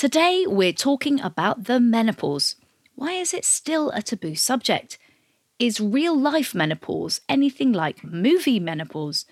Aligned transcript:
Today, 0.00 0.46
we're 0.48 0.72
talking 0.72 1.20
about 1.20 1.64
the 1.64 1.78
menopause. 1.78 2.56
Why 2.94 3.12
is 3.12 3.34
it 3.34 3.44
still 3.44 3.90
a 3.90 4.00
taboo 4.00 4.34
subject? 4.34 4.96
Is 5.58 5.78
real 5.78 6.18
life 6.18 6.54
menopause 6.54 7.20
anything 7.28 7.74
like 7.74 8.02
movie 8.02 8.58
menopause? 8.58 9.26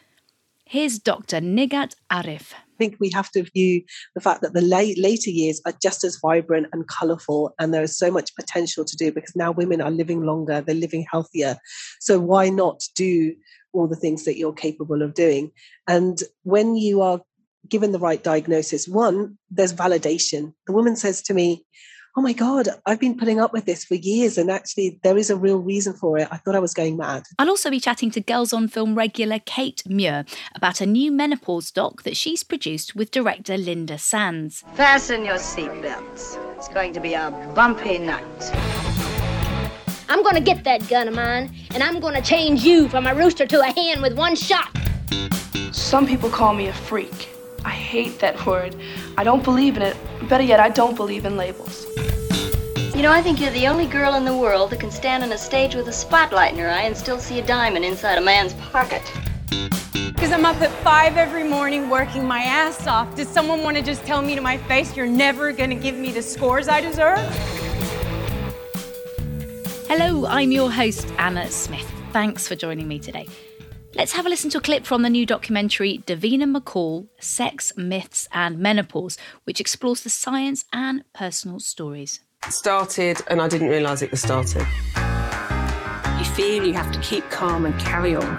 Here's 0.66 0.98
Dr. 0.98 1.40
Nighat 1.40 1.94
Arif. 2.12 2.52
I 2.52 2.76
think 2.76 2.96
we 3.00 3.08
have 3.14 3.30
to 3.30 3.44
view 3.44 3.82
the 4.14 4.20
fact 4.20 4.42
that 4.42 4.52
the 4.52 4.60
late, 4.60 4.98
later 4.98 5.30
years 5.30 5.58
are 5.64 5.72
just 5.82 6.04
as 6.04 6.18
vibrant 6.20 6.66
and 6.74 6.86
colourful, 6.86 7.54
and 7.58 7.72
there 7.72 7.82
is 7.82 7.96
so 7.96 8.10
much 8.10 8.36
potential 8.36 8.84
to 8.84 8.96
do 8.98 9.10
because 9.10 9.34
now 9.34 9.50
women 9.50 9.80
are 9.80 9.90
living 9.90 10.26
longer, 10.26 10.60
they're 10.60 10.74
living 10.74 11.06
healthier. 11.10 11.56
So, 11.98 12.20
why 12.20 12.50
not 12.50 12.82
do 12.94 13.34
all 13.72 13.88
the 13.88 13.96
things 13.96 14.26
that 14.26 14.36
you're 14.36 14.52
capable 14.52 15.00
of 15.00 15.14
doing? 15.14 15.50
And 15.86 16.22
when 16.42 16.76
you 16.76 17.00
are 17.00 17.22
given 17.68 17.92
the 17.92 17.98
right 17.98 18.22
diagnosis, 18.22 18.86
one, 18.88 19.38
there's 19.50 19.72
validation. 19.72 20.52
The 20.66 20.72
woman 20.72 20.96
says 20.96 21.22
to 21.22 21.34
me, 21.34 21.64
oh 22.16 22.20
my 22.20 22.32
God, 22.32 22.68
I've 22.84 22.98
been 22.98 23.16
putting 23.16 23.38
up 23.38 23.52
with 23.52 23.64
this 23.64 23.84
for 23.84 23.94
years. 23.94 24.38
And 24.38 24.50
actually, 24.50 24.98
there 25.04 25.16
is 25.16 25.30
a 25.30 25.36
real 25.36 25.58
reason 25.58 25.92
for 25.92 26.18
it. 26.18 26.26
I 26.32 26.36
thought 26.38 26.56
I 26.56 26.58
was 26.58 26.74
going 26.74 26.96
mad. 26.96 27.22
I'll 27.38 27.48
also 27.48 27.70
be 27.70 27.78
chatting 27.78 28.10
to 28.10 28.20
Girls 28.20 28.52
on 28.52 28.66
Film 28.66 28.96
regular 28.96 29.38
Kate 29.38 29.84
Muir 29.86 30.24
about 30.54 30.80
a 30.80 30.86
new 30.86 31.12
menopause 31.12 31.70
doc 31.70 32.02
that 32.02 32.16
she's 32.16 32.42
produced 32.42 32.96
with 32.96 33.12
director 33.12 33.56
Linda 33.56 33.98
Sands. 33.98 34.64
Fasten 34.74 35.24
your 35.24 35.36
seatbelts. 35.36 36.36
It's 36.56 36.68
going 36.68 36.92
to 36.94 37.00
be 37.00 37.14
a 37.14 37.30
bumpy 37.54 37.98
night. 37.98 38.52
I'm 40.10 40.24
gonna 40.24 40.40
get 40.40 40.64
that 40.64 40.88
gun 40.88 41.06
of 41.06 41.14
mine, 41.14 41.54
and 41.74 41.82
I'm 41.82 42.00
gonna 42.00 42.22
change 42.22 42.64
you 42.64 42.88
from 42.88 43.06
a 43.06 43.14
rooster 43.14 43.46
to 43.46 43.60
a 43.60 43.66
hen 43.66 44.02
with 44.02 44.16
one 44.16 44.34
shot. 44.34 44.76
Some 45.70 46.06
people 46.06 46.30
call 46.30 46.54
me 46.54 46.66
a 46.66 46.72
freak. 46.72 47.28
I 47.68 47.72
hate 47.72 48.18
that 48.20 48.46
word. 48.46 48.74
I 49.18 49.24
don't 49.24 49.44
believe 49.44 49.76
in 49.76 49.82
it. 49.82 49.94
Better 50.26 50.42
yet, 50.42 50.58
I 50.58 50.70
don't 50.70 50.96
believe 50.96 51.26
in 51.26 51.36
labels. 51.36 51.86
You 52.96 53.02
know, 53.02 53.12
I 53.12 53.20
think 53.20 53.38
you're 53.38 53.50
the 53.50 53.66
only 53.66 53.84
girl 53.84 54.14
in 54.14 54.24
the 54.24 54.34
world 54.34 54.70
that 54.70 54.80
can 54.80 54.90
stand 54.90 55.22
on 55.22 55.32
a 55.32 55.36
stage 55.36 55.74
with 55.74 55.86
a 55.86 55.92
spotlight 55.92 56.54
in 56.54 56.60
her 56.60 56.70
eye 56.70 56.84
and 56.84 56.96
still 56.96 57.18
see 57.18 57.40
a 57.40 57.46
diamond 57.46 57.84
inside 57.84 58.16
a 58.16 58.22
man's 58.22 58.54
pocket. 58.72 59.02
Because 59.92 60.32
I'm 60.32 60.46
up 60.46 60.58
at 60.62 60.70
five 60.82 61.18
every 61.18 61.44
morning 61.44 61.90
working 61.90 62.24
my 62.24 62.40
ass 62.40 62.86
off. 62.86 63.14
Does 63.14 63.28
someone 63.28 63.62
want 63.62 63.76
to 63.76 63.82
just 63.82 64.02
tell 64.06 64.22
me 64.22 64.34
to 64.34 64.40
my 64.40 64.56
face 64.56 64.96
you're 64.96 65.06
never 65.06 65.52
going 65.52 65.68
to 65.68 65.76
give 65.76 65.94
me 65.94 66.10
the 66.10 66.22
scores 66.22 66.68
I 66.68 66.80
deserve? 66.80 67.18
Hello, 69.88 70.24
I'm 70.24 70.52
your 70.52 70.70
host, 70.70 71.12
Anna 71.18 71.50
Smith. 71.50 71.92
Thanks 72.14 72.48
for 72.48 72.56
joining 72.56 72.88
me 72.88 72.98
today. 72.98 73.26
Let's 73.94 74.12
have 74.12 74.26
a 74.26 74.28
listen 74.28 74.50
to 74.50 74.58
a 74.58 74.60
clip 74.60 74.86
from 74.86 75.02
the 75.02 75.10
new 75.10 75.26
documentary 75.26 76.02
Davina 76.06 76.44
McCall 76.44 77.08
Sex, 77.20 77.72
Myths 77.76 78.28
and 78.32 78.58
Menopause, 78.58 79.16
which 79.44 79.60
explores 79.60 80.02
the 80.02 80.10
science 80.10 80.64
and 80.72 81.04
personal 81.12 81.58
stories 81.58 82.20
started 82.48 83.20
and 83.26 83.42
I 83.42 83.48
didn't 83.48 83.68
realise 83.68 84.02
it 84.02 84.10
was 84.10 84.22
started. 84.22 84.66
You 86.18 86.24
feel 86.24 86.66
you 86.66 86.72
have 86.72 86.90
to 86.92 87.00
keep 87.00 87.28
calm 87.30 87.66
and 87.66 87.78
carry 87.80 88.14
on. 88.14 88.36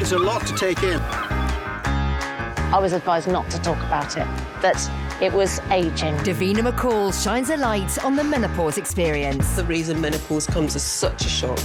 It's 0.00 0.12
a 0.12 0.18
lot 0.18 0.46
to 0.46 0.54
take 0.54 0.82
in. 0.82 1.00
I 2.72 2.78
was 2.80 2.92
advised 2.92 3.28
not 3.28 3.50
to 3.50 3.60
talk 3.60 3.78
about 3.78 4.16
it, 4.16 4.26
that 4.62 4.76
it 5.20 5.32
was 5.32 5.60
aging. 5.70 6.14
Davina 6.18 6.66
McCall 6.66 7.12
shines 7.22 7.50
a 7.50 7.56
light 7.56 8.02
on 8.04 8.16
the 8.16 8.24
menopause 8.24 8.78
experience. 8.78 9.54
The 9.54 9.64
reason 9.64 10.00
menopause 10.00 10.46
comes 10.46 10.74
as 10.76 10.82
such 10.82 11.26
a 11.26 11.28
shock. 11.28 11.58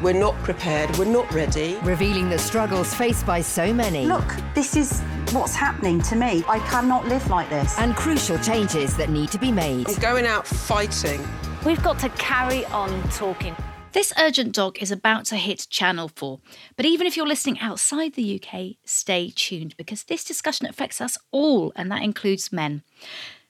We're 0.00 0.12
not 0.14 0.34
prepared, 0.42 0.96
we're 0.96 1.04
not 1.04 1.32
ready. 1.32 1.78
Revealing 1.82 2.30
the 2.30 2.38
struggles 2.38 2.94
faced 2.94 3.26
by 3.26 3.40
so 3.40 3.72
many. 3.72 4.06
Look, 4.06 4.34
this 4.54 4.76
is 4.76 5.00
what's 5.32 5.54
happening 5.54 6.00
to 6.02 6.16
me. 6.16 6.42
I 6.48 6.58
cannot 6.70 7.06
live 7.06 7.28
like 7.28 7.48
this. 7.50 7.78
And 7.78 7.94
crucial 7.94 8.38
changes 8.38 8.96
that 8.96 9.10
need 9.10 9.30
to 9.30 9.38
be 9.38 9.52
made. 9.52 9.88
I'm 9.88 9.94
going 9.96 10.26
out 10.26 10.46
fighting. 10.46 11.26
We've 11.64 11.82
got 11.82 11.98
to 12.00 12.08
carry 12.10 12.64
on 12.66 13.02
talking. 13.10 13.54
This 13.92 14.14
urgent 14.18 14.54
dog 14.54 14.78
is 14.80 14.90
about 14.90 15.26
to 15.26 15.36
hit 15.36 15.66
Channel 15.68 16.08
4. 16.08 16.40
But 16.76 16.86
even 16.86 17.06
if 17.06 17.14
you're 17.14 17.26
listening 17.26 17.60
outside 17.60 18.14
the 18.14 18.40
UK, 18.42 18.76
stay 18.86 19.30
tuned 19.36 19.76
because 19.76 20.04
this 20.04 20.24
discussion 20.24 20.66
affects 20.66 20.98
us 20.98 21.18
all, 21.30 21.74
and 21.76 21.92
that 21.92 22.02
includes 22.02 22.50
men. 22.50 22.84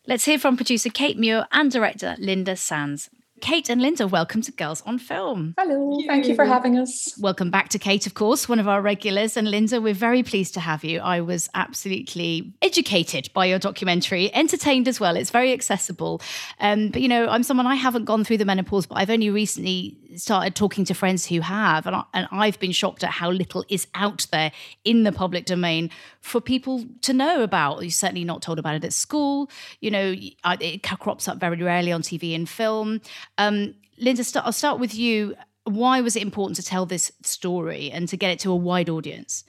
Let's 0.04 0.24
hear 0.24 0.40
from 0.40 0.56
producer 0.56 0.90
Kate 0.90 1.16
Muir 1.16 1.46
and 1.52 1.70
director 1.70 2.16
Linda 2.18 2.56
Sands. 2.56 3.08
Kate 3.40 3.68
and 3.68 3.82
Linda, 3.82 4.06
welcome 4.06 4.40
to 4.42 4.52
Girls 4.52 4.82
on 4.86 4.98
Film. 5.00 5.54
Hello, 5.58 5.90
thank 5.90 6.00
you. 6.00 6.06
thank 6.08 6.26
you 6.26 6.34
for 6.36 6.44
having 6.44 6.78
us. 6.78 7.16
Welcome 7.20 7.50
back 7.50 7.70
to 7.70 7.78
Kate, 7.78 8.06
of 8.06 8.14
course, 8.14 8.48
one 8.48 8.60
of 8.60 8.68
our 8.68 8.80
regulars. 8.80 9.36
And 9.36 9.50
Linda, 9.50 9.80
we're 9.80 9.94
very 9.94 10.22
pleased 10.22 10.54
to 10.54 10.60
have 10.60 10.84
you. 10.84 11.00
I 11.00 11.20
was 11.20 11.50
absolutely 11.52 12.52
educated 12.62 13.32
by 13.34 13.46
your 13.46 13.58
documentary, 13.58 14.32
entertained 14.32 14.86
as 14.86 15.00
well. 15.00 15.16
It's 15.16 15.30
very 15.30 15.52
accessible. 15.52 16.20
Um, 16.60 16.90
but, 16.90 17.02
you 17.02 17.08
know, 17.08 17.26
I'm 17.28 17.42
someone 17.42 17.66
I 17.66 17.74
haven't 17.74 18.04
gone 18.04 18.22
through 18.22 18.38
the 18.38 18.44
menopause, 18.44 18.86
but 18.86 18.98
I've 18.98 19.10
only 19.10 19.28
recently 19.30 19.96
started 20.16 20.54
talking 20.54 20.84
to 20.84 20.94
friends 20.94 21.26
who 21.26 21.40
have. 21.40 21.86
And, 21.86 21.96
I, 21.96 22.04
and 22.14 22.28
I've 22.30 22.58
been 22.58 22.72
shocked 22.72 23.04
at 23.04 23.10
how 23.10 23.30
little 23.30 23.64
is 23.68 23.86
out 23.94 24.26
there 24.32 24.52
in 24.84 25.04
the 25.04 25.12
public 25.12 25.44
domain 25.44 25.90
for 26.20 26.40
people 26.40 26.84
to 27.02 27.12
know 27.12 27.42
about. 27.42 27.82
You're 27.82 27.90
certainly 27.90 28.24
not 28.24 28.42
told 28.42 28.58
about 28.58 28.76
it 28.76 28.84
at 28.84 28.92
school. 28.92 29.50
You 29.80 29.90
know, 29.90 30.14
it 30.44 30.82
crops 30.82 31.28
up 31.28 31.38
very 31.38 31.62
rarely 31.62 31.92
on 31.92 32.02
TV 32.02 32.34
and 32.34 32.48
film. 32.48 33.00
Um, 33.38 33.74
Linda, 33.98 34.24
I'll 34.36 34.52
start 34.52 34.78
with 34.78 34.94
you. 34.94 35.34
Why 35.64 36.00
was 36.00 36.16
it 36.16 36.22
important 36.22 36.56
to 36.56 36.62
tell 36.62 36.86
this 36.86 37.12
story 37.22 37.90
and 37.90 38.08
to 38.08 38.16
get 38.16 38.30
it 38.30 38.38
to 38.40 38.50
a 38.50 38.56
wide 38.56 38.88
audience? 38.88 39.44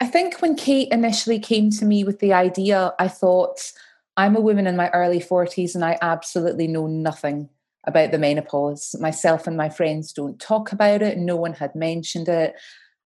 I 0.00 0.06
think 0.06 0.40
when 0.40 0.56
Kate 0.56 0.88
initially 0.90 1.38
came 1.38 1.70
to 1.70 1.84
me 1.84 2.04
with 2.04 2.18
the 2.18 2.32
idea, 2.32 2.94
I 2.98 3.08
thought, 3.08 3.72
I'm 4.16 4.36
a 4.36 4.40
woman 4.40 4.66
in 4.66 4.76
my 4.76 4.90
early 4.90 5.20
40s 5.20 5.74
and 5.74 5.84
I 5.84 5.98
absolutely 6.00 6.66
know 6.66 6.86
nothing 6.86 7.48
about 7.86 8.10
the 8.10 8.18
menopause. 8.18 8.94
Myself 9.00 9.46
and 9.46 9.56
my 9.56 9.68
friends 9.68 10.12
don't 10.12 10.40
talk 10.40 10.72
about 10.72 11.02
it, 11.02 11.18
no 11.18 11.36
one 11.36 11.54
had 11.54 11.74
mentioned 11.74 12.28
it. 12.28 12.54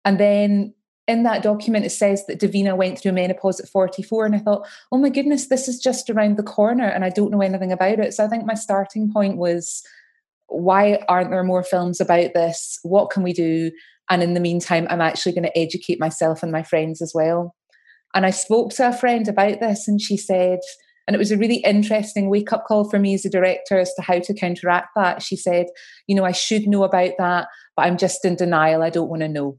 And 0.05 0.19
then 0.19 0.73
in 1.07 1.23
that 1.23 1.41
document, 1.41 1.85
it 1.85 1.91
says 1.91 2.25
that 2.27 2.39
Davina 2.39 2.75
went 2.75 2.99
through 2.99 3.13
menopause 3.13 3.59
at 3.59 3.69
44. 3.69 4.25
And 4.25 4.35
I 4.35 4.39
thought, 4.39 4.67
oh 4.91 4.97
my 4.97 5.09
goodness, 5.09 5.47
this 5.47 5.67
is 5.67 5.79
just 5.79 6.09
around 6.09 6.37
the 6.37 6.43
corner 6.43 6.87
and 6.87 7.05
I 7.05 7.09
don't 7.09 7.31
know 7.31 7.41
anything 7.41 7.71
about 7.71 7.99
it. 7.99 8.13
So 8.13 8.25
I 8.25 8.27
think 8.27 8.45
my 8.45 8.55
starting 8.55 9.11
point 9.11 9.37
was 9.37 9.83
why 10.47 10.99
aren't 11.07 11.29
there 11.29 11.43
more 11.43 11.63
films 11.63 12.01
about 12.01 12.33
this? 12.33 12.79
What 12.83 13.09
can 13.09 13.23
we 13.23 13.33
do? 13.33 13.71
And 14.09 14.23
in 14.23 14.33
the 14.33 14.39
meantime, 14.39 14.87
I'm 14.89 15.01
actually 15.01 15.33
going 15.33 15.43
to 15.43 15.57
educate 15.57 15.99
myself 15.99 16.43
and 16.43 16.51
my 16.51 16.63
friends 16.63 17.01
as 17.01 17.13
well. 17.13 17.55
And 18.13 18.25
I 18.25 18.29
spoke 18.29 18.71
to 18.75 18.87
a 18.87 18.93
friend 18.93 19.27
about 19.27 19.59
this, 19.59 19.87
and 19.87 20.01
she 20.01 20.15
said, 20.15 20.59
and 21.07 21.15
it 21.15 21.19
was 21.19 21.31
a 21.31 21.37
really 21.37 21.57
interesting 21.57 22.29
wake 22.29 22.51
up 22.51 22.65
call 22.65 22.89
for 22.89 22.99
me 22.99 23.13
as 23.13 23.25
a 23.25 23.29
director 23.29 23.79
as 23.79 23.93
to 23.93 24.01
how 24.01 24.19
to 24.19 24.33
counteract 24.33 24.89
that. 24.95 25.21
She 25.21 25.37
said, 25.37 25.67
You 26.05 26.15
know, 26.15 26.25
I 26.25 26.33
should 26.33 26.67
know 26.67 26.83
about 26.83 27.11
that, 27.17 27.47
but 27.75 27.85
I'm 27.85 27.97
just 27.97 28.25
in 28.25 28.35
denial. 28.35 28.83
I 28.83 28.89
don't 28.89 29.09
want 29.09 29.21
to 29.21 29.29
know. 29.29 29.57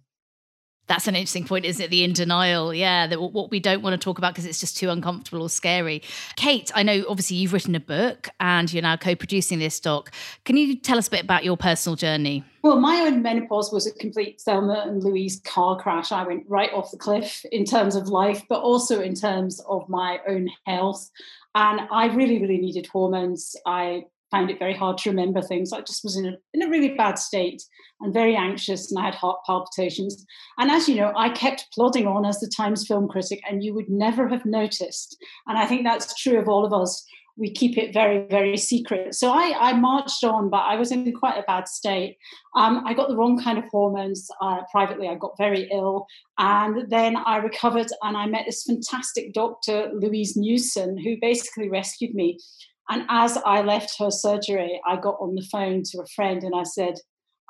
That's 0.89 1.07
an 1.07 1.15
interesting 1.15 1.45
point, 1.45 1.67
isn't 1.67 1.85
it? 1.85 1.91
The 1.91 2.03
in 2.03 2.15
denial, 2.15 2.73
yeah, 2.73 3.07
that 3.07 3.21
what 3.21 3.51
we 3.51 3.61
don't 3.61 3.83
want 3.83 3.93
to 3.93 4.03
talk 4.03 4.17
about 4.17 4.33
because 4.33 4.47
it's 4.47 4.59
just 4.59 4.77
too 4.77 4.89
uncomfortable 4.89 5.43
or 5.43 5.51
scary. 5.51 6.03
Kate, 6.37 6.71
I 6.75 6.83
know 6.83 7.05
obviously 7.07 7.37
you've 7.37 7.53
written 7.53 7.75
a 7.75 7.81
book 7.81 8.31
and 8.41 8.73
you're 8.73 8.83
now 8.83 8.97
co-producing 8.97 9.59
this 9.59 9.79
doc. 9.79 10.11
Can 10.47 10.57
you 10.57 10.77
tell 10.77 10.97
us 10.97 11.07
a 11.09 11.11
bit 11.11 11.23
about 11.23 11.45
your 11.45 11.59
personal 11.59 11.95
journey? 11.95 12.43
Well, 12.63 12.81
my 12.81 13.01
own 13.01 13.21
menopause 13.21 13.71
was 13.71 13.87
a 13.87 13.93
complete 13.93 14.41
Thelma 14.41 14.85
and 14.87 15.05
Louise 15.05 15.41
car 15.45 15.79
crash. 15.79 16.11
I 16.11 16.27
went 16.27 16.45
right 16.49 16.73
off 16.73 16.91
the 16.91 16.97
cliff 16.97 17.45
in 17.53 17.67
terms 17.67 17.95
of 17.95 18.09
life, 18.09 18.43
but 18.49 18.63
also 18.63 19.01
in 19.03 19.15
terms 19.15 19.61
of 19.69 19.87
my 19.91 20.21
own 20.27 20.49
health. 20.65 21.11
And 21.55 21.83
I 21.91 22.07
really, 22.07 22.41
really 22.41 22.59
needed 22.59 22.87
hormones. 22.87 23.55
I 23.67 24.05
found 24.31 24.51
it 24.51 24.59
very 24.59 24.75
hard 24.75 24.99
to 24.99 25.11
remember 25.11 25.43
things. 25.43 25.73
I 25.73 25.81
just 25.81 26.05
was 26.05 26.17
in 26.17 26.27
a, 26.27 26.33
in 26.55 26.63
a 26.63 26.69
really 26.69 26.91
bad 26.91 27.19
state 27.19 27.63
and 28.01 28.13
very 28.13 28.37
anxious, 28.37 28.91
and 28.91 29.01
I 29.01 29.07
had 29.07 29.15
heart 29.15 29.39
palpitations. 29.47 30.25
And 30.59 30.71
as 30.71 30.89
you 30.89 30.97
know, 30.97 31.13
I 31.17 31.31
kept 31.31 31.69
plodding 31.75 32.07
on 32.07 32.25
as 32.25 32.41
the 32.41 32.51
Times 32.55 32.87
film 32.87 33.09
critic, 33.09 33.41
and 33.49 33.63
you 33.65 33.75
would 33.75 33.89
never 33.89 34.29
have 34.29 34.45
noticed. 34.45 35.17
And 35.47 35.59
I 35.59 35.67
think 35.67 35.85
that's 35.85 36.15
true 36.15 36.39
of 36.39 36.49
all 36.49 36.65
of 36.65 36.73
us. 36.73 37.05
We 37.37 37.53
keep 37.53 37.79
it 37.79 37.95
very, 37.95 38.27
very 38.29 38.57
secret. 38.57 39.15
So 39.15 39.31
I, 39.31 39.55
I 39.57 39.73
marched 39.73 40.25
on, 40.25 40.51
but 40.51 40.65
I 40.67 40.75
was 40.75 40.91
in 40.91 41.13
quite 41.13 41.39
a 41.39 41.45
bad 41.47 41.69
state. 41.69 42.17
Um, 42.57 42.83
I 42.85 42.95
got 42.95 43.09
the 43.09 43.17
wrong 43.17 43.41
kind 43.41 43.59
of 43.59 43.65
hormones 43.71 44.29
uh, 44.43 44.63
privately. 44.73 45.07
I 45.07 45.15
got 45.15 45.39
very 45.39 45.69
ill. 45.73 46.09
And 46.39 46.91
then 46.91 47.17
I 47.17 47.37
recovered 47.37 47.87
and 48.03 48.17
I 48.17 48.27
met 48.27 48.47
this 48.47 48.65
fantastic 48.65 49.35
doctor, 49.35 49.89
Louise 49.95 50.37
Newson, 50.37 50.99
who 50.99 51.15
basically 51.21 51.69
rescued 51.69 52.13
me 52.13 52.41
and 52.89 53.05
as 53.09 53.37
I 53.45 53.63
left 53.63 53.99
her 53.99 54.11
surgery, 54.11 54.81
I 54.87 54.97
got 54.97 55.17
on 55.21 55.35
the 55.35 55.47
phone 55.51 55.83
to 55.91 56.01
a 56.01 56.07
friend 56.15 56.43
and 56.43 56.55
I 56.55 56.63
said, 56.63 56.95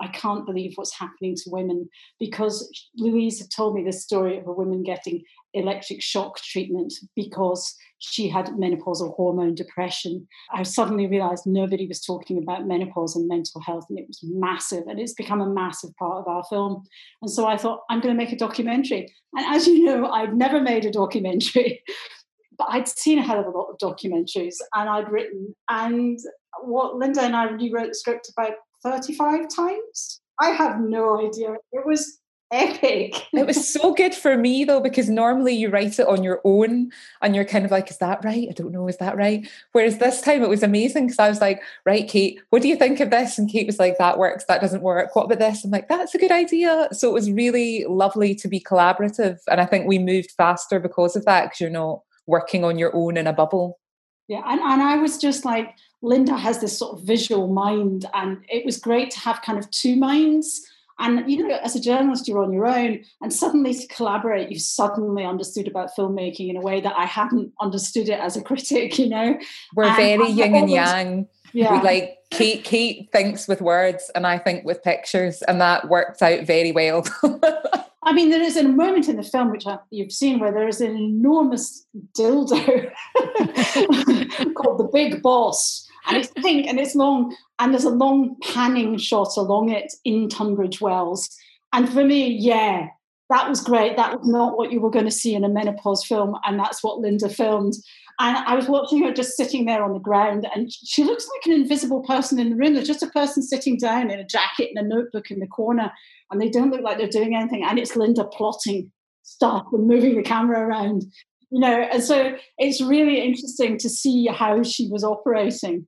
I 0.00 0.08
can't 0.08 0.46
believe 0.46 0.73
what's 0.76 0.96
happening 0.96 1.35
to 1.37 1.50
women 1.50 1.88
because 2.20 2.70
Louise 2.96 3.40
had 3.40 3.50
told 3.50 3.75
me 3.75 3.82
this 3.82 4.02
story 4.02 4.38
of 4.38 4.46
a 4.46 4.52
woman 4.52 4.82
getting 4.82 5.25
electric 5.55 6.02
shock 6.02 6.40
treatment 6.40 6.93
because 7.17 7.75
she 7.99 8.29
had 8.29 8.46
menopausal 8.46 9.14
hormone 9.17 9.55
depression. 9.55 10.29
I 10.55 10.62
suddenly 10.62 11.06
realized 11.06 11.46
nobody 11.46 11.87
was 11.87 12.00
talking 12.00 12.38
about 12.38 12.67
menopause 12.67 13.17
and 13.17 13.26
mental 13.26 13.61
health, 13.61 13.87
and 13.88 13.99
it 13.99 14.06
was 14.06 14.20
massive, 14.23 14.84
and 14.87 15.00
it's 15.00 15.14
become 15.14 15.41
a 15.41 15.50
massive 15.50 15.91
part 15.99 16.19
of 16.19 16.29
our 16.29 16.44
film. 16.44 16.84
And 17.23 17.31
so 17.31 17.46
I 17.46 17.56
thought, 17.56 17.81
I'm 17.91 18.00
going 18.00 18.14
to 18.14 18.23
make 18.23 18.32
a 18.32 18.37
documentary. 18.37 19.12
And 19.34 19.55
as 19.55 19.67
you 19.67 19.84
know, 19.84 20.06
I've 20.06 20.34
never 20.34 20.61
made 20.61 20.84
a 20.84 20.93
documentary. 20.93 21.82
but 22.58 22.69
I'd 22.70 22.88
seen 22.88 23.19
a 23.19 23.22
hell 23.22 23.40
of 23.40 23.46
a 23.46 23.50
lot 23.50 23.70
of 23.70 23.78
documentaries 23.78 24.56
and 24.75 24.88
I'd 24.88 25.10
written. 25.10 25.55
And 25.69 26.19
what 26.62 26.96
Linda 26.96 27.22
and 27.22 27.37
I 27.37 27.44
rewrote 27.44 27.88
the 27.88 27.94
script 27.94 28.31
about 28.37 28.55
35 28.82 29.46
times. 29.55 30.20
I 30.40 30.50
have 30.50 30.81
no 30.81 31.26
idea. 31.26 31.55
It 31.72 31.87
was 31.87 32.20
epic. 32.50 33.26
it 33.32 33.46
was 33.46 33.72
so 33.72 33.93
good 33.94 34.14
for 34.14 34.37
me 34.37 34.64
though, 34.64 34.81
because 34.81 35.08
normally 35.08 35.55
you 35.55 35.69
write 35.69 35.99
it 35.99 36.06
on 36.06 36.22
your 36.22 36.40
own 36.44 36.90
and 37.20 37.34
you're 37.34 37.44
kind 37.44 37.64
of 37.64 37.70
like, 37.70 37.90
is 37.90 37.99
that 37.99 38.25
right? 38.25 38.46
I 38.49 38.52
don't 38.52 38.72
know, 38.72 38.88
is 38.88 38.96
that 38.99 39.16
right? 39.16 39.49
Whereas 39.72 39.99
this 39.99 40.20
time 40.20 40.43
it 40.43 40.49
was 40.49 40.62
amazing 40.62 41.06
because 41.06 41.19
I 41.19 41.28
was 41.28 41.40
like, 41.40 41.62
right, 41.84 42.08
Kate, 42.08 42.40
what 42.50 42.62
do 42.62 42.69
you 42.69 42.76
think 42.76 43.00
of 43.00 43.10
this? 43.10 43.38
And 43.38 43.50
Kate 43.50 43.66
was 43.66 43.78
like, 43.78 43.99
that 43.99 44.19
works, 44.19 44.44
that 44.46 44.60
doesn't 44.60 44.82
work. 44.82 45.14
What 45.14 45.25
about 45.25 45.38
this? 45.38 45.64
I'm 45.64 45.70
like, 45.70 45.88
that's 45.88 46.14
a 46.14 46.19
good 46.19 46.32
idea. 46.32 46.88
So 46.93 47.08
it 47.08 47.14
was 47.14 47.31
really 47.31 47.84
lovely 47.88 48.34
to 48.37 48.49
be 48.49 48.60
collaborative. 48.60 49.38
And 49.49 49.60
I 49.60 49.66
think 49.66 49.87
we 49.87 49.99
moved 49.99 50.31
faster 50.32 50.81
because 50.81 51.16
of 51.16 51.25
that, 51.26 51.44
because 51.44 51.60
you're 51.60 51.70
not 51.70 52.00
working 52.29 52.65
on 52.65 52.79
your 52.79 52.95
own 52.95 53.17
in 53.17 53.27
a 53.27 53.33
bubble. 53.33 53.81
Yeah, 54.29 54.43
and, 54.47 54.61
and 54.61 54.83
I 54.83 54.97
was 54.97 55.19
just 55.19 55.45
like, 55.45 55.75
Linda 56.03 56.37
has 56.37 56.61
this 56.61 56.79
sort 56.79 56.99
of 56.99 57.05
visual 57.05 57.49
mind, 57.49 58.07
and 58.15 58.45
it 58.49 58.65
was 58.65 58.79
great 58.79 59.11
to 59.13 59.21
have 59.21 59.43
kind 59.43 59.59
of 59.59 59.69
two 59.73 59.97
minds 59.97 60.65
and 60.99 61.31
you 61.31 61.47
know, 61.47 61.57
as 61.63 61.77
a 61.77 61.81
journalist, 61.81 62.27
you're 62.27 62.43
on 62.43 62.53
your 62.53 62.67
own, 62.67 63.05
and 63.21 63.33
suddenly 63.33 63.73
to 63.73 63.87
collaborate, 63.87 64.51
you 64.51 64.59
suddenly 64.59 65.25
understood 65.25 65.69
about 65.69 65.91
filmmaking 65.97 66.51
in 66.51 66.57
a 66.57 66.61
way 66.61 66.81
that 66.81 66.95
I 66.97 67.05
hadn't 67.05 67.53
understood 67.61 68.09
it 68.09 68.19
as 68.19 68.37
a 68.37 68.43
critic. 68.49 68.99
You 68.99 69.09
know, 69.09 69.39
we're 69.75 69.85
and 69.85 69.97
very 69.97 70.29
yin 70.29 70.55
and 70.57 70.71
yang. 70.71 71.29
Yeah. 71.53 71.79
We 71.79 71.85
like 71.85 72.19
Kate. 72.31 72.65
Kate 72.65 73.09
thinks 73.13 73.47
with 73.47 73.63
words, 73.63 74.11
and 74.15 74.27
I 74.27 74.39
think 74.39 74.65
with 74.65 74.83
pictures, 74.83 75.43
and 75.43 75.61
that 75.61 75.89
worked 75.89 76.21
out 76.21 76.45
very 76.45 76.73
well. 76.73 77.05
I 78.05 78.12
mean, 78.12 78.31
there 78.31 78.43
is 78.43 78.56
a 78.56 78.62
moment 78.62 79.09
in 79.09 79.17
the 79.17 79.23
film 79.23 79.50
which 79.50 79.67
I, 79.67 79.79
you've 79.91 80.12
seen 80.12 80.39
where 80.39 80.53
there 80.53 80.69
is 80.69 80.81
an 80.81 80.97
enormous 80.97 81.85
dildo 82.17 82.93
called 84.55 84.79
the 84.79 84.89
Big 84.93 85.21
Boss, 85.23 85.87
and 86.06 86.17
it's 86.17 86.33
pink 86.37 86.67
and 86.67 86.79
it's 86.79 86.95
long, 86.95 87.37
and 87.59 87.73
there's 87.73 87.85
a 87.85 87.91
long 87.91 88.37
panning 88.43 88.99
shot 88.99 89.37
along 89.37 89.71
it 89.71 89.93
in 90.05 90.29
Tunbridge 90.29 90.81
Wells. 90.81 91.29
And 91.73 91.89
for 91.89 92.05
me, 92.05 92.29
yeah, 92.29 92.87
that 93.31 93.49
was 93.49 93.61
great. 93.61 93.97
That 93.97 94.19
was 94.19 94.29
not 94.29 94.56
what 94.56 94.73
you 94.73 94.81
were 94.81 94.91
going 94.91 95.05
to 95.05 95.11
see 95.11 95.35
in 95.35 95.44
a 95.44 95.49
menopause 95.49 96.05
film, 96.05 96.37
and 96.44 96.59
that's 96.59 96.83
what 96.83 96.99
Linda 96.99 97.29
filmed. 97.29 97.75
And 98.21 98.37
I 98.37 98.56
was 98.56 98.69
watching 98.69 99.03
her 99.05 99.12
just 99.12 99.37
sitting 99.37 99.67
there 99.67 99.85
on 99.85 99.93
the 99.93 100.01
ground, 100.01 100.49
and 100.55 100.73
she 100.73 101.05
looks 101.05 101.29
like 101.29 101.47
an 101.47 101.61
invisible 101.61 102.03
person 102.03 102.39
in 102.39 102.51
the 102.51 102.56
room. 102.56 102.75
There's 102.75 102.87
just 102.87 103.03
a 103.03 103.11
person 103.11 103.43
sitting 103.43 103.77
down 103.77 104.11
in 104.11 104.19
a 104.19 104.25
jacket 104.25 104.71
and 104.75 104.85
a 104.85 104.89
notebook 104.89 105.31
in 105.31 105.41
the 105.41 105.47
corner, 105.47 105.93
and 106.31 106.41
they 106.41 106.49
don't 106.49 106.71
look 106.71 106.83
like 106.83 106.99
they're 106.99 107.09
doing 107.09 107.35
anything. 107.35 107.65
And 107.65 107.79
it's 107.79 107.97
Linda 107.97 108.25
plotting 108.25 108.91
stuff 109.23 109.67
and 109.73 109.87
moving 109.87 110.17
the 110.17 110.23
camera 110.23 110.61
around, 110.61 111.05
you 111.51 111.61
know. 111.61 111.81
And 111.93 112.03
so 112.03 112.37
it's 112.59 112.81
really 112.83 113.21
interesting 113.21 113.79
to 113.79 113.89
see 113.89 114.27
how 114.27 114.63
she 114.63 114.89
was 114.89 115.05
operating 115.05 115.87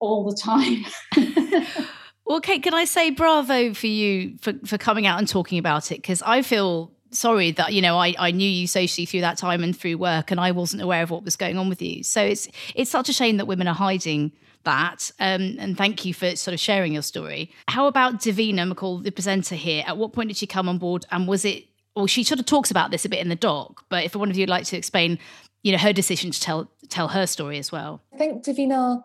all 0.00 0.24
the 0.24 0.36
time. 0.36 0.84
well, 2.24 2.40
Kate, 2.40 2.62
can 2.62 2.74
I 2.74 2.84
say 2.84 3.10
bravo 3.10 3.74
for 3.74 3.86
you 3.86 4.36
for, 4.40 4.54
for 4.64 4.78
coming 4.78 5.06
out 5.06 5.18
and 5.18 5.28
talking 5.28 5.58
about 5.58 5.92
it? 5.92 5.96
Because 5.96 6.22
I 6.22 6.42
feel 6.42 6.92
sorry 7.12 7.50
that 7.50 7.72
you 7.72 7.82
know 7.82 7.98
I, 7.98 8.14
I 8.18 8.30
knew 8.30 8.48
you 8.48 8.66
socially 8.68 9.04
through 9.04 9.22
that 9.22 9.36
time 9.36 9.64
and 9.64 9.76
through 9.76 9.98
work 9.98 10.30
and 10.30 10.38
I 10.38 10.52
wasn't 10.52 10.82
aware 10.82 11.02
of 11.02 11.10
what 11.10 11.24
was 11.24 11.34
going 11.34 11.58
on 11.58 11.68
with 11.68 11.82
you 11.82 12.04
so 12.04 12.22
it's 12.22 12.46
it's 12.76 12.88
such 12.88 13.08
a 13.08 13.12
shame 13.12 13.36
that 13.38 13.46
women 13.46 13.66
are 13.66 13.74
hiding 13.74 14.30
that 14.64 15.10
um, 15.20 15.56
and 15.58 15.76
thank 15.76 16.04
you 16.04 16.12
for 16.12 16.36
sort 16.36 16.52
of 16.52 16.60
sharing 16.60 16.92
your 16.92 17.02
story 17.02 17.50
how 17.68 17.86
about 17.86 18.20
Davina 18.20 18.70
McCall 18.70 19.02
the 19.02 19.10
presenter 19.10 19.54
here 19.54 19.84
at 19.86 19.96
what 19.96 20.12
point 20.12 20.28
did 20.28 20.36
she 20.36 20.46
come 20.46 20.68
on 20.68 20.78
board 20.78 21.06
and 21.10 21.26
was 21.26 21.44
it 21.44 21.64
well 21.96 22.06
she 22.06 22.22
sort 22.22 22.40
of 22.40 22.46
talks 22.46 22.70
about 22.70 22.90
this 22.90 23.04
a 23.04 23.08
bit 23.08 23.20
in 23.20 23.28
the 23.28 23.36
doc 23.36 23.84
but 23.88 24.04
if 24.04 24.14
one 24.14 24.30
of 24.30 24.36
you 24.36 24.42
would 24.42 24.50
like 24.50 24.64
to 24.64 24.76
explain 24.76 25.18
you 25.62 25.72
know 25.72 25.78
her 25.78 25.92
decision 25.92 26.30
to 26.30 26.40
tell 26.40 26.70
tell 26.88 27.08
her 27.08 27.26
story 27.26 27.58
as 27.58 27.72
well 27.72 28.02
I 28.12 28.16
think 28.16 28.44
Davina 28.44 29.02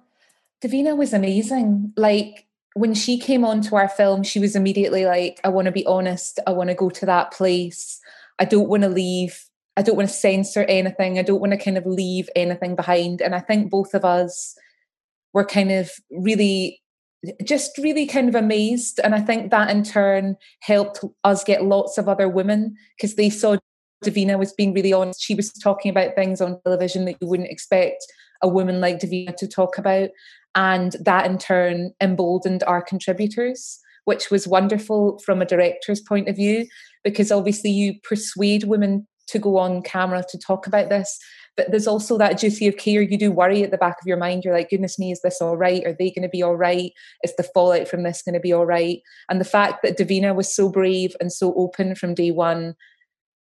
Davina 0.65 0.97
was 0.97 1.13
amazing. 1.13 1.93
Like 1.95 2.45
when 2.73 2.93
she 2.93 3.17
came 3.17 3.45
onto 3.45 3.75
our 3.75 3.87
film, 3.87 4.23
she 4.23 4.39
was 4.39 4.55
immediately 4.55 5.05
like, 5.05 5.39
I 5.43 5.49
want 5.49 5.65
to 5.65 5.71
be 5.71 5.85
honest. 5.85 6.39
I 6.47 6.51
want 6.51 6.69
to 6.69 6.75
go 6.75 6.89
to 6.89 7.05
that 7.05 7.31
place. 7.31 7.99
I 8.39 8.45
don't 8.45 8.69
want 8.69 8.83
to 8.83 8.89
leave. 8.89 9.45
I 9.77 9.81
don't 9.81 9.95
want 9.95 10.09
to 10.09 10.15
censor 10.15 10.63
anything. 10.63 11.19
I 11.19 11.21
don't 11.21 11.41
want 11.41 11.51
to 11.51 11.57
kind 11.57 11.77
of 11.77 11.85
leave 11.85 12.29
anything 12.35 12.75
behind. 12.75 13.21
And 13.21 13.35
I 13.35 13.39
think 13.39 13.69
both 13.69 13.93
of 13.93 14.05
us 14.05 14.57
were 15.35 15.45
kind 15.45 15.71
of 15.71 15.91
really, 16.09 16.81
just 17.43 17.77
really 17.77 18.07
kind 18.07 18.27
of 18.27 18.33
amazed. 18.33 18.99
And 19.03 19.13
I 19.13 19.21
think 19.21 19.51
that 19.51 19.69
in 19.69 19.83
turn 19.83 20.37
helped 20.61 21.03
us 21.23 21.43
get 21.43 21.65
lots 21.65 21.99
of 21.99 22.09
other 22.09 22.27
women 22.27 22.75
because 22.97 23.15
they 23.15 23.29
saw 23.29 23.57
Davina 24.03 24.39
was 24.39 24.53
being 24.53 24.73
really 24.73 24.93
honest. 24.93 25.21
She 25.21 25.35
was 25.35 25.51
talking 25.51 25.91
about 25.91 26.15
things 26.15 26.41
on 26.41 26.59
television 26.63 27.05
that 27.05 27.17
you 27.21 27.27
wouldn't 27.27 27.51
expect 27.51 28.03
a 28.41 28.47
woman 28.47 28.79
like 28.79 28.99
Davina 28.99 29.35
to 29.35 29.47
talk 29.47 29.77
about. 29.77 30.09
And 30.55 30.95
that 31.01 31.25
in 31.25 31.37
turn 31.37 31.91
emboldened 32.01 32.63
our 32.63 32.81
contributors, 32.81 33.79
which 34.05 34.31
was 34.31 34.47
wonderful 34.47 35.19
from 35.19 35.41
a 35.41 35.45
director's 35.45 35.99
point 35.99 36.29
of 36.29 36.37
view, 36.37 36.65
because 37.03 37.31
obviously 37.31 37.71
you 37.71 37.95
persuade 38.07 38.63
women 38.63 39.05
to 39.27 39.39
go 39.39 39.57
on 39.57 39.81
camera 39.81 40.23
to 40.29 40.37
talk 40.37 40.65
about 40.65 40.89
this. 40.89 41.19
But 41.57 41.71
there's 41.71 41.87
also 41.87 42.17
that 42.17 42.39
duty 42.39 42.67
of 42.67 42.77
care. 42.77 43.01
You 43.01 43.17
do 43.17 43.31
worry 43.31 43.63
at 43.63 43.71
the 43.71 43.77
back 43.77 43.95
of 44.01 44.05
your 44.05 44.17
mind. 44.17 44.43
You're 44.43 44.53
like, 44.53 44.69
goodness 44.69 44.99
me, 44.99 45.11
is 45.11 45.21
this 45.21 45.41
all 45.41 45.55
right? 45.55 45.85
Are 45.85 45.95
they 45.97 46.11
going 46.11 46.23
to 46.23 46.29
be 46.29 46.43
all 46.43 46.57
right? 46.57 46.91
Is 47.23 47.35
the 47.37 47.43
fallout 47.43 47.87
from 47.87 48.03
this 48.03 48.21
going 48.21 48.33
to 48.33 48.41
be 48.41 48.51
all 48.51 48.65
right? 48.65 48.99
And 49.29 49.39
the 49.39 49.45
fact 49.45 49.81
that 49.83 49.97
Davina 49.97 50.35
was 50.35 50.53
so 50.53 50.69
brave 50.69 51.15
and 51.19 51.31
so 51.31 51.53
open 51.55 51.95
from 51.95 52.13
day 52.13 52.31
one 52.31 52.75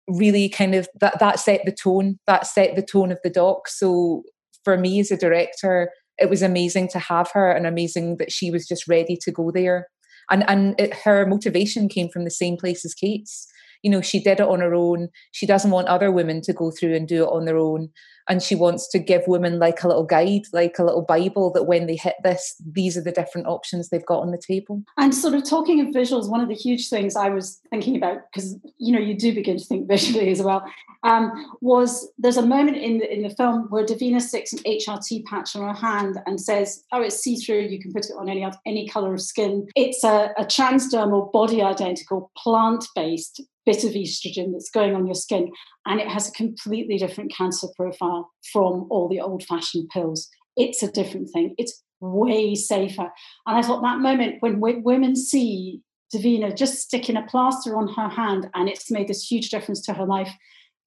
really 0.08 0.48
kind 0.48 0.74
of 0.74 0.88
that 1.02 1.20
that 1.20 1.40
set 1.40 1.62
the 1.66 1.72
tone. 1.72 2.18
That 2.28 2.48
set 2.48 2.76
the 2.76 2.82
tone 2.82 3.12
of 3.12 3.20
the 3.24 3.30
doc. 3.30 3.68
So 3.68 4.24
for 4.64 4.78
me 4.78 5.00
as 5.00 5.12
a 5.12 5.18
director, 5.18 5.92
it 6.18 6.30
was 6.30 6.42
amazing 6.42 6.88
to 6.90 7.00
have 7.00 7.32
her 7.32 7.52
and 7.52 7.68
amazing 7.68 8.18
that 8.18 8.32
she 8.32 8.52
was 8.52 8.68
just 8.68 8.88
ready 8.88 9.18
to 9.22 9.32
go 9.32 9.52
there. 9.52 9.88
And 10.30 10.50
and 10.50 10.80
it, 10.80 10.94
her 10.94 11.26
motivation 11.26 11.90
came 11.90 12.10
from 12.10 12.24
the 12.24 12.32
same 12.32 12.58
place 12.58 12.86
as 12.86 12.94
Kate's. 12.94 13.48
You 13.84 13.92
know, 13.92 14.02
she 14.02 14.20
did 14.20 14.40
it 14.40 14.48
on 14.48 14.60
her 14.60 14.74
own. 14.74 15.10
She 15.32 15.46
doesn't 15.46 15.72
want 15.72 15.88
other 15.88 16.12
women 16.12 16.42
to 16.42 16.54
go 16.54 16.72
through 16.72 16.96
and 16.96 17.08
do 17.08 17.24
it 17.24 17.30
on 17.30 17.46
their 17.46 17.58
own. 17.58 17.90
And 18.30 18.44
she 18.44 18.56
wants 18.56 18.90
to 18.90 19.00
give 19.00 19.22
women 19.26 19.58
like 19.58 19.84
a 19.84 19.88
little 19.88 20.04
guide 20.04 20.42
like 20.52 20.78
a 20.78 20.84
little 20.84 21.02
bible 21.02 21.50
that 21.54 21.64
when 21.64 21.88
they 21.88 21.96
hit 21.96 22.16
this 22.24 22.62
these 22.70 22.98
are 22.98 23.02
the 23.02 23.12
different 23.12 23.48
options 23.48 23.88
they've 23.88 24.06
got 24.06 24.20
on 24.20 24.32
the 24.32 24.42
table. 24.46 24.84
And 24.98 25.16
sort 25.16 25.34
of 25.34 25.46
talking 25.46 25.80
of 25.80 25.88
visuals 25.88 26.30
one 26.30 26.42
of 26.42 26.50
the 26.50 26.54
huge 26.54 26.90
things 26.90 27.16
i 27.16 27.30
was 27.30 27.62
thinking 27.70 27.96
about 27.96 28.18
because 28.30 28.58
you 28.78 28.92
know 28.92 29.00
you 29.00 29.18
do 29.18 29.34
begin 29.34 29.58
to 29.58 29.64
think 29.64 29.88
visually 29.96 30.30
as 30.30 30.42
well 30.42 30.66
um, 31.04 31.32
was 31.62 32.12
there's 32.18 32.38
a 32.38 32.46
moment 32.46 32.76
in 32.76 32.98
the 32.98 33.14
in 33.14 33.24
the 33.24 33.30
film 33.30 33.68
where 33.70 33.86
davina 33.86 34.22
sticks 34.22 34.52
an 34.52 34.60
hrt 34.60 35.24
patch 35.26 35.56
on 35.56 35.62
her 35.62 35.74
hand 35.74 36.18
and 36.26 36.42
says 36.42 36.84
oh 36.92 37.02
it's 37.02 37.24
see-through. 37.28 37.62
You 37.62 37.80
can 37.80 37.92
put 37.92 38.06
it 38.06 38.16
on 38.18 38.30
any 38.30 38.46
any 38.66 38.88
color 38.88 39.14
of 39.14 39.22
skin. 39.22 39.68
It's 39.76 40.04
a, 40.04 40.32
a 40.38 40.46
transdermal 40.46 41.32
body 41.32 41.62
identical 41.62 42.32
plant-based 42.38 43.42
bit 43.68 43.84
of 43.84 43.92
estrogen 43.92 44.54
that's 44.54 44.72
going 44.72 44.96
on 44.96 45.06
your 45.06 45.14
skin 45.14 45.52
and 45.86 46.00
it 46.00 46.08
has 46.08 46.30
a 46.30 46.32
completely 46.32 46.98
different 46.98 47.34
cancer 47.36 47.68
profile 47.76 48.32
from 48.54 48.88
all 48.90 49.10
the 49.10 49.20
old 49.20 49.44
fashioned 49.44 49.90
pills. 49.90 50.30
It's 50.56 50.82
a 50.82 50.92
different 50.92 51.30
thing. 51.32 51.54
It's 51.58 51.84
way 52.00 52.56
safer. 52.56 53.12
And 53.46 53.58
I 53.58 53.62
thought 53.62 53.84
that 53.84 54.00
moment 54.00 54.38
when 54.40 54.62
women 54.62 55.18
see 55.18 55.82
Davina 56.16 56.56
just 56.56 56.80
sticking 56.80 57.18
a 57.18 57.28
plaster 57.28 57.76
on 57.76 57.90
her 57.90 58.08
hand 58.08 58.48
and 58.56 58.70
it's 58.70 58.90
made 58.90 59.10
this 59.10 59.30
huge 59.30 59.50
difference 59.50 59.82
to 59.82 59.94
her 59.94 60.06
life, 60.06 60.32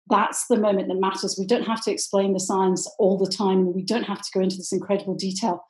that's 0.08 0.46
the 0.48 0.56
moment 0.56 0.88
that 0.88 0.98
matters. 0.98 1.36
We 1.38 1.46
don't 1.46 1.66
have 1.66 1.82
to 1.84 1.92
explain 1.92 2.32
the 2.32 2.40
science 2.40 2.90
all 2.98 3.18
the 3.18 3.30
time. 3.30 3.74
We 3.74 3.84
don't 3.84 4.04
have 4.04 4.22
to 4.22 4.30
go 4.32 4.40
into 4.40 4.56
this 4.56 4.72
incredible 4.72 5.14
detail, 5.14 5.64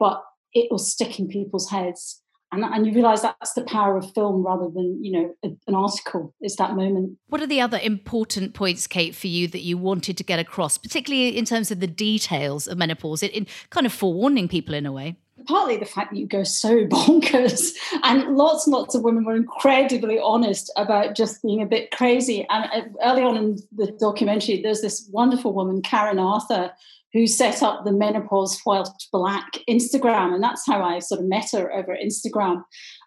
but 0.00 0.22
it 0.52 0.66
will 0.72 0.78
stick 0.78 1.20
in 1.20 1.28
people's 1.28 1.70
heads 1.70 2.20
and, 2.52 2.64
and 2.64 2.86
you 2.86 2.94
realize 2.94 3.22
that's 3.22 3.52
the 3.52 3.62
power 3.62 3.96
of 3.96 4.12
film 4.14 4.44
rather 4.44 4.68
than 4.70 5.02
you 5.02 5.12
know 5.12 5.34
a, 5.44 5.48
an 5.66 5.74
article 5.74 6.34
is 6.40 6.56
that 6.56 6.74
moment. 6.74 7.18
What 7.28 7.42
are 7.42 7.46
the 7.46 7.60
other 7.60 7.78
important 7.82 8.54
points 8.54 8.86
kate 8.86 9.14
for 9.14 9.26
you 9.26 9.48
that 9.48 9.60
you 9.60 9.76
wanted 9.76 10.16
to 10.16 10.24
get 10.24 10.38
across 10.38 10.78
particularly 10.78 11.36
in 11.36 11.44
terms 11.44 11.70
of 11.70 11.80
the 11.80 11.86
details 11.86 12.66
of 12.66 12.78
menopause? 12.78 13.22
In, 13.22 13.30
in 13.30 13.46
kind 13.70 13.86
of 13.86 13.92
forewarning 13.92 14.48
people 14.48 14.74
in 14.74 14.86
a 14.86 14.92
way. 14.92 15.16
Partly 15.46 15.76
the 15.76 15.86
fact 15.86 16.10
that 16.10 16.18
you 16.18 16.26
go 16.26 16.42
so 16.42 16.86
bonkers 16.86 17.72
and 18.02 18.36
lots 18.36 18.66
and 18.66 18.74
lots 18.74 18.94
of 18.94 19.02
women 19.02 19.24
were 19.24 19.36
incredibly 19.36 20.18
honest 20.18 20.72
about 20.76 21.14
just 21.14 21.42
being 21.42 21.62
a 21.62 21.66
bit 21.66 21.90
crazy. 21.90 22.46
And 22.50 22.64
uh, 22.72 22.88
early 23.04 23.22
on 23.22 23.36
in 23.36 23.58
the 23.76 23.92
documentary 24.00 24.62
there's 24.62 24.80
this 24.80 25.08
wonderful 25.12 25.52
woman 25.52 25.82
karen 25.82 26.18
arthur 26.18 26.72
who 27.18 27.26
set 27.26 27.64
up 27.64 27.84
the 27.84 27.90
Menopause 27.90 28.60
Whilst 28.64 29.08
Black 29.12 29.58
Instagram. 29.68 30.32
And 30.32 30.42
that's 30.42 30.64
how 30.64 30.82
I 30.82 31.00
sort 31.00 31.20
of 31.20 31.26
met 31.26 31.50
her 31.52 31.72
over 31.74 31.96
Instagram. 31.96 32.62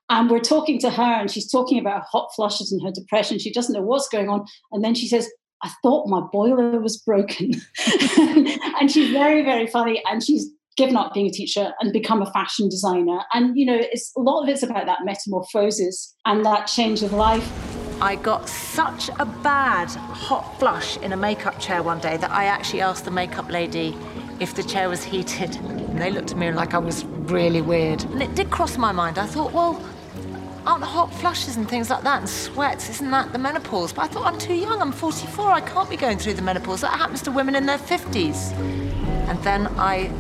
And 0.10 0.30
we're 0.30 0.42
talking 0.42 0.80
to 0.82 0.90
her, 0.90 1.02
and 1.02 1.32
she's 1.32 1.50
talking 1.50 1.80
about 1.80 2.04
hot 2.12 2.28
flushes 2.36 2.74
and 2.74 2.82
her 2.84 2.92
depression. 2.92 3.40
She 3.40 3.54
doesn't 3.54 3.74
know 3.74 3.82
what's 3.82 4.10
going 4.10 4.28
on. 4.28 4.46
And 4.74 4.84
then 4.84 4.96
she 4.96 5.08
says, 5.08 5.30
I 5.64 5.72
thought 5.82 6.10
my 6.10 6.20
boiler 6.30 6.82
was 6.82 6.98
broken. 6.98 7.52
and 8.18 8.92
she's 8.92 9.12
very, 9.12 9.44
very 9.44 9.68
funny. 9.68 10.04
And 10.10 10.22
she's 10.22 10.50
given 10.76 10.98
up 10.98 11.14
being 11.14 11.28
a 11.28 11.32
teacher 11.32 11.72
and 11.80 11.94
become 11.94 12.22
a 12.22 12.32
fashion 12.34 12.68
designer. 12.68 13.20
And, 13.34 13.58
you 13.58 13.66
know, 13.66 13.78
it's 13.80 14.12
a 14.18 14.20
lot 14.20 14.44
of 14.44 14.50
it's 14.50 14.64
about 14.64 14.88
that 14.88 15.06
metamorphosis 15.06 16.14
and 16.26 16.44
that 16.46 16.66
change 16.66 17.02
of 17.02 17.14
life. 17.14 17.71
I 18.02 18.16
got 18.16 18.50
such 18.50 19.10
a 19.20 19.26
bad 19.26 19.92
hot 19.92 20.58
flush 20.58 20.98
in 20.98 21.14
a 21.14 21.18
makeup 21.18 21.60
chair 21.60 21.84
one 21.84 22.00
day 22.00 22.18
that 22.18 22.32
I 22.32 22.46
actually 22.46 22.82
asked 22.82 23.06
the 23.06 23.12
makeup 23.12 23.52
lady 23.52 23.96
if 24.40 24.56
the 24.56 24.64
chair 24.64 24.90
was 24.90 25.04
heated. 25.04 25.56
And 25.58 26.02
they 26.02 26.10
looked 26.10 26.32
at 26.32 26.38
me 26.38 26.52
like 26.52 26.74
I 26.74 26.80
was 26.80 27.06
really 27.06 27.62
weird. 27.62 28.04
And 28.06 28.24
it 28.24 28.34
did 28.34 28.50
cross 28.50 28.76
my 28.76 28.92
mind. 28.92 29.20
I 29.20 29.28
thought, 29.28 29.54
well, 29.54 29.80
aren't 30.66 30.84
hot 30.84 31.14
flushes 31.14 31.58
and 31.58 31.70
things 31.70 31.92
like 31.92 32.02
that 32.02 32.22
and 32.22 32.28
sweats, 32.28 32.90
isn't 32.90 33.12
that 33.12 33.34
the 33.34 33.38
menopause? 33.38 33.94
But 33.94 34.06
I 34.06 34.08
thought, 34.08 34.26
I'm 34.26 34.40
too 34.40 34.56
young, 34.56 34.82
I'm 34.82 34.92
44, 34.92 35.52
I 35.52 35.62
can't 35.62 35.90
be 35.90 35.96
going 35.96 36.18
through 36.18 36.34
the 36.34 36.42
menopause. 36.42 36.82
That 36.82 36.98
happens 36.98 37.22
to 37.24 37.32
women 37.32 37.56
in 37.56 37.68
their 37.68 37.78
50s. 37.78 38.52
And 39.30 39.42
then 39.44 39.68
I 39.78 40.12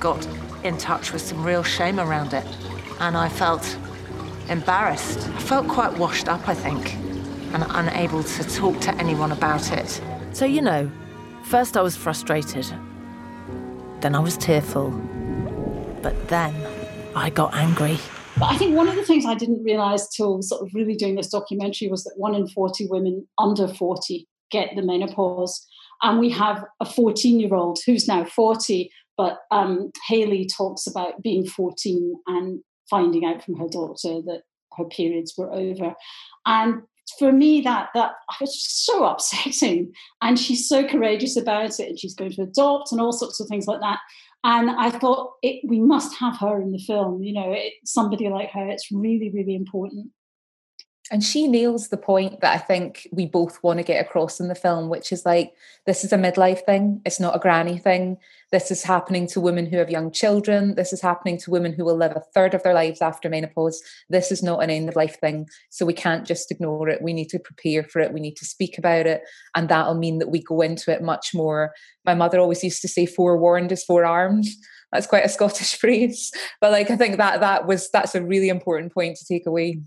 got 0.00 0.26
in 0.64 0.76
touch 0.76 1.14
with 1.14 1.22
some 1.22 1.42
real 1.42 1.62
shame 1.62 1.98
around 1.98 2.34
it. 2.34 2.44
And 3.00 3.16
I 3.16 3.30
felt 3.30 3.78
embarrassed. 4.48 5.28
I 5.28 5.40
felt 5.40 5.68
quite 5.68 5.96
washed 5.98 6.28
up, 6.28 6.48
I 6.48 6.54
think, 6.54 6.94
and 7.52 7.64
unable 7.68 8.22
to 8.22 8.44
talk 8.44 8.80
to 8.80 8.94
anyone 8.96 9.32
about 9.32 9.72
it. 9.72 10.00
So, 10.32 10.44
you 10.44 10.62
know, 10.62 10.90
first 11.44 11.76
I 11.76 11.82
was 11.82 11.96
frustrated, 11.96 12.66
then 14.00 14.14
I 14.14 14.20
was 14.20 14.36
tearful, 14.36 14.90
but 16.02 16.28
then 16.28 16.54
I 17.14 17.30
got 17.30 17.54
angry. 17.54 17.98
But 18.38 18.46
I 18.46 18.58
think 18.58 18.76
one 18.76 18.88
of 18.88 18.96
the 18.96 19.04
things 19.04 19.24
I 19.24 19.34
didn't 19.34 19.64
realize 19.64 20.08
till 20.08 20.42
sort 20.42 20.62
of 20.62 20.70
really 20.74 20.94
doing 20.94 21.14
this 21.14 21.30
documentary 21.30 21.88
was 21.88 22.04
that 22.04 22.14
one 22.16 22.34
in 22.34 22.46
40 22.48 22.86
women 22.90 23.26
under 23.38 23.66
40 23.66 24.26
get 24.50 24.76
the 24.76 24.82
menopause. 24.82 25.66
And 26.02 26.18
we 26.20 26.30
have 26.30 26.62
a 26.80 26.84
14 26.84 27.40
year 27.40 27.54
old 27.54 27.78
who's 27.86 28.06
now 28.06 28.24
40, 28.24 28.90
but 29.16 29.38
um, 29.50 29.90
Haley 30.08 30.46
talks 30.46 30.86
about 30.86 31.22
being 31.22 31.46
14 31.46 32.14
and 32.26 32.60
finding 32.88 33.24
out 33.24 33.42
from 33.42 33.56
her 33.56 33.68
doctor 33.68 34.20
that 34.22 34.42
her 34.76 34.84
periods 34.84 35.34
were 35.36 35.52
over. 35.52 35.94
And 36.44 36.82
for 37.18 37.32
me, 37.32 37.60
that 37.62 37.90
that 37.94 38.12
was 38.40 38.62
so 38.62 39.04
upsetting. 39.10 39.92
And 40.22 40.38
she's 40.38 40.68
so 40.68 40.86
courageous 40.86 41.36
about 41.36 41.78
it, 41.80 41.88
and 41.88 41.98
she's 41.98 42.14
going 42.14 42.32
to 42.32 42.42
adopt 42.42 42.92
and 42.92 43.00
all 43.00 43.12
sorts 43.12 43.40
of 43.40 43.48
things 43.48 43.66
like 43.66 43.80
that. 43.80 43.98
And 44.44 44.70
I 44.70 44.90
thought 44.90 45.34
it, 45.42 45.62
we 45.68 45.80
must 45.80 46.16
have 46.18 46.38
her 46.38 46.60
in 46.60 46.72
the 46.72 46.78
film. 46.78 47.22
You 47.22 47.32
know, 47.32 47.52
it, 47.52 47.72
somebody 47.84 48.28
like 48.28 48.50
her. 48.52 48.68
It's 48.68 48.92
really, 48.92 49.30
really 49.34 49.54
important. 49.54 50.10
And 51.10 51.22
she 51.22 51.46
nails 51.46 51.88
the 51.88 51.96
point 51.96 52.40
that 52.40 52.54
I 52.54 52.58
think 52.58 53.06
we 53.12 53.26
both 53.26 53.62
want 53.62 53.78
to 53.78 53.84
get 53.84 54.04
across 54.04 54.40
in 54.40 54.48
the 54.48 54.56
film, 54.56 54.88
which 54.88 55.12
is 55.12 55.24
like, 55.24 55.54
this 55.86 56.02
is 56.02 56.12
a 56.12 56.18
midlife 56.18 56.64
thing. 56.64 57.00
It's 57.04 57.20
not 57.20 57.36
a 57.36 57.38
granny 57.38 57.78
thing. 57.78 58.16
This 58.50 58.72
is 58.72 58.82
happening 58.82 59.28
to 59.28 59.40
women 59.40 59.66
who 59.66 59.76
have 59.76 59.88
young 59.88 60.10
children. 60.10 60.74
This 60.74 60.92
is 60.92 61.00
happening 61.00 61.38
to 61.38 61.50
women 61.50 61.72
who 61.72 61.84
will 61.84 61.96
live 61.96 62.16
a 62.16 62.24
third 62.34 62.54
of 62.54 62.64
their 62.64 62.74
lives 62.74 63.00
after 63.00 63.28
menopause. 63.28 63.80
This 64.08 64.32
is 64.32 64.42
not 64.42 64.64
an 64.64 64.70
end 64.70 64.88
of 64.88 64.96
life 64.96 65.20
thing. 65.20 65.48
So 65.70 65.86
we 65.86 65.92
can't 65.92 66.26
just 66.26 66.50
ignore 66.50 66.88
it. 66.88 67.02
We 67.02 67.12
need 67.12 67.28
to 67.30 67.38
prepare 67.38 67.84
for 67.84 68.00
it. 68.00 68.12
We 68.12 68.20
need 68.20 68.36
to 68.38 68.44
speak 68.44 68.76
about 68.76 69.06
it. 69.06 69.22
And 69.54 69.68
that'll 69.68 69.94
mean 69.94 70.18
that 70.18 70.30
we 70.30 70.42
go 70.42 70.60
into 70.60 70.92
it 70.92 71.02
much 71.02 71.34
more. 71.34 71.72
My 72.04 72.14
mother 72.14 72.40
always 72.40 72.64
used 72.64 72.82
to 72.82 72.88
say, 72.88 73.06
forewarned 73.06 73.70
is 73.70 73.84
forearmed 73.84 74.46
that's 74.92 75.06
quite 75.06 75.24
a 75.24 75.28
Scottish 75.28 75.74
phrase. 75.80 76.32
But 76.60 76.72
like 76.72 76.90
I 76.90 76.96
think 76.96 77.16
that 77.18 77.40
that 77.40 77.66
was 77.66 77.90
that's 77.90 78.14
a 78.14 78.22
really 78.22 78.48
important 78.48 78.92
point 78.92 79.16
to 79.16 79.26
take 79.26 79.46
away 79.46 79.80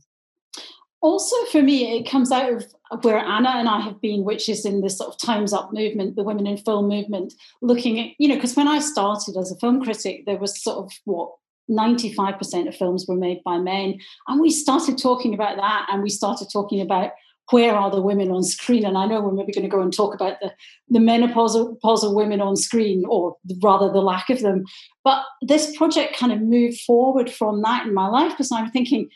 also 1.02 1.36
for 1.52 1.62
me 1.62 1.98
it 1.98 2.10
comes 2.10 2.32
out 2.32 2.66
of 2.92 3.04
where 3.04 3.18
anna 3.18 3.50
and 3.50 3.70
i 3.70 3.80
have 3.80 4.02
been 4.02 4.24
which 4.24 4.50
is 4.50 4.66
in 4.66 4.82
this 4.82 4.98
sort 4.98 5.10
of 5.10 5.20
times 5.20 5.54
up 5.54 5.72
movement 5.74 6.16
the 6.16 6.24
women 6.24 6.48
in 6.48 6.58
film 6.58 6.88
movement 6.88 7.34
looking 7.62 8.00
at 8.00 8.08
you 8.18 8.28
know 8.28 8.36
because 8.36 8.56
when 8.56 8.68
i 8.68 8.80
started 8.80 9.38
as 9.38 9.52
a 9.52 9.58
film 9.58 9.82
critic 9.82 10.26
there 10.26 10.38
was 10.38 10.62
sort 10.62 10.78
of 10.78 10.92
what 11.06 11.30
95% 11.70 12.68
of 12.68 12.76
films 12.76 13.06
were 13.08 13.16
made 13.16 13.42
by 13.44 13.58
men. 13.58 14.00
And 14.28 14.42
we 14.42 14.50
started 14.50 14.98
talking 14.98 15.34
about 15.34 15.58
that 15.58 15.88
and 15.92 16.02
we 16.02 16.10
started 16.10 16.48
talking 16.52 16.82
about 16.82 17.12
where 17.52 17.74
are 17.74 17.90
the 17.90 18.02
women 18.02 18.30
on 18.32 18.44
screen? 18.44 18.86
And 18.86 18.98
i 18.98 19.08
know 19.08 19.22
we're 19.22 19.32
maybe 19.32 19.52
going 19.52 19.64
to 19.64 19.76
go 19.76 19.82
and 19.82 19.94
talk 19.94 20.14
about 20.14 20.38
the, 20.40 20.52
the 20.90 21.00
menopausal 21.00 22.14
women 22.14 22.42
on 22.42 22.56
screen 22.56 23.04
or 23.08 23.38
rather 23.64 23.92
the 23.92 24.02
lack 24.02 24.30
of 24.30 24.42
them. 24.42 24.66
But 25.04 25.24
this 25.42 25.76
project 25.76 26.18
kind 26.18 26.32
of 26.32 26.42
moved 26.42 26.80
forward 26.82 27.32
from 27.32 27.62
that 27.64 27.88
in 27.88 27.94
my 27.94 28.08
life 28.08 28.32
because 28.32 28.52
i'm 28.52 28.70
thinking 28.72 29.10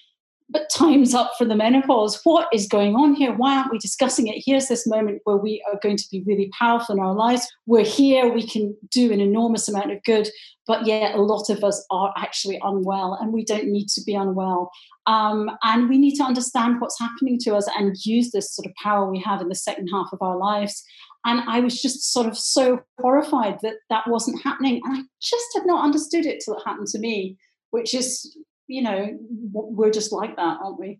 but 0.49 0.69
time's 0.69 1.13
up 1.13 1.31
for 1.37 1.45
the 1.45 1.55
menopause. 1.55 2.19
What 2.23 2.47
is 2.53 2.67
going 2.67 2.95
on 2.95 3.15
here? 3.15 3.33
Why 3.33 3.57
aren't 3.57 3.71
we 3.71 3.79
discussing 3.79 4.27
it? 4.27 4.43
Here's 4.45 4.67
this 4.67 4.85
moment 4.85 5.21
where 5.23 5.37
we 5.37 5.63
are 5.71 5.79
going 5.81 5.97
to 5.97 6.07
be 6.11 6.23
really 6.25 6.51
powerful 6.57 6.95
in 6.95 7.01
our 7.01 7.13
lives. 7.13 7.47
We're 7.65 7.85
here, 7.85 8.31
we 8.31 8.45
can 8.45 8.75
do 8.91 9.11
an 9.11 9.19
enormous 9.19 9.67
amount 9.67 9.91
of 9.91 10.03
good, 10.03 10.29
but 10.67 10.85
yet 10.85 11.15
a 11.15 11.21
lot 11.21 11.49
of 11.49 11.63
us 11.63 11.85
are 11.91 12.13
actually 12.17 12.59
unwell, 12.63 13.17
and 13.19 13.33
we 13.33 13.43
don't 13.43 13.67
need 13.67 13.87
to 13.89 14.01
be 14.05 14.15
unwell. 14.15 14.71
Um, 15.05 15.51
and 15.63 15.89
we 15.89 15.97
need 15.97 16.15
to 16.15 16.23
understand 16.23 16.79
what's 16.79 16.99
happening 16.99 17.37
to 17.41 17.55
us 17.55 17.67
and 17.77 17.95
use 18.05 18.31
this 18.31 18.55
sort 18.55 18.65
of 18.65 18.73
power 18.81 19.09
we 19.09 19.19
have 19.21 19.41
in 19.41 19.49
the 19.49 19.55
second 19.55 19.87
half 19.87 20.09
of 20.13 20.21
our 20.21 20.37
lives. 20.37 20.83
And 21.25 21.41
I 21.47 21.61
was 21.61 21.81
just 21.81 22.11
sort 22.11 22.27
of 22.27 22.37
so 22.37 22.81
horrified 22.99 23.59
that 23.63 23.75
that 23.89 24.07
wasn't 24.07 24.43
happening. 24.43 24.81
And 24.83 24.97
I 24.97 25.01
just 25.21 25.45
had 25.55 25.65
not 25.65 25.83
understood 25.83 26.25
it 26.25 26.41
till 26.43 26.55
it 26.55 26.63
happened 26.65 26.87
to 26.87 26.99
me, 26.99 27.37
which 27.71 27.93
is 27.93 28.37
you 28.67 28.81
know, 28.81 29.17
we're 29.51 29.91
just 29.91 30.11
like 30.11 30.35
that, 30.35 30.59
aren't 30.61 30.79
we? 30.79 30.99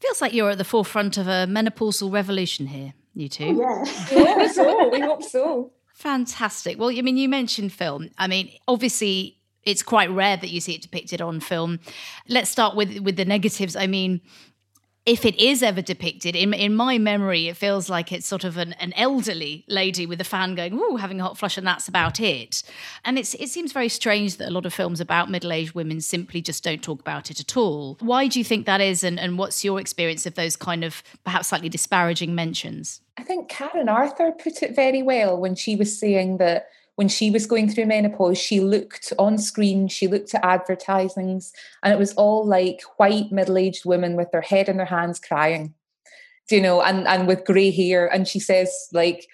Feels 0.00 0.20
like 0.20 0.34
you're 0.34 0.50
at 0.50 0.58
the 0.58 0.64
forefront 0.64 1.16
of 1.16 1.26
a 1.26 1.46
menopausal 1.46 2.12
revolution 2.12 2.66
here, 2.66 2.92
you 3.14 3.28
two. 3.28 3.62
Oh, 3.62 3.84
yeah. 3.84 4.08
we 4.14 4.24
hope 4.24 4.50
so. 4.50 4.88
We 4.88 5.00
hope 5.00 5.22
so. 5.22 5.72
Fantastic. 5.94 6.78
Well, 6.78 6.90
I 6.90 7.00
mean, 7.00 7.16
you 7.16 7.28
mentioned 7.28 7.72
film. 7.72 8.10
I 8.18 8.26
mean, 8.26 8.50
obviously, 8.68 9.38
it's 9.62 9.82
quite 9.82 10.10
rare 10.10 10.36
that 10.36 10.50
you 10.50 10.60
see 10.60 10.74
it 10.74 10.82
depicted 10.82 11.22
on 11.22 11.40
film. 11.40 11.80
Let's 12.28 12.50
start 12.50 12.76
with 12.76 13.00
with 13.00 13.16
the 13.16 13.24
negatives. 13.24 13.74
I 13.74 13.86
mean, 13.86 14.20
if 15.06 15.24
it 15.24 15.38
is 15.38 15.62
ever 15.62 15.80
depicted, 15.80 16.34
in, 16.34 16.52
in 16.52 16.74
my 16.74 16.98
memory, 16.98 17.46
it 17.46 17.56
feels 17.56 17.88
like 17.88 18.10
it's 18.10 18.26
sort 18.26 18.42
of 18.42 18.56
an, 18.56 18.72
an 18.74 18.92
elderly 18.94 19.64
lady 19.68 20.04
with 20.04 20.20
a 20.20 20.24
fan 20.24 20.56
going, 20.56 20.74
ooh, 20.74 20.96
having 20.96 21.20
a 21.20 21.22
hot 21.22 21.38
flush, 21.38 21.56
and 21.56 21.64
that's 21.64 21.86
about 21.86 22.18
it. 22.18 22.64
And 23.04 23.16
it's, 23.16 23.34
it 23.34 23.48
seems 23.48 23.72
very 23.72 23.88
strange 23.88 24.36
that 24.38 24.48
a 24.48 24.50
lot 24.50 24.66
of 24.66 24.74
films 24.74 25.00
about 25.00 25.30
middle 25.30 25.52
aged 25.52 25.74
women 25.74 26.00
simply 26.00 26.42
just 26.42 26.64
don't 26.64 26.82
talk 26.82 27.00
about 27.00 27.30
it 27.30 27.38
at 27.38 27.56
all. 27.56 27.96
Why 28.00 28.26
do 28.26 28.40
you 28.40 28.44
think 28.44 28.66
that 28.66 28.80
is? 28.80 29.04
And, 29.04 29.20
and 29.20 29.38
what's 29.38 29.64
your 29.64 29.78
experience 29.78 30.26
of 30.26 30.34
those 30.34 30.56
kind 30.56 30.82
of 30.82 31.04
perhaps 31.22 31.48
slightly 31.48 31.68
disparaging 31.68 32.34
mentions? 32.34 33.00
I 33.16 33.22
think 33.22 33.48
Karen 33.48 33.88
Arthur 33.88 34.32
put 34.32 34.60
it 34.62 34.74
very 34.74 35.02
well 35.02 35.38
when 35.38 35.54
she 35.54 35.76
was 35.76 35.98
saying 35.98 36.38
that 36.38 36.68
when 36.96 37.08
she 37.08 37.30
was 37.30 37.46
going 37.46 37.68
through 37.68 37.86
menopause, 37.86 38.38
she 38.38 38.60
looked 38.60 39.12
on 39.18 39.38
screen, 39.38 39.86
she 39.86 40.08
looked 40.08 40.34
at 40.34 40.44
advertisings, 40.44 41.52
and 41.82 41.92
it 41.92 41.98
was 41.98 42.14
all 42.14 42.44
like 42.44 42.80
white 42.96 43.30
middle 43.30 43.58
aged 43.58 43.84
women 43.84 44.16
with 44.16 44.30
their 44.32 44.40
head 44.40 44.68
in 44.68 44.78
their 44.78 44.86
hands 44.86 45.20
crying, 45.20 45.74
you 46.50 46.60
know, 46.60 46.82
and, 46.82 47.06
and 47.06 47.28
with 47.28 47.44
grey 47.44 47.70
hair. 47.70 48.06
And 48.06 48.26
she 48.26 48.40
says, 48.40 48.72
like, 48.92 49.26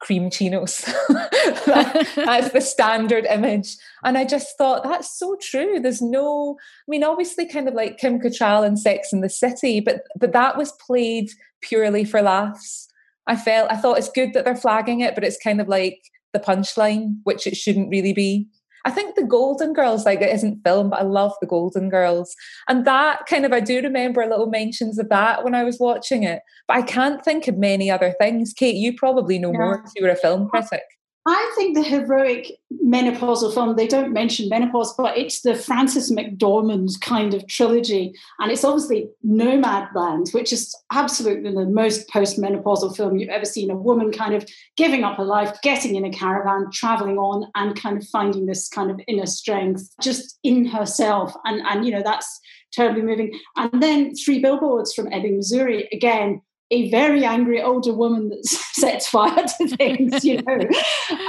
cream 0.00 0.30
chinos. 0.30 0.80
that's 1.66 2.50
the 2.50 2.60
standard 2.60 3.26
image. 3.26 3.76
And 4.02 4.16
I 4.16 4.24
just 4.24 4.56
thought 4.56 4.82
that's 4.82 5.18
so 5.18 5.36
true. 5.40 5.80
There's 5.80 6.02
no, 6.02 6.56
I 6.60 6.88
mean, 6.88 7.04
obviously 7.04 7.46
kind 7.46 7.68
of 7.68 7.74
like 7.74 7.98
Kim 7.98 8.18
Cattrall 8.18 8.66
and 8.66 8.78
Sex 8.78 9.12
and 9.12 9.22
the 9.22 9.30
City, 9.30 9.80
but 9.80 10.02
but 10.18 10.32
that 10.32 10.56
was 10.56 10.72
played 10.72 11.30
purely 11.60 12.04
for 12.04 12.22
laughs. 12.22 12.88
I 13.26 13.36
felt 13.36 13.70
I 13.70 13.76
thought 13.76 13.98
it's 13.98 14.10
good 14.10 14.32
that 14.34 14.44
they're 14.44 14.56
flagging 14.56 15.00
it, 15.00 15.14
but 15.14 15.24
it's 15.24 15.42
kind 15.42 15.60
of 15.60 15.68
like 15.68 16.02
the 16.34 16.40
punchline, 16.40 17.16
which 17.22 17.46
it 17.46 17.56
shouldn't 17.56 17.90
really 17.90 18.12
be. 18.12 18.46
I 18.86 18.90
think 18.90 19.14
the 19.14 19.24
Golden 19.24 19.72
Girls, 19.72 20.04
like 20.04 20.20
it 20.20 20.34
isn't 20.34 20.62
film, 20.62 20.90
but 20.90 21.00
I 21.00 21.04
love 21.04 21.32
the 21.40 21.46
Golden 21.46 21.88
Girls. 21.88 22.36
And 22.68 22.84
that 22.84 23.24
kind 23.26 23.46
of, 23.46 23.52
I 23.52 23.60
do 23.60 23.80
remember 23.80 24.26
little 24.26 24.50
mentions 24.50 24.98
of 24.98 25.08
that 25.08 25.42
when 25.42 25.54
I 25.54 25.64
was 25.64 25.78
watching 25.80 26.22
it, 26.22 26.42
but 26.68 26.76
I 26.76 26.82
can't 26.82 27.24
think 27.24 27.48
of 27.48 27.56
many 27.56 27.90
other 27.90 28.14
things. 28.20 28.52
Kate, 28.52 28.76
you 28.76 28.94
probably 28.94 29.38
know 29.38 29.52
yeah. 29.52 29.58
more 29.58 29.78
because 29.78 29.92
you 29.96 30.04
were 30.04 30.10
a 30.10 30.16
film 30.16 30.50
critic. 30.50 30.82
I 31.26 31.52
think 31.56 31.74
the 31.74 31.82
heroic 31.82 32.52
menopausal 32.84 33.54
film, 33.54 33.76
they 33.76 33.86
don't 33.86 34.12
mention 34.12 34.50
menopause, 34.50 34.94
but 34.94 35.16
it's 35.16 35.40
the 35.40 35.54
Frances 35.54 36.12
McDormand 36.12 37.00
kind 37.00 37.32
of 37.32 37.46
trilogy. 37.46 38.14
And 38.38 38.52
it's 38.52 38.62
obviously 38.62 39.08
Nomadland, 39.26 40.34
which 40.34 40.52
is 40.52 40.76
absolutely 40.92 41.50
the 41.54 41.64
most 41.64 42.10
post-menopausal 42.10 42.94
film 42.94 43.16
you've 43.16 43.30
ever 43.30 43.46
seen. 43.46 43.70
A 43.70 43.76
woman 43.76 44.12
kind 44.12 44.34
of 44.34 44.46
giving 44.76 45.02
up 45.02 45.16
her 45.16 45.24
life, 45.24 45.56
getting 45.62 45.94
in 45.94 46.04
a 46.04 46.10
caravan, 46.10 46.66
traveling 46.70 47.16
on, 47.16 47.50
and 47.54 47.80
kind 47.80 47.96
of 47.96 48.06
finding 48.08 48.44
this 48.44 48.68
kind 48.68 48.90
of 48.90 49.00
inner 49.08 49.26
strength 49.26 49.94
just 50.02 50.38
in 50.42 50.66
herself. 50.66 51.34
And, 51.46 51.62
and 51.66 51.86
you 51.86 51.92
know, 51.92 52.02
that's 52.02 52.38
terribly 52.74 53.00
moving. 53.00 53.38
And 53.56 53.82
then 53.82 54.14
Three 54.14 54.40
Billboards 54.40 54.92
from 54.92 55.10
Ebbing, 55.10 55.36
Missouri, 55.36 55.88
again, 55.90 56.42
a 56.74 56.90
very 56.90 57.24
angry 57.24 57.62
older 57.62 57.94
woman 57.94 58.30
that 58.30 58.44
sets 58.46 59.08
fire 59.08 59.44
to 59.58 59.68
things, 59.76 60.24
you 60.24 60.42
know, 60.42 60.58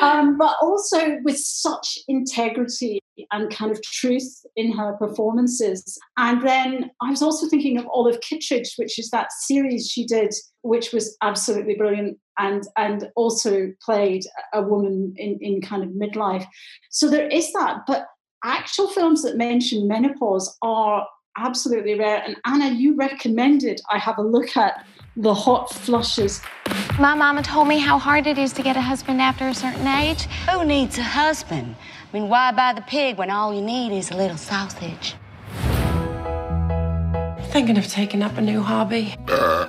um, 0.02 0.38
but 0.38 0.56
also 0.62 1.18
with 1.24 1.38
such 1.38 2.00
integrity 2.08 3.00
and 3.32 3.54
kind 3.54 3.72
of 3.72 3.82
truth 3.84 4.46
in 4.56 4.72
her 4.72 4.94
performances. 4.94 5.98
And 6.18 6.46
then 6.46 6.92
I 7.02 7.12
was 7.12 7.22
also 7.22 7.48
thinking 7.48 7.78
of 7.78 7.88
Olive 7.94 8.20
Kitteridge, 8.22 8.74
which 8.78 8.98
is 9.00 9.10
that 9.12 9.32
series 9.32 9.88
she 9.90 10.06
did, 10.06 10.34
which 10.64 10.92
was 10.92 11.16
absolutely 11.22 11.76
brilliant 11.76 12.18
and 12.38 12.64
and 12.76 13.10
also 13.16 13.72
played 13.82 14.24
a 14.54 14.62
woman 14.62 15.14
in, 15.16 15.38
in 15.42 15.62
kind 15.62 15.84
of 15.84 15.90
midlife. 15.90 16.46
So 16.90 17.10
there 17.10 17.28
is 17.28 17.54
that, 17.54 17.82
but 17.88 18.08
actual 18.44 18.88
films 18.88 19.24
that 19.24 19.38
mention 19.38 19.88
menopause 19.88 20.56
are 20.62 21.08
absolutely 21.38 21.98
rare. 21.98 22.24
And 22.26 22.38
Anna, 22.46 22.70
you 22.70 22.96
recommended 22.96 23.82
I 23.90 23.98
have 23.98 24.18
a 24.18 24.22
look 24.22 24.56
at 24.58 24.86
the 25.18 25.34
hot 25.34 25.72
flushes. 25.72 26.42
My 27.00 27.16
mama 27.16 27.42
told 27.42 27.68
me 27.68 27.80
how 27.80 27.98
hard 27.98 28.28
it 28.28 28.38
is 28.38 28.52
to 28.54 28.64
get 28.64 28.76
a 28.76 28.82
husband 28.82 29.22
after 29.22 29.48
a 29.48 29.54
certain 29.54 29.88
age. 29.88 30.24
Who 30.52 30.66
needs 30.66 30.98
a 30.98 31.04
husband? 31.04 31.76
I 32.12 32.18
mean, 32.18 32.30
why 32.30 32.52
buy 32.52 32.74
the 32.74 32.82
pig 32.82 33.18
when 33.18 33.30
all 33.30 33.54
you 33.54 33.62
need 33.62 33.98
is 33.98 34.12
a 34.12 34.18
little 34.18 34.38
sausage? 34.38 35.16
Thinking 37.52 37.78
of 37.78 37.88
taking 37.88 38.22
up 38.22 38.38
a 38.38 38.42
new 38.42 38.62
hobby. 38.62 39.16
Uh. 39.28 39.68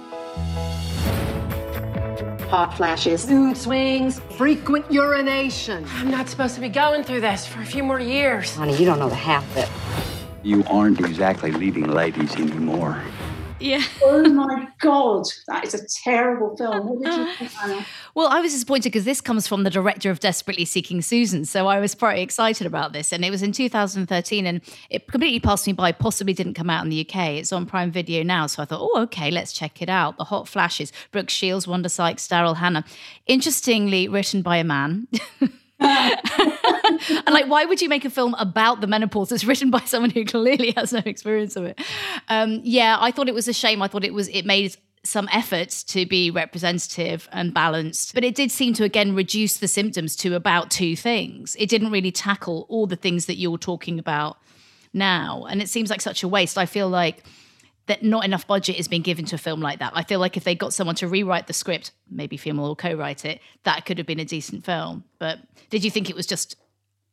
Hot 2.49 2.77
flashes, 2.77 3.29
mood 3.29 3.57
swings, 3.57 4.21
frequent 4.37 4.91
urination. 4.91 5.85
I'm 5.95 6.11
not 6.11 6.29
supposed 6.29 6.55
to 6.55 6.61
be 6.61 6.69
going 6.69 7.03
through 7.03 7.21
this 7.21 7.45
for 7.45 7.61
a 7.61 7.65
few 7.65 7.83
more 7.83 7.99
years. 7.99 8.55
Honey, 8.55 8.77
you 8.77 8.85
don't 8.85 9.01
know 9.01 9.09
the 9.09 9.17
half 9.17 9.45
of 9.51 9.57
it. 9.59 10.16
You 10.47 10.63
aren't 10.69 11.01
exactly 11.01 11.51
leading 11.51 11.89
ladies 11.89 12.37
anymore. 12.37 13.03
Yeah. 13.59 13.83
oh 14.05 14.29
my 14.29 14.69
God, 14.79 15.25
that 15.49 15.65
is 15.65 15.75
a 15.75 15.85
terrible 16.05 16.57
film. 16.57 16.87
What 16.87 17.03
did 17.03 17.15
you 17.15 17.49
think, 17.49 17.85
Well, 18.15 18.29
I 18.29 18.41
was 18.41 18.53
disappointed 18.53 18.91
because 18.91 19.05
this 19.05 19.21
comes 19.21 19.49
from 19.49 19.65
the 19.65 19.71
director 19.71 20.09
of 20.09 20.21
Desperately 20.21 20.65
Seeking 20.65 21.03
Susan. 21.03 21.45
So 21.47 21.67
I 21.67 21.81
was 21.81 21.97
pretty 21.97 22.23
excited 22.23 22.65
about 22.65 22.93
this. 22.93 23.13
And 23.13 23.25
it 23.25 23.31
was 23.31 23.43
in 23.43 23.51
2013 23.51 24.47
and 24.47 24.61
it 24.89 25.09
completely 25.09 25.41
passed 25.41 25.67
me 25.67 25.73
by, 25.73 25.91
possibly 25.91 26.33
didn't 26.33 26.55
come 26.55 26.71
out 26.71 26.85
in 26.85 26.91
the 26.91 27.01
UK. 27.01 27.31
It's 27.31 27.53
on 27.53 27.67
Prime 27.67 27.91
Video 27.91 28.23
now. 28.23 28.47
So 28.47 28.63
I 28.63 28.67
thought, 28.67 28.81
oh, 28.81 29.03
okay, 29.03 29.33
let's 29.33 29.53
check 29.53 29.83
it 29.83 29.89
out. 29.89 30.17
The 30.17 30.25
Hot 30.25 30.47
Flashes, 30.47 30.93
Brooke 31.11 31.29
Shields, 31.29 31.67
Wanda 31.67 31.89
Sykes, 31.89 32.29
Daryl 32.29 32.59
Hannah. 32.59 32.85
Interestingly, 33.27 34.07
written 34.07 34.43
by 34.43 34.59
a 34.59 34.65
man. 34.65 35.09
and 35.79 37.29
like, 37.29 37.47
why 37.47 37.65
would 37.65 37.83
you 37.83 37.89
make 37.89 38.05
a 38.05 38.11
film 38.11 38.35
about 38.39 38.81
the 38.81 38.87
menopause 38.87 39.29
that's 39.29 39.45
written 39.45 39.71
by 39.71 39.81
someone 39.81 40.11
who 40.11 40.25
clearly 40.25 40.73
has 40.73 40.93
no 40.93 41.03
experience 41.05 41.57
of 41.57 41.65
it? 41.65 41.81
Um, 42.29 42.61
yeah, 42.63 42.97
I 42.99 43.11
thought 43.11 43.29
it 43.29 43.35
was 43.35 43.49
a 43.49 43.53
shame. 43.53 43.83
I 43.83 43.89
thought 43.89 44.05
it 44.05 44.15
was 44.15 44.29
it 44.29 44.47
made 44.47 44.77
some 45.05 45.29
efforts 45.33 45.85
to 45.85 46.05
be 46.05 46.31
representative 46.31 47.29
and 47.31 47.55
balanced, 47.55 48.15
but 48.15 48.25
it 48.25 48.35
did 48.35 48.51
seem 48.51 48.75
to 48.75 48.85
again 48.85 49.15
reduce 49.15 49.59
the 49.59 49.69
symptoms 49.69 50.17
to 50.17 50.35
about 50.35 50.71
two 50.71 50.97
things. 50.97 51.57
It 51.59 51.69
didn't 51.69 51.93
really 51.93 52.13
tackle 52.13 52.67
all 52.69 52.87
the 52.87 52.97
things 52.97 53.27
that 53.27 53.37
you're 53.37 53.59
talking 53.59 53.99
about 53.99 54.39
now, 54.93 55.47
and 55.49 55.61
it 55.61 55.69
seems 55.69 55.91
like 55.91 56.01
such 56.01 56.23
a 56.23 56.29
waste. 56.29 56.59
I 56.59 56.67
feel 56.67 56.89
like 56.89 57.23
that 57.87 58.03
not 58.03 58.25
enough 58.25 58.47
budget 58.47 58.77
is 58.77 58.89
being 58.89 59.03
given 59.03 59.25
to 59.27 59.37
a 59.37 59.39
film 59.39 59.61
like 59.61 59.79
that. 59.79 59.93
I 59.95 60.03
feel 60.03 60.19
like 60.19 60.37
if 60.37 60.45
they 60.45 60.55
got 60.55 60.73
someone 60.73 60.97
to 60.97 61.09
rewrite 61.09 61.47
the 61.47 61.53
script, 61.53 61.93
maybe 62.11 62.37
female 62.37 62.67
or 62.67 62.77
co-write 62.77 63.25
it, 63.25 63.41
that 63.65 63.87
could 63.87 63.99
have 63.99 64.07
been 64.07 64.21
a 64.21 64.25
decent 64.25 64.65
film. 64.65 65.05
But 65.19 65.39
did 65.71 65.85
you 65.85 65.91
think 65.91 66.11
it 66.11 66.17
was 66.17 66.27
just 66.27 66.57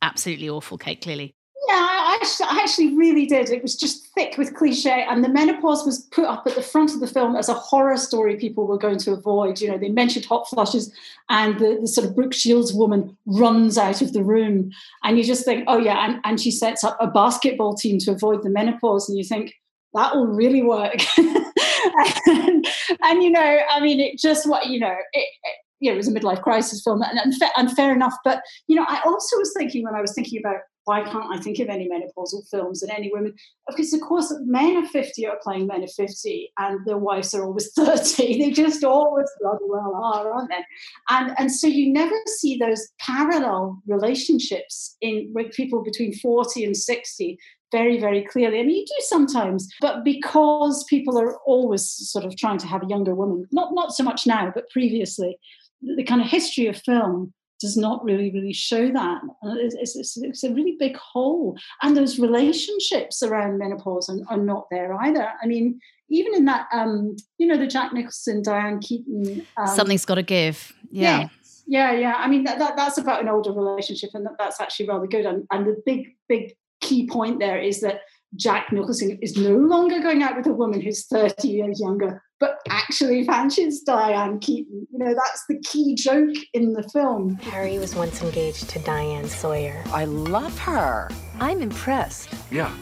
absolutely 0.02 0.50
awful, 0.50 0.78
Kate? 0.78 1.02
Clearly. 1.02 1.36
Yeah, 1.70 1.76
I 1.76 2.60
actually, 2.62 2.96
really 2.98 3.26
did. 3.26 3.50
It 3.50 3.62
was 3.62 3.78
just 3.78 4.08
thick 4.14 4.38
with 4.38 4.54
cliche, 4.54 5.06
and 5.10 5.24
the 5.24 5.30
menopause 5.30 5.86
was 5.86 6.00
put 6.12 6.26
up 6.26 6.46
at 6.46 6.56
the 6.56 6.62
front 6.62 6.94
of 6.94 7.00
the 7.00 7.08
film 7.08 7.38
as 7.38 7.48
a 7.48 7.54
horror 7.54 7.96
story 7.96 8.36
people 8.36 8.68
were 8.68 8.78
going 8.78 9.00
to 9.00 9.14
avoid. 9.14 9.62
You 9.62 9.72
know, 9.72 9.78
they 9.78 9.90
mentioned 9.90 10.26
hot 10.26 10.50
flushes, 10.50 10.94
and 11.30 11.58
the, 11.60 11.78
the 11.80 11.88
sort 11.88 12.06
of 12.06 12.16
Brooke 12.16 12.34
Shields 12.34 12.74
woman 12.74 13.18
runs 13.26 13.78
out 13.78 14.02
of 14.02 14.12
the 14.12 14.24
room, 14.24 14.72
and 15.04 15.18
you 15.18 15.24
just 15.24 15.46
think, 15.46 15.64
oh 15.68 15.78
yeah, 15.78 16.06
and, 16.06 16.20
and 16.26 16.42
she 16.42 16.52
sets 16.52 16.84
up 16.84 16.98
a 17.00 17.08
basketball 17.08 17.76
team 17.76 17.98
to 18.00 18.12
avoid 18.12 18.44
the 18.44 18.50
menopause, 18.50 19.08
and 19.08 19.18
you 19.18 19.24
think 19.24 19.54
that 19.94 20.16
will 20.16 20.28
really 20.28 20.64
work. 20.64 20.96
and, 21.18 22.68
and, 23.04 23.24
you 23.24 23.30
know, 23.30 23.60
I 23.70 23.80
mean, 23.80 24.00
it 24.00 24.18
just 24.18 24.48
what 24.48 24.68
you 24.68 24.80
know, 24.80 24.96
it, 25.14 25.28
it 25.44 25.56
you 25.80 25.90
know, 25.90 25.96
it 25.96 25.98
was 25.98 26.08
a 26.08 26.14
midlife 26.14 26.42
crisis 26.42 26.82
film, 26.84 27.02
and, 27.02 27.20
and, 27.20 27.36
fa- 27.36 27.52
and 27.58 27.72
fair 27.72 27.94
enough. 27.94 28.16
But 28.24 28.42
you 28.68 28.76
know, 28.76 28.86
I 28.88 29.02
also 29.06 29.38
was 29.38 29.54
thinking 29.58 29.84
when 29.84 29.96
I 29.96 30.02
was 30.02 30.14
thinking 30.14 30.40
about 30.40 30.62
why 30.86 31.04
can't 31.04 31.34
I 31.34 31.40
think 31.40 31.60
of 31.60 31.70
any 31.70 31.88
menopausal 31.88 32.48
films 32.50 32.84
and 32.84 32.92
any 32.92 33.10
women? 33.12 33.34
Because 33.68 33.94
of 33.94 34.02
course, 34.02 34.34
men 34.42 34.78
of 34.78 34.90
fifty 34.90 35.26
are 35.26 35.40
playing 35.42 35.68
men 35.68 35.84
of 35.84 35.92
fifty, 35.92 36.52
and 36.58 36.86
their 36.86 36.98
wives 36.98 37.34
are 37.34 37.44
always 37.44 37.72
thirty. 37.76 38.40
They 38.40 38.52
just 38.52 38.84
always 38.84 39.30
bloody 39.40 39.66
well 39.68 39.96
are, 39.96 40.32
aren't 40.32 40.50
they? 40.50 40.64
And 41.10 41.34
and 41.38 41.52
so 41.52 41.68
you 41.68 41.92
never 41.92 42.16
see 42.28 42.58
those 42.58 42.90
parallel 43.00 43.82
relationships 43.88 44.98
in 45.02 45.32
with 45.34 45.54
people 45.54 45.84
between 45.84 46.14
forty 46.14 46.64
and 46.66 46.76
sixty 46.76 47.38
very, 47.72 48.00
very 48.00 48.24
clearly. 48.24 48.60
I 48.60 48.64
mean, 48.64 48.76
you 48.76 48.86
do 48.86 48.94
sometimes, 49.00 49.68
but 49.82 50.04
because 50.04 50.86
people 50.88 51.18
are 51.20 51.40
always 51.40 51.90
sort 51.90 52.24
of 52.24 52.38
trying 52.38 52.60
to 52.60 52.68
have 52.68 52.84
a 52.84 52.88
younger 52.88 53.16
woman, 53.16 53.48
not 53.52 53.74
not 53.74 53.94
so 53.94 54.04
much 54.04 54.28
now, 54.28 54.52
but 54.54 54.70
previously, 54.70 55.40
the 55.82 56.04
kind 56.04 56.22
of 56.22 56.28
history 56.28 56.68
of 56.68 56.78
film 56.78 57.34
does 57.64 57.76
not 57.76 58.04
really, 58.04 58.30
really 58.32 58.54
show 58.54 58.92
that. 58.92 59.22
It's, 59.44 59.96
it's, 59.96 60.18
it's 60.18 60.44
a 60.44 60.54
really 60.54 60.76
big 60.78 60.96
hole. 60.98 61.58
And 61.82 61.98
those 61.98 62.20
relationships 62.20 63.24
around 63.24 63.58
menopause 63.58 64.10
are, 64.10 64.20
are 64.30 64.38
not 64.38 64.68
there 64.70 64.94
either. 64.94 65.32
I 65.42 65.48
mean, 65.48 65.80
even 66.10 66.36
in 66.36 66.46
that, 66.46 66.68
um, 66.72 67.16
you 67.40 67.48
know, 67.48 67.58
the 67.58 67.66
Jack 67.66 67.94
Nicholson, 67.94 68.44
Diane 68.44 68.80
Keaton. 68.80 69.48
Um, 69.58 69.68
Something's 69.68 70.06
got 70.06 70.16
to 70.16 70.24
give. 70.24 70.74
Yeah. 70.92 71.22
yeah. 71.22 71.30
Yeah, 71.66 71.92
yeah. 71.94 72.16
I 72.18 72.28
mean, 72.28 72.44
that, 72.44 72.60
that, 72.60 72.76
that's 72.76 72.98
about 72.98 73.22
an 73.22 73.30
older 73.30 73.54
relationship, 73.54 74.10
and 74.14 74.26
that, 74.26 74.34
that's 74.38 74.60
actually 74.60 74.90
rather 74.90 75.08
good. 75.08 75.26
And, 75.26 75.48
and 75.50 75.66
the 75.66 75.82
big, 75.86 76.16
big 76.28 76.56
key 76.82 77.08
point 77.08 77.40
there 77.40 77.58
is 77.58 77.80
that 77.80 78.02
Jack 78.36 78.72
Nicholson 78.72 79.18
is 79.22 79.38
no 79.38 79.56
longer 79.56 80.00
going 80.00 80.24
out 80.24 80.36
with 80.36 80.48
a 80.48 80.54
woman 80.54 80.82
who's 80.82 81.06
30 81.06 81.48
years 81.48 81.80
younger, 81.80 82.24
but 82.40 82.58
actually 82.68 83.24
fancies 83.26 83.82
Diane 83.82 84.40
Keaton. 84.40 84.88
You 84.92 85.00
know, 85.00 85.14
that's 85.14 85.46
the 85.48 85.60
key 85.60 85.96
joke 85.96 86.36
in 86.54 86.74
the 86.74 86.84
film. 86.90 87.36
Harry 87.36 87.78
was 87.78 87.96
once 87.96 88.24
engaged 88.24 88.70
to 88.70 88.80
Diane 88.80 89.28
Sawyer. 89.28 89.84
I 89.88 90.06
love 90.06 90.58
her. 90.60 91.10
I'm 91.40 91.62
impressed. 91.62 92.30
Yeah. 92.50 92.74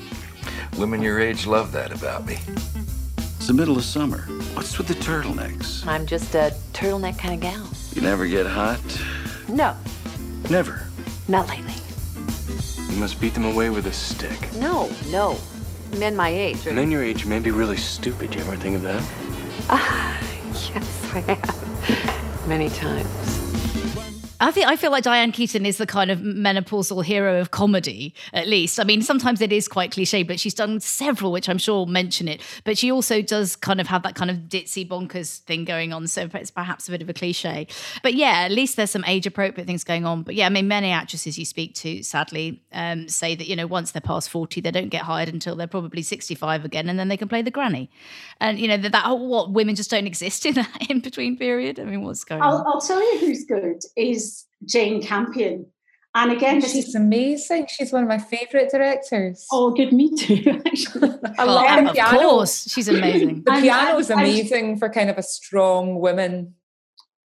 Women 0.77 1.01
your 1.01 1.19
age 1.19 1.45
love 1.45 1.73
that 1.73 1.91
about 1.91 2.25
me. 2.25 2.37
It's 3.17 3.47
the 3.47 3.53
middle 3.53 3.75
of 3.75 3.83
summer. 3.83 4.21
What's 4.53 4.77
with 4.77 4.87
the 4.87 4.93
turtlenecks? 4.93 5.85
I'm 5.85 6.05
just 6.05 6.33
a 6.35 6.55
turtleneck 6.71 7.17
kind 7.17 7.33
of 7.33 7.39
gal. 7.41 7.67
You 7.93 8.01
never 8.01 8.25
get 8.25 8.45
hot? 8.45 8.79
No. 9.49 9.75
Never? 10.49 10.87
Not 11.27 11.49
lately. 11.49 11.80
You 12.91 12.97
must 12.97 13.21
beat 13.21 13.33
them 13.33 13.45
away 13.45 13.69
with 13.69 13.87
a 13.87 13.93
stick. 13.93 14.53
No, 14.55 14.91
no. 15.09 15.39
Men 15.97 16.13
my 16.13 16.27
age. 16.27 16.67
Or... 16.67 16.73
Men 16.73 16.91
your 16.91 17.01
age 17.01 17.25
may 17.25 17.39
be 17.39 17.49
really 17.49 17.77
stupid. 17.77 18.35
You 18.35 18.41
ever 18.41 18.57
think 18.57 18.75
of 18.75 18.81
that? 18.81 19.01
Ah, 19.69 20.19
yes, 20.75 21.13
I 21.13 21.19
have. 21.21 22.47
Many 22.47 22.69
times. 22.69 23.40
I 24.41 24.49
think 24.49 24.67
I 24.67 24.75
feel 24.75 24.89
like 24.89 25.03
Diane 25.03 25.31
Keaton 25.31 25.67
is 25.67 25.77
the 25.77 25.85
kind 25.85 26.09
of 26.09 26.19
menopausal 26.19 27.05
hero 27.05 27.39
of 27.39 27.51
comedy, 27.51 28.15
at 28.33 28.47
least. 28.47 28.79
I 28.79 28.83
mean, 28.83 29.03
sometimes 29.03 29.39
it 29.39 29.53
is 29.53 29.67
quite 29.67 29.91
cliche, 29.91 30.23
but 30.23 30.39
she's 30.39 30.55
done 30.55 30.79
several, 30.79 31.31
which 31.31 31.47
I'm 31.47 31.59
sure 31.59 31.75
will 31.75 31.85
mention 31.85 32.27
it. 32.27 32.41
But 32.63 32.75
she 32.75 32.91
also 32.91 33.21
does 33.21 33.55
kind 33.55 33.79
of 33.79 33.85
have 33.85 34.01
that 34.01 34.15
kind 34.15 34.31
of 34.31 34.37
ditzy 34.49 34.87
bonkers 34.87 35.41
thing 35.41 35.63
going 35.63 35.93
on. 35.93 36.07
So 36.07 36.27
it's 36.33 36.49
perhaps 36.49 36.87
a 36.87 36.91
bit 36.91 37.03
of 37.03 37.09
a 37.09 37.13
cliche. 37.13 37.67
But 38.01 38.15
yeah, 38.15 38.41
at 38.41 38.51
least 38.51 38.77
there's 38.77 38.89
some 38.89 39.05
age 39.05 39.27
appropriate 39.27 39.67
things 39.67 39.83
going 39.83 40.05
on. 40.05 40.23
But 40.23 40.33
yeah, 40.33 40.47
I 40.47 40.49
mean, 40.49 40.67
many 40.67 40.89
actresses 40.89 41.37
you 41.37 41.45
speak 41.45 41.75
to, 41.75 42.01
sadly, 42.01 42.63
um, 42.73 43.07
say 43.09 43.35
that, 43.35 43.47
you 43.47 43.55
know, 43.55 43.67
once 43.67 43.91
they're 43.91 44.01
past 44.01 44.31
40, 44.31 44.59
they 44.59 44.71
don't 44.71 44.89
get 44.89 45.03
hired 45.03 45.29
until 45.29 45.55
they're 45.55 45.67
probably 45.67 46.01
65 46.01 46.65
again, 46.65 46.89
and 46.89 46.97
then 46.97 47.09
they 47.09 47.17
can 47.17 47.27
play 47.27 47.43
the 47.43 47.51
granny. 47.51 47.91
And, 48.39 48.59
you 48.59 48.67
know, 48.67 48.77
that, 48.77 48.91
that 48.91 49.19
what 49.19 49.51
women 49.51 49.75
just 49.75 49.91
don't 49.91 50.07
exist 50.07 50.45
in 50.47 50.55
that 50.55 50.89
in 50.89 50.99
between 50.99 51.37
period. 51.37 51.79
I 51.79 51.83
mean, 51.83 52.01
what's 52.01 52.23
going 52.23 52.41
I'll, 52.41 52.57
on? 52.57 52.65
I'll 52.65 52.81
tell 52.81 52.99
you 52.99 53.19
who's 53.19 53.45
good 53.45 53.83
is 53.95 54.30
Jane 54.65 55.01
Campion. 55.01 55.67
And 56.13 56.31
again, 56.31 56.59
she's 56.61 56.89
is, 56.89 56.95
amazing. 56.95 57.67
She's 57.69 57.93
one 57.93 58.03
of 58.03 58.09
my 58.09 58.17
favorite 58.17 58.69
directors. 58.69 59.47
Oh, 59.51 59.71
good, 59.71 59.93
me 59.93 60.13
too. 60.13 60.43
I 61.37 61.45
love 61.45 61.65
oh, 61.69 61.85
the 61.85 61.93
piano. 61.93 62.19
Course, 62.19 62.69
she's 62.69 62.89
amazing. 62.89 63.43
the 63.45 63.51
piano 63.61 63.97
is 63.97 64.09
amazing 64.09 64.77
for 64.77 64.89
kind 64.89 65.09
of 65.09 65.17
a 65.17 65.23
strong 65.23 66.01
woman. 66.01 66.55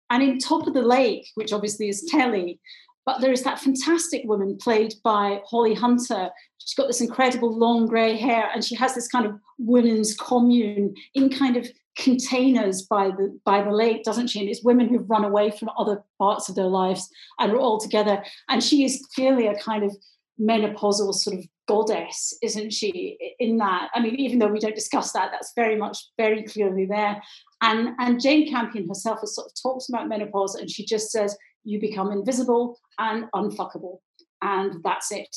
And 0.09 0.21
in 0.21 0.37
Top 0.37 0.67
of 0.67 0.73
the 0.73 0.81
Lake, 0.81 1.29
which 1.35 1.53
obviously 1.53 1.87
is 1.87 2.05
Kelly, 2.11 2.59
but 3.05 3.21
there 3.21 3.31
is 3.31 3.43
that 3.43 3.59
fantastic 3.59 4.23
woman 4.25 4.57
played 4.57 4.95
by 5.01 5.41
Holly 5.45 5.73
Hunter. 5.73 6.29
She's 6.57 6.75
got 6.75 6.87
this 6.87 7.01
incredible 7.01 7.57
long 7.57 7.87
grey 7.87 8.17
hair, 8.17 8.49
and 8.53 8.63
she 8.63 8.75
has 8.75 8.95
this 8.95 9.07
kind 9.07 9.25
of 9.25 9.39
women's 9.57 10.15
commune 10.15 10.95
in 11.13 11.29
kind 11.29 11.55
of 11.55 11.69
containers 11.97 12.81
by 12.83 13.07
the 13.09 13.39
by 13.45 13.61
the 13.61 13.71
lake, 13.71 14.03
doesn't 14.03 14.27
she? 14.27 14.39
And 14.39 14.49
it's 14.49 14.63
women 14.63 14.87
who've 14.87 15.09
run 15.09 15.25
away 15.25 15.51
from 15.51 15.69
other 15.77 16.03
parts 16.19 16.49
of 16.49 16.55
their 16.55 16.67
lives 16.67 17.09
and 17.39 17.51
are 17.51 17.57
all 17.57 17.79
together. 17.79 18.23
And 18.49 18.63
she 18.63 18.83
is 18.83 19.05
clearly 19.15 19.47
a 19.47 19.59
kind 19.59 19.83
of 19.83 19.95
menopausal 20.39 21.13
sort 21.13 21.37
of 21.37 21.45
goddess, 21.67 22.37
isn't 22.41 22.73
she? 22.73 23.17
In 23.39 23.57
that, 23.57 23.89
I 23.93 24.01
mean, 24.01 24.15
even 24.15 24.39
though 24.39 24.47
we 24.47 24.59
don't 24.59 24.75
discuss 24.75 25.11
that, 25.13 25.29
that's 25.31 25.53
very 25.55 25.75
much 25.75 25.97
very 26.17 26.43
clearly 26.43 26.85
there. 26.85 27.21
And 27.61 27.89
and 27.99 28.21
Jane 28.21 28.49
Campion 28.49 28.87
herself 28.87 29.19
has 29.21 29.35
sort 29.35 29.47
of 29.47 29.53
talked 29.61 29.89
about 29.89 30.09
menopause, 30.09 30.55
and 30.55 30.69
she 30.69 30.85
just 30.85 31.11
says 31.11 31.37
you 31.63 31.79
become 31.79 32.11
invisible 32.11 32.79
and 32.99 33.25
unfuckable. 33.35 33.99
And 34.43 34.83
that's 34.83 35.11
it. 35.11 35.35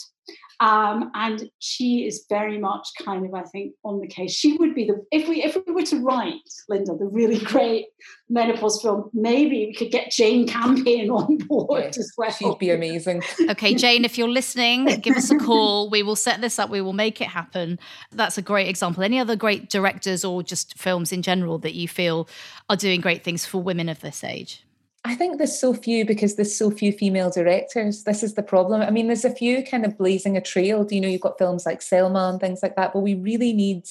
Um, 0.58 1.10
and 1.14 1.50
she 1.58 2.06
is 2.06 2.24
very 2.30 2.58
much 2.58 2.88
kind 3.04 3.26
of, 3.26 3.34
I 3.34 3.42
think, 3.42 3.74
on 3.84 4.00
the 4.00 4.06
case. 4.06 4.32
She 4.32 4.56
would 4.56 4.74
be 4.74 4.86
the 4.86 5.04
if 5.12 5.28
we 5.28 5.42
if 5.42 5.54
we 5.66 5.72
were 5.72 5.82
to 5.82 6.00
write 6.00 6.40
Linda 6.68 6.96
the 6.96 7.04
really 7.04 7.38
great 7.38 7.86
menopause 8.30 8.80
film, 8.80 9.10
maybe 9.12 9.66
we 9.66 9.74
could 9.74 9.90
get 9.90 10.10
Jane 10.10 10.48
Campion 10.48 11.10
on 11.10 11.36
board 11.36 11.84
yes, 11.84 11.98
as 11.98 12.12
well. 12.16 12.30
She'd 12.30 12.58
be 12.58 12.70
amazing. 12.70 13.22
okay, 13.50 13.74
Jane, 13.74 14.06
if 14.06 14.16
you're 14.16 14.30
listening, 14.30 14.86
give 15.02 15.16
us 15.16 15.30
a 15.30 15.36
call. 15.36 15.90
We 15.90 16.02
will 16.02 16.16
set 16.16 16.40
this 16.40 16.58
up. 16.58 16.70
We 16.70 16.80
will 16.80 16.94
make 16.94 17.20
it 17.20 17.28
happen. 17.28 17.78
That's 18.10 18.38
a 18.38 18.42
great 18.42 18.68
example. 18.68 19.02
Any 19.02 19.18
other 19.18 19.36
great 19.36 19.68
directors 19.68 20.24
or 20.24 20.42
just 20.42 20.78
films 20.78 21.12
in 21.12 21.20
general 21.20 21.58
that 21.58 21.74
you 21.74 21.86
feel 21.86 22.28
are 22.70 22.76
doing 22.76 23.02
great 23.02 23.22
things 23.22 23.44
for 23.44 23.62
women 23.62 23.90
of 23.90 24.00
this 24.00 24.24
age? 24.24 24.65
I 25.06 25.14
think 25.14 25.38
there's 25.38 25.56
so 25.56 25.72
few 25.72 26.04
because 26.04 26.34
there's 26.34 26.58
so 26.58 26.68
few 26.68 26.90
female 26.90 27.30
directors. 27.30 28.02
This 28.02 28.24
is 28.24 28.34
the 28.34 28.42
problem. 28.42 28.82
I 28.82 28.90
mean, 28.90 29.06
there's 29.06 29.24
a 29.24 29.30
few 29.34 29.62
kind 29.62 29.84
of 29.84 29.96
blazing 29.96 30.36
a 30.36 30.40
trail. 30.40 30.82
Do 30.82 30.96
You 30.96 31.00
know, 31.00 31.06
you've 31.06 31.20
got 31.20 31.38
films 31.38 31.64
like 31.64 31.80
Selma 31.80 32.28
and 32.28 32.40
things 32.40 32.58
like 32.60 32.74
that, 32.74 32.92
but 32.92 33.00
we 33.00 33.14
really 33.14 33.52
need 33.52 33.84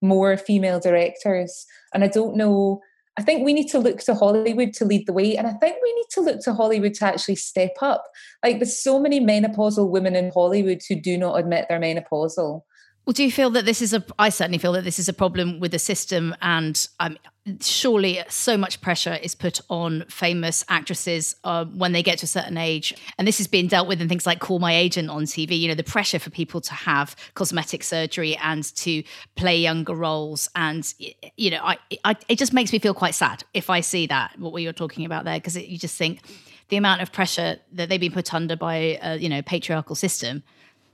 more 0.00 0.34
female 0.38 0.80
directors. 0.80 1.66
And 1.92 2.02
I 2.02 2.08
don't 2.08 2.36
know. 2.36 2.80
I 3.18 3.22
think 3.22 3.44
we 3.44 3.52
need 3.52 3.68
to 3.68 3.78
look 3.78 3.98
to 4.00 4.14
Hollywood 4.14 4.72
to 4.74 4.86
lead 4.86 5.06
the 5.06 5.12
way. 5.12 5.36
And 5.36 5.46
I 5.46 5.52
think 5.52 5.76
we 5.82 5.92
need 5.92 6.08
to 6.12 6.22
look 6.22 6.40
to 6.44 6.54
Hollywood 6.54 6.94
to 6.94 7.04
actually 7.04 7.36
step 7.36 7.76
up. 7.82 8.06
Like, 8.42 8.58
there's 8.58 8.78
so 8.78 8.98
many 8.98 9.20
menopausal 9.20 9.90
women 9.90 10.16
in 10.16 10.32
Hollywood 10.32 10.80
who 10.88 10.94
do 10.94 11.18
not 11.18 11.38
admit 11.38 11.66
they're 11.68 11.78
menopausal. 11.80 12.62
Well, 13.04 13.14
do 13.14 13.24
you 13.24 13.32
feel 13.32 13.50
that 13.50 13.64
this 13.64 13.82
is 13.82 13.92
a? 13.92 14.04
I 14.16 14.28
certainly 14.28 14.58
feel 14.58 14.72
that 14.72 14.84
this 14.84 15.00
is 15.00 15.08
a 15.08 15.12
problem 15.12 15.58
with 15.58 15.72
the 15.72 15.78
system, 15.80 16.36
and 16.40 16.86
um, 17.00 17.18
surely 17.60 18.20
so 18.28 18.56
much 18.56 18.80
pressure 18.80 19.14
is 19.14 19.34
put 19.34 19.60
on 19.68 20.04
famous 20.08 20.64
actresses 20.68 21.34
uh, 21.42 21.64
when 21.64 21.90
they 21.90 22.02
get 22.04 22.18
to 22.18 22.24
a 22.24 22.28
certain 22.28 22.56
age, 22.56 22.94
and 23.18 23.26
this 23.26 23.40
is 23.40 23.48
being 23.48 23.66
dealt 23.66 23.88
with 23.88 24.00
in 24.00 24.08
things 24.08 24.24
like 24.24 24.38
Call 24.38 24.60
My 24.60 24.76
Agent 24.76 25.10
on 25.10 25.24
TV. 25.24 25.58
You 25.58 25.66
know, 25.66 25.74
the 25.74 25.82
pressure 25.82 26.20
for 26.20 26.30
people 26.30 26.60
to 26.60 26.74
have 26.74 27.16
cosmetic 27.34 27.82
surgery 27.82 28.36
and 28.36 28.62
to 28.76 29.02
play 29.34 29.56
younger 29.56 29.96
roles, 29.96 30.48
and 30.54 30.94
you 31.36 31.50
know, 31.50 31.60
I, 31.60 31.78
I 32.04 32.14
it 32.28 32.38
just 32.38 32.52
makes 32.52 32.72
me 32.72 32.78
feel 32.78 32.94
quite 32.94 33.16
sad 33.16 33.42
if 33.52 33.68
I 33.68 33.80
see 33.80 34.06
that 34.06 34.38
what 34.38 34.52
we 34.52 34.64
were 34.64 34.72
talking 34.72 35.04
about 35.04 35.24
there, 35.24 35.38
because 35.38 35.56
you 35.56 35.76
just 35.76 35.98
think 35.98 36.20
the 36.68 36.76
amount 36.76 37.02
of 37.02 37.10
pressure 37.10 37.56
that 37.72 37.88
they've 37.88 37.98
been 37.98 38.12
put 38.12 38.32
under 38.32 38.54
by 38.54 39.00
a, 39.02 39.16
you 39.16 39.28
know 39.28 39.42
patriarchal 39.42 39.96
system 39.96 40.44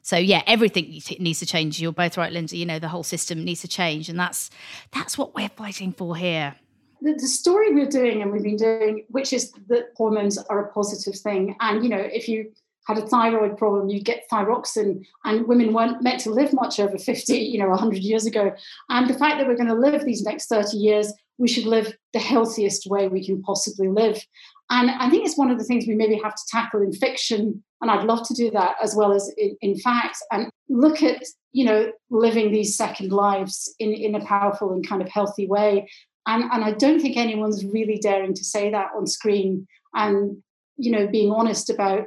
so 0.09 0.17
yeah, 0.17 0.43
everything 0.47 1.03
needs 1.21 1.39
to 1.41 1.45
change. 1.45 1.83
You're 1.83 1.93
both 1.93 2.17
right, 2.17 2.33
Lindsay. 2.33 2.57
You 2.57 2.65
know, 2.65 2.79
the 2.79 2.89
whole 2.89 3.03
system 3.03 3.45
needs 3.45 3.61
to 3.61 3.69
change, 3.69 4.09
and 4.09 4.19
that's 4.19 4.49
that's 4.91 5.19
what 5.19 5.35
we're 5.35 5.51
fighting 5.51 5.93
for 5.93 6.17
here. 6.17 6.55
The, 7.03 7.13
the 7.13 7.27
story 7.27 7.75
we're 7.75 7.91
doing 7.91 8.23
and 8.23 8.33
we've 8.33 8.43
been 8.43 8.57
doing, 8.57 9.05
which 9.11 9.35
is 9.35 9.53
that 9.69 9.91
hormones 9.99 10.39
are 10.39 10.65
a 10.65 10.73
positive 10.73 11.15
thing, 11.21 11.57
and 11.61 11.85
you 11.85 11.91
know, 11.91 11.99
if 11.99 12.27
you 12.27 12.51
had 12.87 12.97
a 12.97 13.07
thyroid 13.07 13.59
problem, 13.59 13.91
you'd 13.91 14.07
get 14.07 14.25
thyroxine, 14.33 15.05
and 15.27 15.47
women 15.47 15.75
weren't 15.75 16.03
meant 16.03 16.21
to 16.21 16.31
live 16.31 16.55
much 16.55 16.81
over 16.81 16.97
50, 16.97 17.37
you 17.37 17.59
know, 17.59 17.69
100 17.69 17.99
years 17.99 18.25
ago. 18.25 18.55
And 18.89 19.11
the 19.11 19.19
fact 19.19 19.37
that 19.37 19.47
we're 19.47 19.57
going 19.57 19.69
to 19.69 19.75
live 19.75 20.07
these 20.07 20.23
next 20.23 20.47
30 20.47 20.79
years, 20.79 21.13
we 21.37 21.49
should 21.49 21.67
live 21.67 21.95
the 22.15 22.19
healthiest 22.19 22.87
way 22.87 23.09
we 23.09 23.27
can 23.27 23.43
possibly 23.43 23.89
live. 23.89 24.25
And 24.71 24.91
I 24.91 25.09
think 25.09 25.25
it's 25.25 25.39
one 25.39 25.51
of 25.51 25.59
the 25.59 25.65
things 25.65 25.87
we 25.87 25.95
maybe 25.95 26.21
have 26.23 26.35
to 26.35 26.43
tackle 26.51 26.83
in 26.83 26.93
fiction 26.93 27.63
and 27.81 27.91
I'd 27.91 28.05
love 28.05 28.27
to 28.27 28.35
do 28.35 28.51
that 28.53 28.77
as 28.83 28.95
well 28.97 29.13
as 29.13 29.33
in, 29.37 29.57
in 29.61 29.79
fact, 29.79 30.19
and 30.31 30.51
look 30.69 31.03
at 31.03 31.23
you 31.53 31.65
know 31.65 31.93
living 32.11 32.53
these 32.53 32.77
second 32.77 33.13
lives 33.13 33.75
in 33.79 33.93
in 33.93 34.15
a 34.15 34.25
powerful 34.25 34.73
and 34.73 34.87
kind 34.87 35.03
of 35.03 35.09
healthy 35.09 35.47
way. 35.47 35.89
And 36.27 36.45
and 36.45 36.65
I 36.65 36.73
don't 36.73 37.01
think 37.01 37.17
anyone's 37.17 37.65
really 37.65 37.99
daring 37.99 38.35
to 38.35 38.45
say 38.45 38.71
that 38.71 38.91
on 38.97 39.07
screen, 39.07 39.67
and 39.95 40.43
you 40.77 40.91
know 40.91 41.07
being 41.07 41.33
honest 41.33 41.71
about 41.71 42.07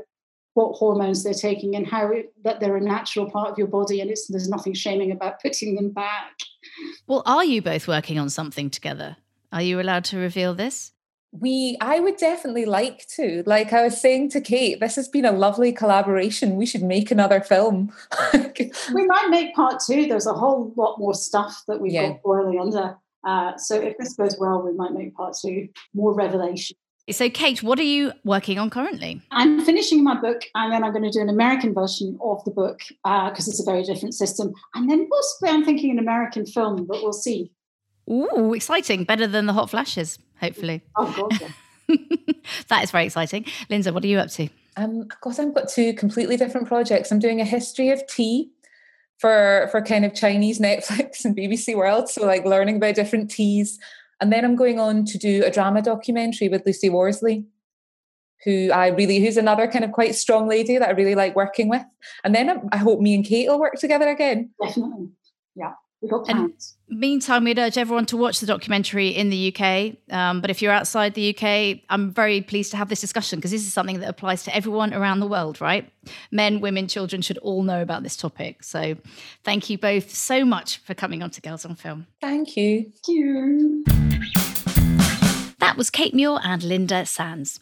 what 0.54 0.74
hormones 0.74 1.24
they're 1.24 1.34
taking 1.34 1.78
and 1.78 1.88
how 1.88 2.12
it, 2.12 2.34
that 2.44 2.60
they're 2.60 2.76
a 2.76 2.82
natural 2.82 3.32
part 3.32 3.50
of 3.50 3.58
your 3.58 3.68
body, 3.68 4.02
and 4.02 4.10
it's 4.10 4.28
there's 4.28 4.50
nothing 4.50 4.74
shaming 4.74 5.12
about 5.12 5.42
putting 5.42 5.76
them 5.76 5.92
back. 5.92 6.34
Well, 7.08 7.24
are 7.26 7.46
you 7.46 7.62
both 7.62 7.88
working 7.88 8.20
on 8.20 8.30
something 8.30 8.70
together? 8.70 9.16
Are 9.54 9.62
you 9.62 9.80
allowed 9.80 10.04
to 10.06 10.18
reveal 10.18 10.54
this? 10.54 10.92
We 11.32 11.78
i 11.80 12.00
would 12.00 12.18
definitely 12.18 12.66
like 12.66 13.06
to 13.08 13.42
like 13.46 13.72
i 13.72 13.84
was 13.84 14.00
saying 14.00 14.30
to 14.30 14.42
kate 14.42 14.82
this 14.82 14.98
has 14.98 15.08
been 15.08 15.26
a 15.26 15.32
lovely 15.32 15.72
collaboration. 15.72 16.56
We 16.56 16.66
should 16.66 16.84
make 16.84 17.12
another 17.12 17.42
film. 17.42 17.92
We 18.94 19.06
might 19.06 19.30
make 19.30 19.56
part 19.56 19.82
two. 19.86 20.06
There's 20.08 20.28
a 20.28 20.34
whole 20.34 20.74
lot 20.76 21.00
more 21.00 21.14
stuff 21.14 21.64
that 21.68 21.80
we've 21.82 21.94
yeah. 21.94 22.10
got 22.10 22.22
boiling 22.24 22.60
under. 22.60 22.98
Uh, 23.26 23.58
so 23.58 23.76
if 23.76 23.98
this 23.98 24.14
goes 24.14 24.36
well 24.40 24.62
we 24.62 24.74
might 24.74 24.92
make 24.92 25.16
part 25.16 25.36
two. 25.42 25.70
More 25.94 26.14
revelation. 26.14 26.76
So 27.10 27.30
kate 27.30 27.64
what 27.64 27.80
are 27.80 27.90
you 27.98 28.12
working 28.24 28.60
on 28.60 28.70
currently? 28.70 29.22
I'm 29.32 29.62
finishing 29.62 30.04
my 30.04 30.20
book 30.20 30.42
and 30.56 30.72
then 30.72 30.84
i'm 30.84 30.92
going 30.92 31.04
to 31.04 31.10
do 31.10 31.22
an 31.22 31.30
american 31.30 31.74
version 31.74 32.18
of 32.22 32.44
the 32.46 32.52
book 32.52 32.80
because 33.04 33.48
uh, 33.48 33.52
it's 33.52 33.62
a 33.62 33.72
very 33.72 33.84
different 33.84 34.14
system. 34.14 34.54
And 34.76 34.90
then 34.90 35.08
possibly 35.10 35.50
i'm 35.50 35.66
thinking 35.66 35.92
an 35.92 36.00
american 36.00 36.46
film 36.46 36.86
but 36.86 37.02
we'll 37.02 37.14
see 37.14 37.52
Ooh, 38.12 38.54
exciting. 38.54 39.06
Better 39.06 39.28
than 39.28 39.46
the 39.46 39.54
hot 39.54 39.70
flashes, 39.70 40.20
hopefully. 40.40 40.82
Oh, 40.98 41.30
God. 41.30 41.54
that 42.68 42.84
is 42.84 42.92
very 42.92 43.06
exciting. 43.06 43.46
Linda, 43.70 43.92
what 43.94 44.04
are 44.04 44.08
you 44.08 44.20
up 44.20 44.30
to? 44.32 44.50
Um, 44.78 45.08
of 45.12 45.22
course, 45.22 45.40
I've 45.40 45.54
got 45.54 45.70
two 45.70 45.94
completely 45.94 46.38
different 46.38 46.68
projects. 46.68 47.12
I'm 47.12 47.20
doing 47.20 47.42
a 47.42 47.46
history 47.46 47.90
of 47.90 48.06
tea 48.08 48.50
for 49.18 49.68
for 49.72 49.82
kind 49.82 50.06
of 50.06 50.14
Chinese 50.14 50.60
Netflix 50.68 51.26
and 51.26 51.36
BBC 51.36 51.76
World, 51.76 52.10
so 52.10 52.26
like 52.26 52.46
learning 52.46 52.78
about 52.78 52.96
different 52.96 53.30
teas. 53.30 53.80
And 54.20 54.32
then 54.32 54.46
I'm 54.46 54.56
going 54.56 54.80
on 54.80 55.06
to 55.06 55.18
do 55.18 55.44
a 55.44 55.52
drama 55.52 55.82
documentary 55.82 56.48
with 56.48 56.64
Lucy 56.66 56.90
Worsley, 56.90 57.46
who 58.46 58.72
I 58.72 58.88
really, 58.88 59.20
who's 59.20 59.38
another 59.38 59.68
kind 59.68 59.84
of 59.84 59.92
quite 59.92 60.16
strong 60.16 60.48
lady 60.48 60.78
that 60.78 60.88
I 60.88 60.92
really 60.92 61.16
like 61.16 61.36
working 61.36 61.70
with. 61.70 61.84
And 62.24 62.34
then 62.36 62.70
I 62.72 62.78
hope 62.78 63.00
me 63.00 63.16
and 63.16 63.26
Kate 63.26 63.50
will 63.50 63.60
work 63.60 63.76
together 63.76 64.10
again. 64.10 64.52
Definitely, 64.62 65.10
yeah. 65.56 65.74
And 66.28 66.54
meantime, 66.90 67.44
we'd 67.44 67.60
urge 67.60 67.78
everyone 67.78 68.06
to 68.08 68.18
watch 68.18 68.40
the 68.40 68.48
documentary 68.48 69.10
in 69.10 69.30
the 69.30 69.54
UK. 69.54 69.96
Um, 70.10 70.42
but 70.42 70.50
if 70.50 70.62
you're 70.62 70.72
outside 70.72 71.14
the 71.14 71.36
UK, 71.36 71.82
I'm 71.90 72.12
very 72.12 72.42
pleased 72.42 72.72
to 72.72 72.78
have 72.78 72.90
this 72.90 73.02
discussion 73.02 73.38
because 73.38 73.52
this 73.52 73.66
is 73.66 73.72
something 73.72 74.00
that 74.00 74.10
applies 74.10 74.44
to 74.44 74.56
everyone 74.56 74.94
around 74.94 75.20
the 75.20 75.28
world, 75.28 75.62
right? 75.62 75.92
Men, 76.32 76.60
women, 76.60 76.88
children 76.88 77.22
should 77.22 77.38
all 77.40 77.62
know 77.62 77.82
about 77.82 78.02
this 78.02 78.18
topic. 78.18 78.64
So 78.64 78.96
thank 79.44 79.70
you 79.70 79.78
both 79.78 80.10
so 80.14 80.44
much 80.44 80.78
for 80.80 80.96
coming 80.96 81.22
on 81.22 81.30
to 81.32 81.42
Girls 81.42 81.66
on 81.66 81.76
Film. 81.76 82.08
Thank 82.20 82.58
you. 82.58 82.92
Thank 83.06 83.08
you. 83.08 83.84
That 85.60 85.76
was 85.78 85.92
Kate 85.92 86.16
Muir 86.16 86.40
and 86.44 86.64
Linda 86.64 87.06
Sands. 87.06 87.60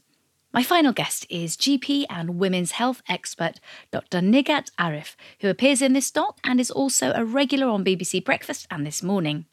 My 0.51 0.63
final 0.63 0.93
guest 0.93 1.27
is 1.29 1.55
GP 1.55 2.07
and 2.09 2.39
women's 2.39 2.71
health 2.71 3.03
expert 3.07 3.59
Dr. 3.91 4.17
Nighat 4.17 4.71
Arif, 4.79 5.15
who 5.41 5.47
appears 5.47 5.79
in 5.79 5.93
this 5.93 6.09
doc 6.09 6.39
and 6.43 6.59
is 6.59 6.71
also 6.71 7.11
a 7.13 7.23
regular 7.23 7.67
on 7.67 7.85
BBC 7.85 8.25
Breakfast 8.25 8.65
and 8.71 8.83
This 8.83 9.03
Morning. 9.03 9.45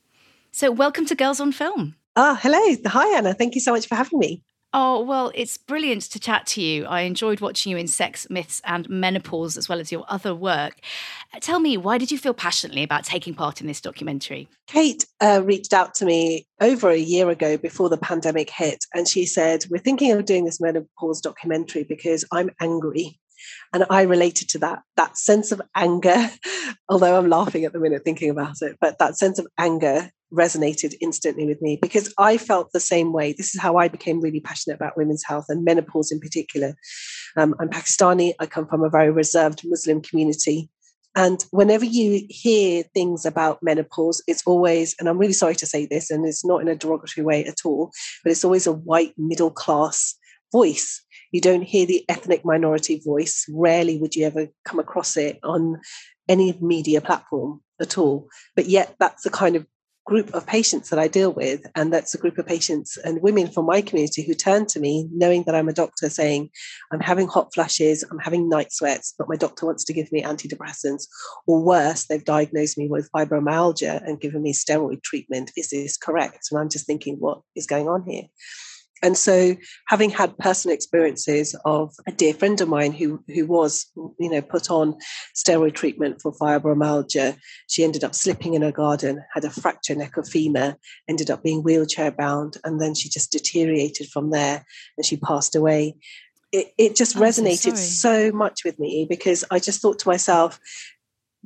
So, 0.52 0.70
welcome 0.70 1.04
to 1.04 1.14
Girls 1.14 1.38
on 1.38 1.52
Film. 1.52 1.96
Ah, 2.16 2.38
hello. 2.42 2.58
Hi, 2.86 3.18
Anna. 3.18 3.34
Thank 3.34 3.54
you 3.54 3.60
so 3.60 3.72
much 3.72 3.86
for 3.86 3.94
having 3.94 4.18
me. 4.18 4.42
Oh, 4.78 5.00
well, 5.00 5.32
it's 5.34 5.56
brilliant 5.56 6.02
to 6.02 6.20
chat 6.20 6.46
to 6.48 6.60
you. 6.60 6.84
I 6.84 7.00
enjoyed 7.00 7.40
watching 7.40 7.70
you 7.72 7.78
in 7.78 7.86
Sex, 7.86 8.28
Myths, 8.28 8.60
and 8.62 8.86
Menopause, 8.90 9.56
as 9.56 9.70
well 9.70 9.80
as 9.80 9.90
your 9.90 10.04
other 10.06 10.34
work. 10.34 10.80
Uh, 11.32 11.38
tell 11.40 11.60
me, 11.60 11.78
why 11.78 11.96
did 11.96 12.10
you 12.10 12.18
feel 12.18 12.34
passionately 12.34 12.82
about 12.82 13.02
taking 13.02 13.32
part 13.32 13.62
in 13.62 13.68
this 13.68 13.80
documentary? 13.80 14.50
Kate 14.66 15.06
uh, 15.22 15.40
reached 15.42 15.72
out 15.72 15.94
to 15.94 16.04
me 16.04 16.46
over 16.60 16.90
a 16.90 16.98
year 16.98 17.30
ago 17.30 17.56
before 17.56 17.88
the 17.88 17.96
pandemic 17.96 18.50
hit, 18.50 18.84
and 18.92 19.08
she 19.08 19.24
said, 19.24 19.64
We're 19.70 19.78
thinking 19.78 20.12
of 20.12 20.26
doing 20.26 20.44
this 20.44 20.60
menopause 20.60 21.22
documentary 21.22 21.84
because 21.84 22.26
I'm 22.30 22.50
angry. 22.60 23.18
And 23.72 23.86
I 23.88 24.02
related 24.02 24.50
to 24.50 24.58
that, 24.58 24.82
that 24.98 25.16
sense 25.16 25.52
of 25.52 25.62
anger, 25.74 26.30
although 26.90 27.16
I'm 27.16 27.30
laughing 27.30 27.64
at 27.64 27.72
the 27.72 27.80
minute 27.80 28.04
thinking 28.04 28.28
about 28.28 28.56
it, 28.60 28.76
but 28.78 28.98
that 28.98 29.16
sense 29.16 29.38
of 29.38 29.46
anger 29.56 30.10
resonated 30.32 30.94
instantly 31.00 31.46
with 31.46 31.62
me 31.62 31.78
because 31.80 32.12
I 32.18 32.36
felt 32.36 32.72
the 32.72 32.80
same 32.80 33.12
way. 33.12 33.32
This 33.32 33.54
is 33.54 33.60
how 33.60 33.76
I 33.76 33.88
became 33.88 34.20
really 34.20 34.40
passionate 34.40 34.76
about 34.76 34.96
women's 34.96 35.24
health 35.24 35.46
and 35.48 35.64
menopause 35.64 36.10
in 36.10 36.20
particular. 36.20 36.74
Um, 37.36 37.54
I'm 37.60 37.68
Pakistani, 37.68 38.34
I 38.40 38.46
come 38.46 38.66
from 38.66 38.82
a 38.82 38.90
very 38.90 39.10
reserved 39.10 39.62
Muslim 39.64 40.00
community. 40.00 40.70
And 41.14 41.42
whenever 41.50 41.84
you 41.84 42.26
hear 42.28 42.82
things 42.94 43.24
about 43.24 43.62
menopause, 43.62 44.22
it's 44.26 44.42
always, 44.46 44.94
and 44.98 45.08
I'm 45.08 45.16
really 45.16 45.32
sorry 45.32 45.54
to 45.56 45.66
say 45.66 45.86
this, 45.86 46.10
and 46.10 46.26
it's 46.26 46.44
not 46.44 46.60
in 46.60 46.68
a 46.68 46.76
derogatory 46.76 47.24
way 47.24 47.44
at 47.46 47.64
all, 47.64 47.90
but 48.22 48.32
it's 48.32 48.44
always 48.44 48.66
a 48.66 48.72
white 48.72 49.14
middle 49.16 49.50
class 49.50 50.14
voice. 50.52 51.02
You 51.32 51.40
don't 51.40 51.62
hear 51.62 51.86
the 51.86 52.04
ethnic 52.10 52.44
minority 52.44 53.00
voice. 53.02 53.46
Rarely 53.50 53.98
would 53.98 54.14
you 54.14 54.26
ever 54.26 54.48
come 54.66 54.78
across 54.78 55.16
it 55.16 55.38
on 55.42 55.80
any 56.28 56.58
media 56.60 57.00
platform 57.00 57.62
at 57.80 57.98
all. 57.98 58.28
But 58.54 58.66
yet, 58.66 58.94
that's 58.98 59.22
the 59.22 59.30
kind 59.30 59.56
of 59.56 59.66
group 60.06 60.32
of 60.34 60.46
patients 60.46 60.88
that 60.90 60.98
I 60.98 61.08
deal 61.08 61.32
with. 61.32 61.66
And 61.74 61.92
that's 61.92 62.14
a 62.14 62.18
group 62.18 62.38
of 62.38 62.46
patients 62.46 62.96
and 62.96 63.20
women 63.20 63.48
from 63.48 63.66
my 63.66 63.82
community 63.82 64.22
who 64.22 64.34
turn 64.34 64.66
to 64.66 64.80
me, 64.80 65.08
knowing 65.12 65.42
that 65.44 65.54
I'm 65.54 65.68
a 65.68 65.72
doctor, 65.72 66.08
saying, 66.08 66.48
I'm 66.92 67.00
having 67.00 67.26
hot 67.26 67.52
flashes, 67.52 68.04
I'm 68.10 68.20
having 68.20 68.48
night 68.48 68.72
sweats, 68.72 69.14
but 69.18 69.28
my 69.28 69.36
doctor 69.36 69.66
wants 69.66 69.84
to 69.84 69.92
give 69.92 70.10
me 70.12 70.22
antidepressants. 70.22 71.06
Or 71.46 71.62
worse, 71.62 72.06
they've 72.06 72.24
diagnosed 72.24 72.78
me 72.78 72.88
with 72.88 73.10
fibromyalgia 73.14 74.06
and 74.06 74.20
given 74.20 74.42
me 74.42 74.52
steroid 74.52 75.02
treatment. 75.02 75.50
Is 75.56 75.70
this 75.70 75.96
correct? 75.96 76.48
And 76.50 76.60
I'm 76.60 76.70
just 76.70 76.86
thinking, 76.86 77.16
what 77.16 77.40
is 77.56 77.66
going 77.66 77.88
on 77.88 78.04
here? 78.08 78.22
And 79.02 79.16
so, 79.16 79.56
having 79.88 80.10
had 80.10 80.38
personal 80.38 80.74
experiences 80.74 81.54
of 81.64 81.94
a 82.06 82.12
dear 82.12 82.32
friend 82.32 82.60
of 82.60 82.68
mine 82.68 82.92
who 82.92 83.22
who 83.34 83.46
was, 83.46 83.86
you 84.18 84.30
know, 84.30 84.40
put 84.40 84.70
on 84.70 84.96
steroid 85.34 85.74
treatment 85.74 86.20
for 86.22 86.32
fibromyalgia, 86.32 87.36
she 87.68 87.84
ended 87.84 88.04
up 88.04 88.14
slipping 88.14 88.54
in 88.54 88.62
her 88.62 88.72
garden, 88.72 89.22
had 89.34 89.44
a 89.44 89.50
fractured 89.50 89.98
neck 89.98 90.16
of 90.16 90.28
femur, 90.28 90.76
ended 91.08 91.30
up 91.30 91.42
being 91.42 91.62
wheelchair 91.62 92.10
bound, 92.10 92.56
and 92.64 92.80
then 92.80 92.94
she 92.94 93.08
just 93.08 93.32
deteriorated 93.32 94.08
from 94.08 94.30
there, 94.30 94.64
and 94.96 95.04
she 95.04 95.16
passed 95.16 95.54
away. 95.54 95.96
It, 96.52 96.68
it 96.78 96.96
just 96.96 97.16
Oh, 97.16 97.20
resonated 97.20 97.76
so 97.76 98.30
so 98.30 98.32
much 98.32 98.64
with 98.64 98.78
me 98.78 99.06
because 99.08 99.44
I 99.50 99.58
just 99.58 99.82
thought 99.82 99.98
to 100.00 100.08
myself, 100.08 100.58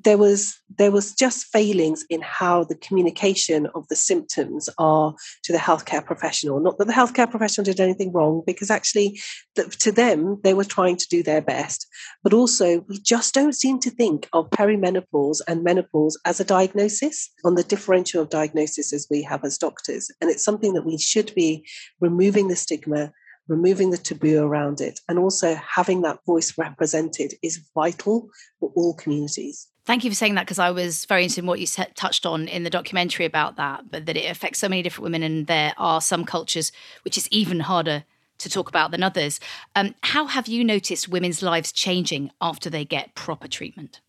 there 0.02 0.18
was 0.18 0.58
there 0.78 0.90
was 0.90 1.12
just 1.12 1.46
failings 1.46 2.04
in 2.08 2.20
how 2.22 2.64
the 2.64 2.76
communication 2.76 3.66
of 3.74 3.86
the 3.88 3.96
symptoms 3.96 4.68
are 4.78 5.14
to 5.42 5.52
the 5.52 5.58
healthcare 5.58 6.04
professional. 6.04 6.60
Not 6.60 6.78
that 6.78 6.86
the 6.86 6.92
healthcare 6.92 7.30
professional 7.30 7.64
did 7.64 7.80
anything 7.80 8.12
wrong 8.12 8.42
because 8.46 8.70
actually 8.70 9.20
th- 9.56 9.76
to 9.78 9.92
them 9.92 10.40
they 10.42 10.54
were 10.54 10.64
trying 10.64 10.96
to 10.96 11.06
do 11.08 11.22
their 11.22 11.42
best. 11.42 11.86
But 12.22 12.32
also 12.32 12.80
we 12.88 12.98
just 13.00 13.34
don't 13.34 13.54
seem 13.54 13.78
to 13.80 13.90
think 13.90 14.28
of 14.32 14.50
perimenopause 14.50 15.40
and 15.48 15.64
menopause 15.64 16.18
as 16.24 16.40
a 16.40 16.44
diagnosis 16.44 17.30
on 17.44 17.54
the 17.54 17.64
differential 17.64 18.22
of 18.22 18.30
diagnosis 18.30 18.92
as 18.92 19.06
we 19.10 19.22
have 19.22 19.44
as 19.44 19.58
doctors. 19.58 20.10
And 20.20 20.30
it's 20.30 20.44
something 20.44 20.74
that 20.74 20.86
we 20.86 20.98
should 20.98 21.34
be 21.34 21.66
removing 22.00 22.48
the 22.48 22.56
stigma 22.56 23.12
removing 23.48 23.90
the 23.90 23.98
taboo 23.98 24.40
around 24.40 24.80
it. 24.80 25.00
And 25.08 25.18
also 25.18 25.56
having 25.56 26.02
that 26.02 26.20
voice 26.24 26.56
represented 26.56 27.34
is 27.42 27.68
vital 27.74 28.30
for 28.60 28.70
all 28.76 28.94
communities 28.94 29.66
Thank 29.90 30.04
you 30.04 30.10
for 30.12 30.14
saying 30.14 30.36
that 30.36 30.46
because 30.46 30.60
I 30.60 30.70
was 30.70 31.04
very 31.06 31.24
interested 31.24 31.40
in 31.40 31.48
what 31.48 31.58
you 31.58 31.66
said, 31.66 31.96
touched 31.96 32.24
on 32.24 32.46
in 32.46 32.62
the 32.62 32.70
documentary 32.70 33.26
about 33.26 33.56
that, 33.56 33.90
but 33.90 34.06
that 34.06 34.16
it 34.16 34.30
affects 34.30 34.60
so 34.60 34.68
many 34.68 34.82
different 34.82 35.02
women, 35.02 35.24
and 35.24 35.48
there 35.48 35.74
are 35.78 36.00
some 36.00 36.24
cultures 36.24 36.70
which 37.02 37.18
is 37.18 37.26
even 37.32 37.58
harder 37.58 38.04
to 38.38 38.48
talk 38.48 38.68
about 38.68 38.92
than 38.92 39.02
others. 39.02 39.40
Um, 39.74 39.96
how 40.04 40.26
have 40.26 40.46
you 40.46 40.62
noticed 40.62 41.08
women's 41.08 41.42
lives 41.42 41.72
changing 41.72 42.30
after 42.40 42.70
they 42.70 42.84
get 42.84 43.16
proper 43.16 43.48
treatment? 43.48 44.00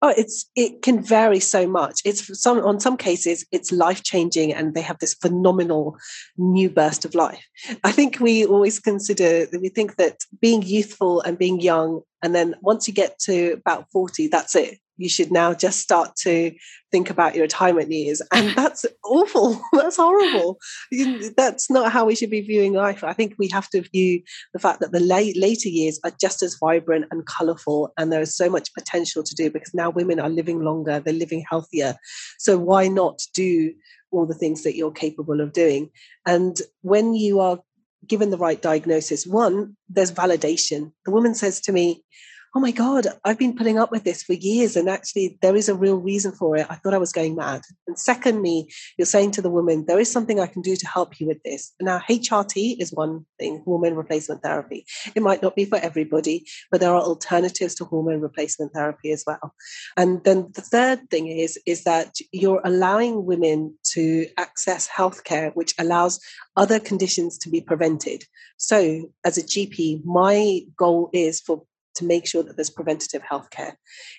Oh, 0.00 0.14
it's 0.16 0.46
it 0.56 0.80
can 0.80 1.02
vary 1.02 1.38
so 1.38 1.66
much. 1.66 2.00
It's 2.06 2.40
some 2.40 2.58
on 2.60 2.80
some 2.80 2.96
cases 2.96 3.44
it's 3.52 3.70
life 3.70 4.02
changing, 4.02 4.54
and 4.54 4.72
they 4.72 4.80
have 4.80 5.00
this 5.00 5.12
phenomenal 5.12 5.98
new 6.38 6.70
burst 6.70 7.04
of 7.04 7.14
life. 7.14 7.44
I 7.84 7.92
think 7.92 8.20
we 8.20 8.46
always 8.46 8.80
consider 8.80 9.46
we 9.52 9.68
think 9.68 9.96
that 9.96 10.24
being 10.40 10.62
youthful 10.62 11.20
and 11.20 11.36
being 11.36 11.60
young, 11.60 12.00
and 12.22 12.34
then 12.34 12.54
once 12.62 12.88
you 12.88 12.94
get 12.94 13.18
to 13.26 13.52
about 13.52 13.84
forty, 13.92 14.26
that's 14.26 14.56
it. 14.56 14.78
You 15.00 15.08
should 15.08 15.32
now 15.32 15.54
just 15.54 15.80
start 15.80 16.14
to 16.22 16.52
think 16.92 17.08
about 17.08 17.34
your 17.34 17.42
retirement 17.42 17.90
years, 17.90 18.20
and 18.32 18.50
that's 18.56 18.84
awful. 19.04 19.60
that's 19.72 19.96
horrible. 19.96 20.58
That's 21.36 21.70
not 21.70 21.90
how 21.92 22.04
we 22.04 22.14
should 22.14 22.30
be 22.30 22.42
viewing 22.42 22.74
life. 22.74 23.02
I 23.02 23.12
think 23.12 23.34
we 23.38 23.48
have 23.48 23.68
to 23.70 23.82
view 23.82 24.22
the 24.52 24.58
fact 24.58 24.80
that 24.80 24.92
the 24.92 25.00
late, 25.00 25.36
later 25.36 25.68
years 25.68 25.98
are 26.04 26.12
just 26.20 26.42
as 26.42 26.56
vibrant 26.60 27.06
and 27.10 27.26
colourful, 27.26 27.92
and 27.96 28.12
there 28.12 28.20
is 28.20 28.36
so 28.36 28.50
much 28.50 28.74
potential 28.74 29.22
to 29.22 29.34
do 29.34 29.50
because 29.50 29.72
now 29.74 29.90
women 29.90 30.20
are 30.20 30.28
living 30.28 30.62
longer, 30.62 31.00
they're 31.00 31.14
living 31.14 31.44
healthier. 31.48 31.96
So 32.38 32.58
why 32.58 32.88
not 32.88 33.20
do 33.34 33.72
all 34.10 34.26
the 34.26 34.34
things 34.34 34.64
that 34.64 34.76
you're 34.76 34.92
capable 34.92 35.40
of 35.40 35.52
doing? 35.52 35.90
And 36.26 36.56
when 36.82 37.14
you 37.14 37.40
are 37.40 37.60
given 38.06 38.30
the 38.30 38.38
right 38.38 38.60
diagnosis, 38.60 39.26
one, 39.26 39.76
there's 39.88 40.12
validation. 40.12 40.92
The 41.04 41.12
woman 41.12 41.34
says 41.34 41.60
to 41.62 41.72
me, 41.72 42.04
Oh 42.52 42.58
my 42.58 42.72
God, 42.72 43.06
I've 43.24 43.38
been 43.38 43.54
putting 43.54 43.78
up 43.78 43.92
with 43.92 44.02
this 44.02 44.24
for 44.24 44.32
years, 44.32 44.74
and 44.74 44.88
actually, 44.88 45.38
there 45.40 45.54
is 45.54 45.68
a 45.68 45.74
real 45.74 45.98
reason 45.98 46.32
for 46.32 46.56
it. 46.56 46.66
I 46.68 46.74
thought 46.74 46.94
I 46.94 46.98
was 46.98 47.12
going 47.12 47.36
mad. 47.36 47.62
And 47.86 47.96
secondly, 47.96 48.66
you're 48.98 49.06
saying 49.06 49.30
to 49.32 49.42
the 49.42 49.50
woman, 49.50 49.84
There 49.86 50.00
is 50.00 50.10
something 50.10 50.40
I 50.40 50.48
can 50.48 50.60
do 50.60 50.74
to 50.74 50.86
help 50.88 51.20
you 51.20 51.28
with 51.28 51.40
this. 51.44 51.72
Now, 51.80 52.00
HRT 52.10 52.80
is 52.80 52.92
one 52.92 53.24
thing, 53.38 53.62
hormone 53.64 53.94
replacement 53.94 54.42
therapy. 54.42 54.84
It 55.14 55.22
might 55.22 55.42
not 55.42 55.54
be 55.54 55.64
for 55.64 55.78
everybody, 55.78 56.44
but 56.72 56.80
there 56.80 56.92
are 56.92 57.00
alternatives 57.00 57.76
to 57.76 57.84
hormone 57.84 58.20
replacement 58.20 58.72
therapy 58.72 59.12
as 59.12 59.22
well. 59.24 59.54
And 59.96 60.24
then 60.24 60.50
the 60.52 60.62
third 60.62 61.08
thing 61.08 61.28
is, 61.28 61.56
is 61.66 61.84
that 61.84 62.16
you're 62.32 62.62
allowing 62.64 63.26
women 63.26 63.76
to 63.92 64.26
access 64.38 64.88
healthcare, 64.88 65.54
which 65.54 65.72
allows 65.78 66.18
other 66.56 66.80
conditions 66.80 67.38
to 67.38 67.48
be 67.48 67.60
prevented. 67.60 68.24
So, 68.56 69.12
as 69.24 69.38
a 69.38 69.42
GP, 69.42 70.04
my 70.04 70.62
goal 70.76 71.10
is 71.12 71.40
for 71.40 71.62
to 71.96 72.04
make 72.04 72.26
sure 72.26 72.42
that 72.42 72.56
there's 72.56 72.70
preventative 72.70 73.22
healthcare. 73.22 73.74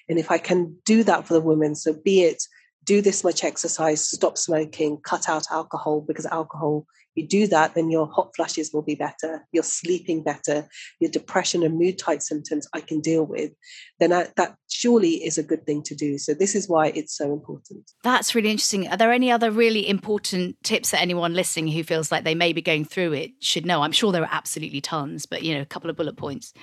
And 0.09 0.19
if 0.19 0.31
I 0.31 0.37
can 0.37 0.75
do 0.85 1.03
that 1.03 1.27
for 1.27 1.33
the 1.33 1.41
women, 1.41 1.75
so 1.75 1.93
be 1.93 2.21
it 2.21 2.43
do 2.83 3.01
this 3.01 3.23
much 3.23 3.43
exercise, 3.43 4.09
stop 4.09 4.37
smoking, 4.37 4.97
cut 5.03 5.29
out 5.29 5.45
alcohol, 5.51 6.01
because 6.01 6.25
alcohol, 6.25 6.85
you 7.15 7.27
do 7.27 7.45
that, 7.47 7.75
then 7.75 7.91
your 7.91 8.07
hot 8.07 8.31
flushes 8.35 8.71
will 8.73 8.81
be 8.81 8.95
better, 8.95 9.45
you're 9.51 9.63
sleeping 9.63 10.23
better, 10.23 10.67
your 10.99 11.11
depression 11.11 11.61
and 11.61 11.77
mood 11.77 11.97
type 11.97 12.21
symptoms 12.21 12.67
I 12.73 12.79
can 12.79 13.01
deal 13.01 13.25
with, 13.25 13.51
then 13.99 14.13
I, 14.13 14.27
that 14.37 14.55
surely 14.69 15.23
is 15.23 15.37
a 15.37 15.43
good 15.43 15.65
thing 15.65 15.83
to 15.83 15.95
do. 15.95 16.17
So 16.17 16.33
this 16.33 16.55
is 16.55 16.69
why 16.69 16.87
it's 16.87 17.15
so 17.15 17.33
important. 17.33 17.91
That's 18.03 18.33
really 18.33 18.49
interesting. 18.49 18.87
Are 18.87 18.97
there 18.97 19.11
any 19.11 19.31
other 19.31 19.51
really 19.51 19.87
important 19.87 20.55
tips 20.63 20.91
that 20.91 21.01
anyone 21.01 21.33
listening 21.33 21.67
who 21.67 21.83
feels 21.83 22.11
like 22.11 22.23
they 22.23 22.35
may 22.35 22.53
be 22.53 22.61
going 22.61 22.85
through 22.85 23.13
it 23.13 23.31
should 23.41 23.65
know? 23.65 23.81
I'm 23.81 23.91
sure 23.91 24.11
there 24.11 24.23
are 24.23 24.29
absolutely 24.31 24.81
tons, 24.81 25.25
but 25.25 25.43
you 25.43 25.53
know, 25.53 25.61
a 25.61 25.65
couple 25.65 25.89
of 25.89 25.97
bullet 25.97 26.17
points. 26.17 26.53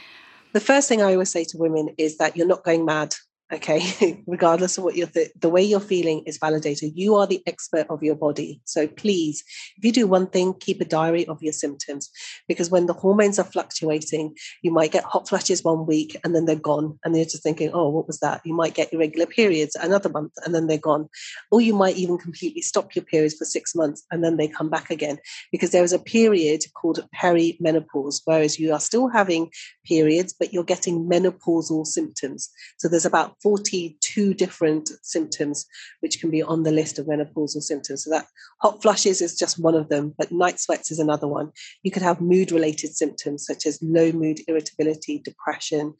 The 0.58 0.64
first 0.64 0.88
thing 0.88 1.02
I 1.02 1.12
always 1.12 1.30
say 1.30 1.44
to 1.44 1.56
women 1.56 1.90
is 1.98 2.16
that 2.16 2.36
you're 2.36 2.44
not 2.44 2.64
going 2.64 2.84
mad. 2.84 3.14
Okay, 3.50 4.22
regardless 4.26 4.76
of 4.76 4.84
what 4.84 4.94
you're 4.94 5.06
th- 5.06 5.30
the 5.40 5.48
way 5.48 5.62
you're 5.62 5.80
feeling 5.80 6.22
is 6.26 6.36
validated. 6.36 6.92
You 6.94 7.14
are 7.14 7.26
the 7.26 7.42
expert 7.46 7.86
of 7.88 8.02
your 8.02 8.14
body. 8.14 8.60
So 8.64 8.86
please, 8.86 9.42
if 9.78 9.84
you 9.84 9.90
do 9.90 10.06
one 10.06 10.26
thing, 10.26 10.52
keep 10.52 10.82
a 10.82 10.84
diary 10.84 11.26
of 11.26 11.42
your 11.42 11.54
symptoms 11.54 12.10
because 12.46 12.68
when 12.70 12.84
the 12.84 12.92
hormones 12.92 13.38
are 13.38 13.44
fluctuating, 13.44 14.34
you 14.60 14.70
might 14.70 14.92
get 14.92 15.04
hot 15.04 15.30
flashes 15.30 15.64
one 15.64 15.86
week 15.86 16.14
and 16.22 16.34
then 16.34 16.44
they're 16.44 16.56
gone, 16.56 16.98
and 17.04 17.16
you're 17.16 17.24
just 17.24 17.42
thinking, 17.42 17.70
"Oh, 17.72 17.88
what 17.88 18.06
was 18.06 18.20
that?" 18.20 18.42
You 18.44 18.52
might 18.52 18.74
get 18.74 18.92
irregular 18.92 19.24
periods 19.26 19.74
another 19.76 20.10
month 20.10 20.32
and 20.44 20.54
then 20.54 20.66
they're 20.66 20.76
gone, 20.76 21.08
or 21.50 21.62
you 21.62 21.74
might 21.74 21.96
even 21.96 22.18
completely 22.18 22.60
stop 22.60 22.94
your 22.94 23.04
periods 23.06 23.34
for 23.34 23.46
six 23.46 23.74
months 23.74 24.04
and 24.10 24.22
then 24.22 24.36
they 24.36 24.48
come 24.48 24.68
back 24.68 24.90
again 24.90 25.16
because 25.52 25.70
there 25.70 25.84
is 25.84 25.94
a 25.94 25.98
period 25.98 26.60
called 26.74 27.08
perimenopause, 27.18 28.20
whereas 28.26 28.58
you 28.58 28.74
are 28.74 28.80
still 28.80 29.08
having 29.08 29.50
periods, 29.86 30.34
but 30.38 30.52
you're 30.52 30.64
getting 30.64 31.08
menopausal 31.08 31.86
symptoms. 31.86 32.50
So 32.76 32.88
there's 32.88 33.06
about 33.06 33.37
42 33.42 34.34
different 34.34 34.90
symptoms 35.02 35.66
which 36.00 36.20
can 36.20 36.30
be 36.30 36.42
on 36.42 36.62
the 36.62 36.72
list 36.72 36.98
of 36.98 37.06
menopausal 37.06 37.62
symptoms. 37.62 38.04
So 38.04 38.10
that 38.10 38.26
hot 38.60 38.82
flushes 38.82 39.20
is 39.20 39.38
just 39.38 39.58
one 39.58 39.74
of 39.74 39.88
them, 39.88 40.14
but 40.18 40.32
night 40.32 40.58
sweats 40.58 40.90
is 40.90 40.98
another 40.98 41.28
one. 41.28 41.52
You 41.82 41.90
could 41.90 42.02
have 42.02 42.20
mood 42.20 42.52
related 42.52 42.94
symptoms 42.94 43.46
such 43.46 43.66
as 43.66 43.78
low 43.82 44.12
mood, 44.12 44.40
irritability, 44.48 45.20
depression, 45.24 45.94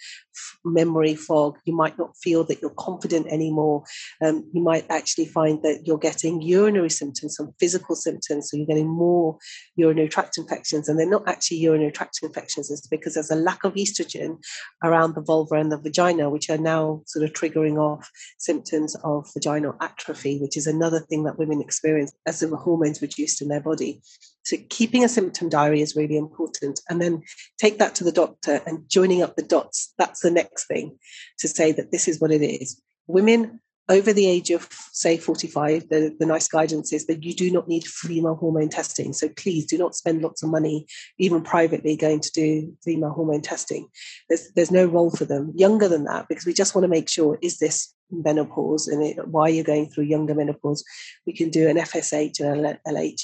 memory 0.65 1.15
fog. 1.15 1.59
You 1.65 1.75
might 1.75 1.99
not 1.99 2.17
feel 2.23 2.45
that 2.45 2.61
you're 2.61 2.71
confident 2.71 3.27
anymore. 3.29 3.85
Um, 4.25 4.49
you 4.53 4.63
might 4.63 4.87
actually 4.91 5.27
find 5.27 5.63
that 5.63 5.83
you're 5.85 5.99
getting 5.99 6.43
urinary 6.43 6.91
symptoms, 6.91 7.37
some 7.37 7.53
physical 7.59 7.97
symptoms. 7.97 8.51
So 8.51 8.57
you're 8.57 8.67
getting 8.67 8.89
more 8.89 9.39
urinary 9.77 10.09
tract 10.09 10.39
infections, 10.39 10.89
and 10.89 10.99
they're 10.99 11.09
not 11.09 11.29
actually 11.29 11.59
urinary 11.59 11.93
tract 11.93 12.19
infections. 12.23 12.71
It's 12.71 12.87
because 12.87 13.15
there's 13.15 13.31
a 13.31 13.37
lack 13.37 13.65
of 13.65 13.75
estrogen 13.75 14.39
around 14.83 15.15
the 15.15 15.23
vulva 15.23 15.57
and 15.57 15.71
the 15.71 15.79
vagina, 15.79 16.31
which 16.31 16.51
are 16.51 16.59
now 16.59 17.03
sort 17.07 17.25
of 17.25 17.33
triggering 17.33 17.79
off 17.79 18.11
symptoms 18.39 18.97
of 19.05 19.29
vaginal 19.35 19.77
atrophy, 19.81 20.39
which 20.39 20.57
is 20.57 20.67
another 20.67 21.01
thing 21.01 21.25
that 21.25 21.39
women 21.39 21.61
experience 21.61 22.13
as 22.27 22.41
the 22.41 22.57
hormones 22.57 23.03
reduced 23.03 23.43
in 23.43 23.49
their 23.49 23.61
body. 23.61 24.01
So 24.45 24.57
keeping 24.71 25.05
a 25.05 25.09
symptom 25.11 25.51
diary 25.51 25.83
is 25.83 25.95
really 25.95 26.17
important. 26.17 26.81
And 26.89 27.03
then 27.03 27.23
take 27.61 27.79
that 27.79 27.95
to 27.97 28.05
the 28.05 28.13
doctor 28.13 28.63
and 28.67 28.89
joining 28.89 29.23
up 29.23 29.37
the 29.37 29.43
dots. 29.43 29.93
That's 29.99 30.25
the 30.29 30.35
next 30.43 30.67
thing 30.67 30.99
to 31.39 31.49
say 31.49 31.73
that 31.73 31.91
this 31.91 32.07
is 32.07 32.21
what 32.21 32.31
it 32.31 32.43
is. 32.43 32.81
Women 33.07 33.61
over 33.89 34.13
the 34.13 34.29
age 34.29 34.51
of 34.51 34.69
say 34.93 35.17
45 35.17 35.89
the, 35.89 36.15
the 36.19 36.27
NICE 36.27 36.49
guidance 36.49 36.93
is 36.93 37.07
that 37.07 37.25
you 37.25 37.35
do 37.35 37.51
not 37.51 37.69
need 37.69 37.87
female 37.87 38.35
hormone 38.35 38.69
testing. 38.69 39.13
So 39.13 39.29
please 39.31 39.67
do 39.67 39.79
not 39.79 39.95
spend 39.95 40.23
lots 40.23 40.43
of 40.43 40.51
money 40.51 40.87
even 41.19 41.43
privately 41.43 41.97
going 41.97 42.21
to 42.21 42.31
do 42.33 42.77
female 42.85 43.11
hormone 43.11 43.43
testing. 43.43 43.89
There's, 44.29 44.51
there's 44.55 44.71
no 44.71 44.85
role 44.85 45.11
for 45.11 45.25
them. 45.25 45.53
Younger 45.55 45.89
than 45.89 46.05
that 46.05 46.29
because 46.29 46.45
we 46.45 46.53
just 46.53 46.75
want 46.75 46.85
to 46.85 46.89
make 46.89 47.09
sure 47.09 47.39
is 47.43 47.59
this 47.59 47.95
menopause 48.11 48.89
and 48.89 49.03
it, 49.03 49.29
why 49.29 49.49
you're 49.49 49.65
going 49.65 49.89
through 49.89 50.05
younger 50.05 50.35
menopause? 50.35 50.85
We 51.27 51.33
can 51.33 51.51
do 51.51 51.69
an 51.69 51.77
fsh 51.77 52.41
and 52.41 52.67
an 52.67 52.79
lh 52.87 53.21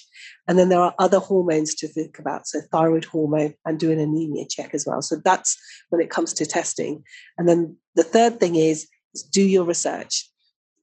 and 0.46 0.58
then 0.58 0.68
there 0.68 0.80
are 0.80 0.94
other 0.98 1.18
hormones 1.18 1.74
to 1.76 1.88
think 1.88 2.18
about 2.18 2.46
so 2.46 2.60
thyroid 2.70 3.04
hormone 3.04 3.54
and 3.64 3.78
do 3.78 3.90
an 3.90 3.98
anemia 3.98 4.44
check 4.48 4.74
as 4.74 4.86
well. 4.86 5.02
So 5.02 5.16
that's 5.24 5.58
when 5.88 6.00
it 6.00 6.10
comes 6.10 6.32
to 6.34 6.46
testing. 6.46 7.02
And 7.38 7.48
then 7.48 7.76
the 7.94 8.02
third 8.02 8.40
thing 8.40 8.56
is, 8.56 8.86
is 9.14 9.22
do 9.22 9.42
your 9.42 9.64
research 9.64 10.28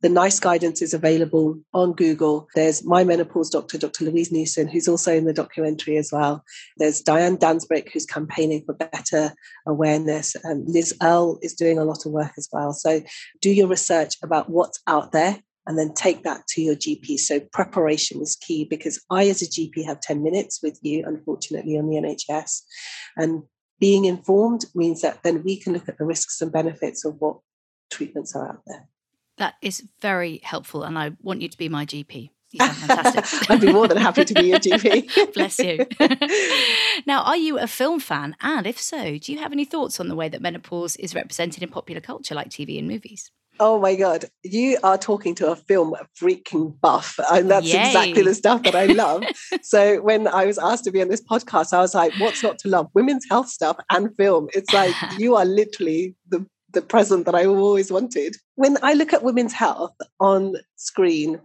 the 0.02 0.10
NICE 0.10 0.40
guidance 0.40 0.82
is 0.82 0.94
available 0.94 1.60
on 1.74 1.94
Google. 1.94 2.48
There's 2.56 2.84
my 2.86 3.04
menopause 3.04 3.50
doctor, 3.50 3.78
Dr. 3.78 4.06
Louise 4.06 4.32
Newson, 4.32 4.68
who's 4.68 4.88
also 4.88 5.14
in 5.14 5.26
the 5.26 5.34
documentary 5.34 5.98
as 5.98 6.12
well. 6.12 6.44
There's 6.78 7.02
Diane 7.02 7.38
Danzebrink, 7.38 7.92
who's 7.92 8.06
campaigning 8.06 8.64
for 8.66 8.74
better 8.74 9.34
awareness. 9.68 10.36
And 10.44 10.68
Liz 10.68 10.96
Earle 11.02 11.40
is 11.42 11.54
doing 11.54 11.78
a 11.78 11.86
lot 11.86 12.06
of 12.06 12.12
work 12.12 12.32
as 12.38 12.50
well. 12.52 12.74
So 12.74 13.02
do 13.42 13.52
your 13.52 13.68
research 13.68 14.16
about 14.24 14.50
what's 14.50 14.80
out 14.88 15.12
there 15.12 15.40
and 15.68 15.78
then 15.78 15.94
take 15.94 16.24
that 16.24 16.48
to 16.48 16.62
your 16.62 16.76
GP. 16.76 17.20
So 17.20 17.40
preparation 17.40 18.22
is 18.22 18.36
key 18.36 18.66
because 18.68 19.00
I, 19.12 19.28
as 19.28 19.42
a 19.42 19.46
GP, 19.46 19.86
have 19.86 20.02
10 20.02 20.24
minutes 20.24 20.60
with 20.64 20.80
you, 20.82 21.04
unfortunately, 21.06 21.78
on 21.78 21.88
the 21.88 21.98
NHS. 21.98 22.62
And 23.16 23.44
being 23.80 24.06
informed 24.06 24.66
means 24.74 25.02
that 25.02 25.22
then 25.24 25.44
we 25.44 25.60
can 25.60 25.74
look 25.74 25.88
at 25.88 25.98
the 25.98 26.06
risks 26.06 26.42
and 26.42 26.52
benefits 26.52 27.06
of 27.06 27.16
what 27.20 27.38
treatments 27.92 28.36
are 28.36 28.50
out 28.50 28.62
there. 28.66 28.88
That 29.41 29.56
is 29.60 29.84
very 30.01 30.39
helpful. 30.43 30.84
And 30.84 30.99
I 30.99 31.13
want 31.19 31.41
you 31.41 31.49
to 31.49 31.58
be 31.58 31.67
my 31.67 31.84
GP. 31.84 32.30
You 32.51 32.60
sound 32.60 32.77
fantastic. 32.77 33.49
I'd 33.49 33.60
be 33.60 33.73
more 33.73 33.88
than 33.88 33.97
happy 33.97 34.23
to 34.23 34.36
be 34.36 34.49
your 34.49 34.60
GP. 34.60 35.34
Bless 35.34 35.58
you. 35.58 35.88
now, 37.08 37.23
are 37.23 37.38
you 37.38 37.58
a 37.58 37.65
film 37.65 37.99
fan? 37.99 38.36
And 38.41 38.67
if 38.67 38.80
so, 38.80 39.17
do 39.17 39.32
you 39.34 39.39
have 39.39 39.51
any 39.51 39.65
thoughts 39.65 39.99
on 39.99 40.10
the 40.10 40.15
way 40.15 40.30
that 40.30 40.43
menopause 40.43 40.95
is 40.97 41.15
represented 41.15 41.63
in 41.63 41.69
popular 41.69 42.01
culture 42.01 42.36
like 42.36 42.49
TV 42.49 42.77
and 42.77 42.88
movies? 42.88 43.32
Oh 43.60 43.80
my 43.80 43.95
God, 43.95 44.25
you 44.43 44.77
are 44.84 44.99
talking 44.99 45.34
to 45.36 45.49
a 45.51 45.56
film 45.56 45.95
freaking 46.21 46.80
buff. 46.80 47.19
And 47.32 47.49
that's 47.49 47.73
Yay. 47.73 47.88
exactly 47.88 48.21
the 48.21 48.36
stuff 48.36 48.62
that 48.62 48.75
I 48.75 48.86
love. 48.86 49.23
so 49.63 50.04
when 50.04 50.27
I 50.27 50.45
was 50.45 50.60
asked 50.60 50.84
to 50.84 50.91
be 50.91 51.01
on 51.01 51.08
this 51.08 51.23
podcast, 51.23 51.73
I 51.73 51.82
was 51.82 51.95
like, 51.95 52.13
what's 52.19 52.43
not 52.43 52.60
to 52.60 52.69
love? 52.69 52.89
Women's 52.93 53.25
health 53.27 53.49
stuff 53.49 53.77
and 53.89 54.15
film. 54.15 54.49
It's 54.54 54.71
like 54.71 54.93
you 55.17 55.36
are 55.36 55.45
literally 55.45 56.15
the 56.30 56.45
the 56.74 56.82
present 56.82 57.26
that 57.26 57.36
I 57.36 57.46
always 57.46 57.92
wanted. 57.92 58.36
When 58.56 58.78
I 58.84 58.94
look 58.94 59.14
at 59.14 59.24
women's 59.24 59.54
health 59.54 59.96
on 60.20 60.56
screen, 60.76 61.40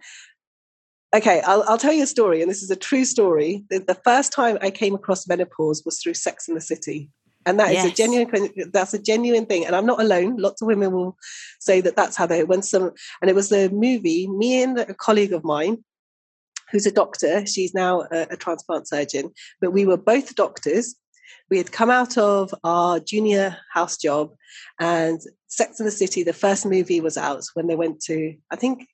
okay, 1.14 1.40
I'll, 1.42 1.62
I'll 1.64 1.78
tell 1.78 1.92
you 1.92 2.04
a 2.04 2.06
story, 2.06 2.42
and 2.42 2.50
this 2.50 2.62
is 2.62 2.70
a 2.70 2.76
true 2.76 3.04
story. 3.04 3.64
The, 3.70 3.78
the 3.78 4.00
first 4.04 4.32
time 4.32 4.58
I 4.60 4.70
came 4.70 4.94
across 4.94 5.28
menopause 5.28 5.82
was 5.84 6.00
through 6.00 6.14
Sex 6.14 6.48
and 6.48 6.56
the 6.56 6.60
City. 6.60 7.10
And 7.44 7.60
that 7.60 7.68
is 7.68 7.84
Yes. 7.84 7.92
a 7.92 7.94
genuine, 7.94 8.50
that's 8.72 8.92
a 8.92 8.98
genuine 8.98 9.46
thing. 9.46 9.64
And 9.64 9.76
I'm 9.76 9.86
not 9.86 10.00
alone. 10.00 10.36
Lots 10.36 10.62
of 10.62 10.66
women 10.66 10.90
will 10.90 11.16
say 11.60 11.80
that 11.80 11.94
that's 11.94 12.16
how 12.16 12.26
they, 12.26 12.42
when 12.42 12.62
some, 12.62 12.90
and 13.20 13.30
it 13.30 13.36
was 13.36 13.50
the 13.50 13.70
movie, 13.70 14.26
me 14.26 14.62
and 14.62 14.78
a 14.78 14.94
colleague 14.94 15.32
of 15.32 15.44
mine, 15.44 15.84
who's 16.72 16.86
a 16.86 16.90
doctor, 16.90 17.46
she's 17.46 17.72
now 17.72 18.02
a, 18.10 18.26
a 18.30 18.36
transplant 18.36 18.88
surgeon, 18.88 19.30
but 19.60 19.72
we 19.72 19.86
were 19.86 19.96
both 19.96 20.34
doctors. 20.34 20.96
We 21.50 21.58
had 21.58 21.72
come 21.72 21.90
out 21.90 22.16
of 22.18 22.54
our 22.64 23.00
junior 23.00 23.56
house 23.72 23.96
job 23.96 24.34
and 24.80 25.20
Sex 25.48 25.80
in 25.80 25.86
the 25.86 25.92
City, 25.92 26.22
the 26.22 26.32
first 26.32 26.66
movie 26.66 27.00
was 27.00 27.16
out 27.16 27.44
when 27.54 27.66
they 27.66 27.76
went 27.76 28.00
to, 28.02 28.34
I 28.50 28.56
think, 28.56 28.88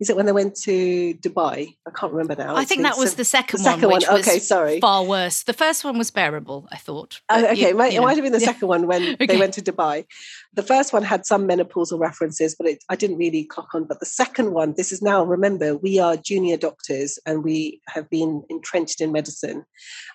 is 0.00 0.10
it 0.10 0.16
when 0.16 0.26
they 0.26 0.32
went 0.32 0.56
to 0.56 1.14
Dubai? 1.14 1.76
I 1.86 1.90
can't 1.98 2.12
remember 2.12 2.34
now. 2.34 2.56
I 2.56 2.62
It's 2.62 2.68
think 2.68 2.82
that 2.82 2.98
was 2.98 3.14
the 3.14 3.24
second, 3.24 3.58
the 3.60 3.64
second 3.64 3.88
one, 3.88 3.94
which 3.98 4.06
one. 4.08 4.16
was 4.18 4.26
Okay, 4.28 4.38
sorry. 4.40 4.80
far 4.80 5.04
worse. 5.04 5.44
The 5.44 5.52
first 5.52 5.84
one 5.84 5.96
was 5.98 6.10
bearable, 6.10 6.66
I 6.72 6.78
thought. 6.78 7.20
Oh, 7.28 7.40
but 7.40 7.50
okay, 7.52 7.60
you- 7.60 7.68
it 7.68 7.76
might, 7.76 7.92
you 7.92 8.00
it 8.00 8.02
might 8.02 8.16
have 8.16 8.24
been 8.24 8.32
the 8.32 8.40
Yeah. 8.40 8.46
second 8.52 8.68
one 8.68 8.86
when 8.88 9.02
Okay. 9.14 9.26
they 9.26 9.36
went 9.36 9.54
to 9.54 9.62
Dubai. 9.62 10.04
The 10.52 10.64
first 10.64 10.92
one 10.92 11.04
had 11.04 11.24
some 11.24 11.46
menopausal 11.46 11.98
references, 12.00 12.56
but 12.58 12.66
it, 12.68 12.82
I 12.88 12.96
didn't 12.96 13.18
really 13.18 13.44
clock 13.44 13.68
on. 13.74 13.84
But 13.84 14.00
the 14.00 14.06
second 14.06 14.52
one, 14.52 14.74
this 14.76 14.90
is 14.90 15.00
now, 15.00 15.22
remember, 15.24 15.76
we 15.76 15.98
are 16.00 16.16
junior 16.16 16.56
doctors 16.56 17.18
and 17.24 17.44
we 17.44 17.80
have 17.88 18.10
been 18.10 18.42
entrenched 18.50 19.00
in 19.00 19.12
medicine. 19.12 19.64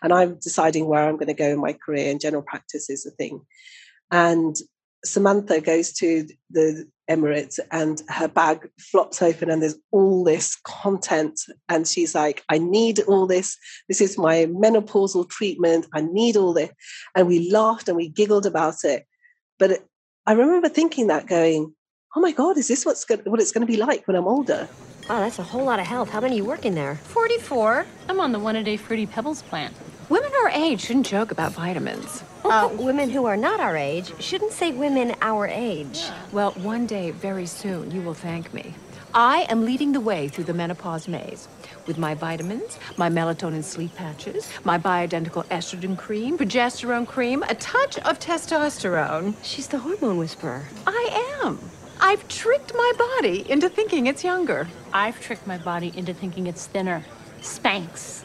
And 0.03 0.11
I'm 0.13 0.35
deciding 0.41 0.87
where 0.87 1.07
I'm 1.07 1.15
going 1.15 1.27
to 1.27 1.33
go 1.33 1.49
in 1.49 1.59
my 1.59 1.73
career, 1.73 2.11
and 2.11 2.19
general 2.19 2.43
practice 2.43 2.89
is 2.89 3.03
the 3.03 3.11
thing. 3.11 3.41
And 4.11 4.55
Samantha 5.05 5.61
goes 5.61 5.93
to 5.93 6.27
the 6.49 6.87
Emirates 7.09 7.59
and 7.71 8.01
her 8.09 8.27
bag 8.27 8.69
flops 8.79 9.21
open 9.21 9.49
and 9.49 9.61
there's 9.61 9.77
all 9.91 10.23
this 10.23 10.57
content. 10.63 11.39
And 11.67 11.87
she's 11.87 12.13
like, 12.13 12.43
I 12.49 12.59
need 12.59 12.99
all 13.01 13.25
this. 13.25 13.57
This 13.87 14.01
is 14.01 14.17
my 14.17 14.45
menopausal 14.45 15.29
treatment. 15.29 15.87
I 15.93 16.01
need 16.01 16.37
all 16.37 16.53
this. 16.53 16.69
And 17.15 17.27
we 17.27 17.49
laughed 17.49 17.87
and 17.87 17.97
we 17.97 18.09
giggled 18.09 18.45
about 18.45 18.83
it. 18.83 19.05
But 19.57 19.83
I 20.25 20.33
remember 20.33 20.69
thinking 20.69 21.07
that 21.07 21.27
going, 21.27 21.73
oh 22.15 22.19
my 22.19 22.31
God, 22.31 22.57
is 22.57 22.67
this 22.67 22.85
what's 22.85 23.05
go- 23.05 23.17
what 23.25 23.41
it's 23.41 23.51
going 23.51 23.65
to 23.65 23.71
be 23.71 23.77
like 23.77 24.07
when 24.07 24.15
I'm 24.15 24.27
older? 24.27 24.67
Wow, 25.09 25.21
that's 25.21 25.39
a 25.39 25.43
whole 25.43 25.65
lot 25.65 25.79
of 25.79 25.87
help. 25.87 26.09
How 26.09 26.21
many 26.21 26.37
you 26.37 26.45
working 26.45 26.75
there? 26.75 26.95
44. 26.95 27.87
I'm 28.07 28.19
on 28.19 28.31
the 28.31 28.39
one 28.39 28.55
a 28.55 28.63
day 28.63 28.77
Fruity 28.77 29.07
Pebbles 29.07 29.41
plant. 29.41 29.73
Women 30.09 30.31
our 30.41 30.49
age 30.49 30.81
shouldn't 30.81 31.05
joke 31.05 31.29
about 31.29 31.51
vitamins. 31.51 32.23
Uh, 32.43 32.67
women 32.79 33.11
who 33.11 33.25
are 33.25 33.37
not 33.37 33.59
our 33.59 33.77
age 33.77 34.11
shouldn't 34.19 34.51
say 34.51 34.71
women 34.71 35.15
our 35.21 35.45
age. 35.47 36.03
Well, 36.31 36.51
one 36.53 36.87
day, 36.87 37.11
very 37.11 37.45
soon, 37.45 37.91
you 37.91 38.01
will 38.01 38.15
thank 38.15 38.51
me. 38.51 38.73
I 39.13 39.45
am 39.49 39.65
leading 39.65 39.91
the 39.91 39.99
way 39.99 40.27
through 40.27 40.45
the 40.45 40.53
menopause 40.53 41.07
maze 41.07 41.47
with 41.85 41.99
my 41.99 42.15
vitamins, 42.15 42.79
my 42.97 43.07
melatonin 43.07 43.63
sleep 43.63 43.93
patches, 43.95 44.49
my 44.63 44.79
bioidentical 44.79 45.45
estrogen 45.45 45.95
cream, 45.95 46.39
progesterone 46.39 47.07
cream, 47.07 47.43
a 47.43 47.53
touch 47.55 47.99
of 47.99 48.19
testosterone. 48.19 49.35
She's 49.43 49.67
the 49.67 49.77
hormone 49.77 50.17
whisperer. 50.17 50.65
I 50.87 51.39
am. 51.43 51.59
I've 52.01 52.27
tricked 52.27 52.73
my 52.73 52.93
body 52.97 53.49
into 53.49 53.69
thinking 53.69 54.07
it's 54.07 54.23
younger. 54.23 54.67
I've 54.91 55.19
tricked 55.19 55.45
my 55.45 55.59
body 55.59 55.93
into 55.95 56.15
thinking 56.15 56.47
it's 56.47 56.65
thinner. 56.65 57.03
Spanx. 57.41 58.23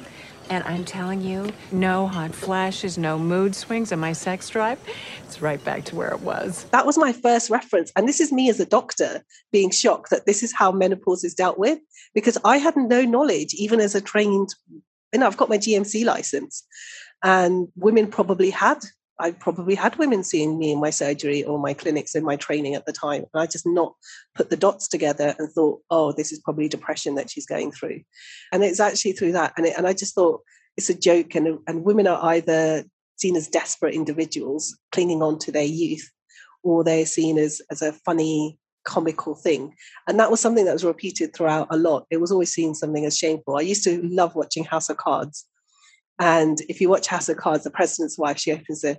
And 0.51 0.63
I'm 0.65 0.85
telling 0.85 1.23
you, 1.23 1.53
no 1.73 2.07
hot 2.07 2.35
flashes, 2.35 2.99
no 2.99 3.19
mood 3.19 3.55
swings, 3.55 3.93
and 3.93 4.01
my 4.01 4.13
sex 4.13 4.49
drive, 4.49 4.79
it's 5.25 5.41
right 5.41 5.63
back 5.65 5.85
to 5.87 5.97
where 5.97 6.11
it 6.11 6.21
was. 6.21 6.65
That 6.65 6.87
was 6.87 6.99
my 6.99 7.13
first 7.13 7.51
reference. 7.51 7.91
And 7.97 8.07
this 8.07 8.21
is 8.21 8.31
me 8.31 8.51
as 8.51 8.61
a 8.61 8.67
doctor 8.67 9.25
being 9.53 9.71
shocked 9.71 10.11
that 10.11 10.27
this 10.27 10.43
is 10.43 10.53
how 10.53 10.71
menopause 10.71 11.25
is 11.25 11.35
dealt 11.35 11.59
with 11.59 11.79
because 12.15 12.39
I 12.45 12.59
had 12.59 12.77
no 12.77 13.03
knowledge, 13.03 13.55
even 13.55 13.81
as 13.81 13.95
a 13.95 14.01
trained, 14.01 14.51
you 15.13 15.19
know, 15.21 15.27
I've 15.27 15.37
got 15.37 15.49
my 15.49 15.59
GMC 15.59 16.05
license 16.05 16.65
and 17.23 17.69
women 17.77 18.09
probably 18.09 18.51
had. 18.51 18.85
I 19.19 19.31
probably 19.31 19.75
had 19.75 19.97
women 19.97 20.25
seeing 20.25 20.59
me 20.59 20.73
in 20.73 20.81
my 20.81 20.91
surgery 20.91 21.45
or 21.45 21.59
my 21.59 21.73
clinics 21.73 22.15
in 22.15 22.25
my 22.25 22.37
training 22.37 22.75
at 22.75 22.85
the 22.85 22.93
time. 22.93 23.25
And 23.33 23.43
I 23.43 23.47
just 23.47 23.67
not 23.67 23.95
put 24.35 24.51
the 24.51 24.57
dots 24.57 24.89
together 24.89 25.35
and 25.39 25.49
thought, 25.51 25.81
oh, 25.91 26.13
this 26.13 26.33
is 26.33 26.41
probably 26.41 26.69
depression 26.69 27.15
that 27.15 27.31
she's 27.31 27.47
going 27.47 27.71
through. 27.71 28.01
And 28.53 28.65
it's 28.65 28.81
actually 28.81 29.13
through 29.13 29.33
that. 29.33 29.53
And, 29.57 29.67
it, 29.67 29.79
and 29.79 29.87
I 29.87 29.93
just 29.93 30.15
thought 30.15 30.43
it's 30.77 30.91
a 30.91 30.99
joke. 30.99 31.37
And, 31.37 31.59
and 31.69 31.85
women 31.85 32.09
are 32.09 32.25
either 32.25 32.85
seen 33.17 33.37
as 33.37 33.49
desperate 33.49 33.95
individuals 33.95 34.77
clinging 34.91 35.23
on 35.23 35.39
to 35.41 35.53
their 35.53 35.63
youth 35.63 36.11
or 36.65 36.83
they're 36.83 37.07
seen 37.07 37.39
as, 37.39 37.61
as 37.71 37.83
a 37.83 37.93
funny 37.93 38.59
comical 38.85 39.35
thing 39.35 39.75
and 40.07 40.21
that 40.21 40.31
was 40.31 40.41
something 40.41 40.67
that 40.67 40.75
was 40.75 40.85
repeated 40.85 41.35
throughout 41.35 41.67
a 41.71 41.77
lot 41.77 42.05
it 42.11 42.21
was 42.21 42.31
always 42.31 42.53
seen 42.53 42.75
something 42.75 43.07
as 43.07 43.17
shameful 43.17 43.57
i 43.57 43.63
used 43.63 43.83
to 43.83 44.03
love 44.03 44.35
watching 44.35 44.63
house 44.63 44.91
of 44.91 44.99
cards 44.99 45.47
and 46.19 46.61
if 46.69 46.81
you 46.81 46.89
watch 46.89 47.07
house 47.07 47.29
of 47.29 47.37
cards 47.37 47.65
the 47.65 47.71
president's 47.71 48.19
wife 48.19 48.39
she 48.39 48.53
opens 48.53 48.83
the 48.83 48.99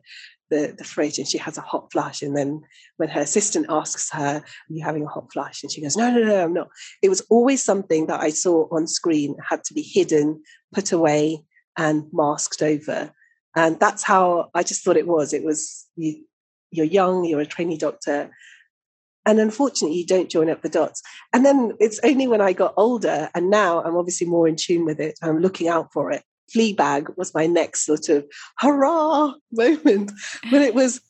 the, 0.50 0.76
the 0.78 0.84
fridge 0.84 1.18
and 1.18 1.28
she 1.28 1.38
has 1.38 1.58
a 1.58 1.62
hot 1.62 1.92
flash. 1.92 2.22
And 2.22 2.36
then 2.36 2.62
when 2.98 3.10
her 3.10 3.22
assistant 3.22 3.66
asks 3.70 4.12
her 4.12 4.38
are 4.38 4.44
you 4.70 4.84
having 4.84 5.04
a 5.04 5.10
hot 5.10 5.32
flash? 5.32 5.64
and 5.64 5.72
she 5.72 5.82
goes 5.82 5.98
no 5.98 6.12
no 6.12 6.24
no 6.24 6.44
i'm 6.44 6.54
not. 6.54 6.70
It 7.02 7.10
was 7.10 7.22
always 7.30 7.64
something 7.64 8.08
that 8.08 8.20
i 8.20 8.30
saw 8.30 8.68
on 8.72 8.88
screen 8.88 9.36
had 9.48 9.64
to 9.66 9.74
be 9.74 9.82
hidden 9.82 10.42
put 10.74 10.92
away 10.92 11.44
and 11.78 12.06
masked 12.14 12.62
over. 12.62 13.12
And 13.56 13.80
that's 13.80 14.04
how 14.04 14.50
i 14.54 14.64
just 14.64 14.84
thought 14.84 14.98
it 14.98 15.08
was. 15.08 15.34
It 15.34 15.44
was 15.44 15.86
you 15.96 16.24
you're 16.72 16.86
young 16.86 17.24
you're 17.26 17.42
a 17.42 17.46
trainee 17.46 17.78
doctor 17.78 18.32
and 19.26 19.40
unfortunately 19.40 19.98
you 19.98 20.06
don't 20.06 20.30
join 20.30 20.50
up 20.50 20.62
the 20.62 20.70
dots. 20.70 21.02
And 21.34 21.46
then 21.46 21.74
it's 21.80 22.00
only 22.04 22.28
when 22.28 22.42
i 22.42 22.54
got 22.54 22.74
older 22.78 23.30
and 23.34 23.50
now 23.50 23.82
i'm 23.84 23.96
obviously 23.96 24.28
more 24.28 24.48
in 24.48 24.56
tune 24.56 24.86
with 24.86 25.00
it 25.00 25.18
i'm 25.22 25.40
looking 25.40 25.68
out 25.68 25.92
for 25.94 26.12
it 26.12 26.24
fleabag 26.54 27.16
was 27.18 27.34
my 27.34 27.48
next 27.48 27.86
sort 27.86 28.10
of 28.10 28.26
hurrah 28.58 29.34
moment. 29.52 30.12
But 30.52 30.62
it 30.62 30.76
was 30.76 31.02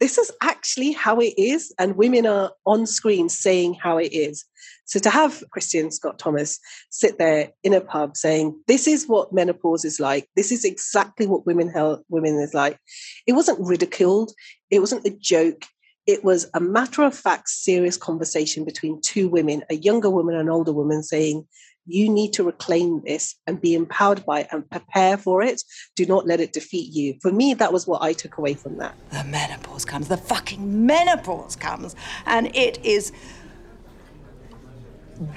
this 0.00 0.18
is 0.18 0.30
actually 0.42 0.92
how 0.92 1.18
it 1.18 1.34
is 1.38 1.72
and 1.78 1.96
women 1.96 2.26
are 2.26 2.52
on 2.66 2.86
screen 2.86 3.28
saying 3.28 3.74
how 3.74 3.96
it 3.96 4.12
is. 4.12 4.44
So 4.86 4.98
to 5.00 5.08
have 5.08 5.42
Kristin 5.54 5.92
Scott 5.92 6.18
Thomas 6.18 6.58
sit 6.90 7.16
there 7.18 7.52
in 7.62 7.72
a 7.72 7.80
pub 7.80 8.16
saying 8.16 8.60
this 8.66 8.86
is 8.86 9.06
what 9.06 9.32
menopause 9.32 9.84
is 9.84 10.00
like. 10.00 10.28
This 10.36 10.52
is 10.52 10.64
exactly 10.64 11.26
what 11.26 11.46
women 11.46 11.70
health 11.70 12.02
women 12.08 12.34
is 12.38 12.54
like. 12.54 12.78
It 13.26 13.32
wasn't 13.32 13.66
ridiculed. 13.66 14.32
It 14.70 14.80
wasn't 14.80 15.06
a 15.06 15.10
joke. 15.10 15.64
It 16.06 16.22
was 16.22 16.50
a 16.52 16.60
matter 16.60 17.02
of 17.02 17.16
fact, 17.16 17.48
serious 17.48 17.96
conversation 17.96 18.64
between 18.64 19.00
two 19.00 19.28
women, 19.28 19.62
a 19.70 19.74
younger 19.76 20.10
woman 20.10 20.34
and 20.34 20.48
an 20.48 20.54
older 20.54 20.72
woman, 20.72 21.02
saying, 21.02 21.46
You 21.86 22.08
need 22.08 22.32
to 22.34 22.44
reclaim 22.44 23.02
this 23.04 23.36
and 23.46 23.60
be 23.60 23.74
empowered 23.74 24.24
by 24.24 24.40
it 24.40 24.48
and 24.50 24.68
prepare 24.70 25.16
for 25.16 25.42
it. 25.42 25.62
Do 25.96 26.06
not 26.06 26.26
let 26.26 26.40
it 26.40 26.52
defeat 26.52 26.92
you. 26.94 27.16
For 27.20 27.30
me, 27.30 27.54
that 27.54 27.72
was 27.72 27.86
what 27.86 28.02
I 28.02 28.14
took 28.14 28.38
away 28.38 28.54
from 28.54 28.78
that. 28.78 28.94
The 29.10 29.24
menopause 29.24 29.84
comes, 29.84 30.08
the 30.08 30.16
fucking 30.16 30.86
menopause 30.86 31.56
comes, 31.56 31.94
and 32.24 32.54
it 32.56 32.82
is 32.84 33.12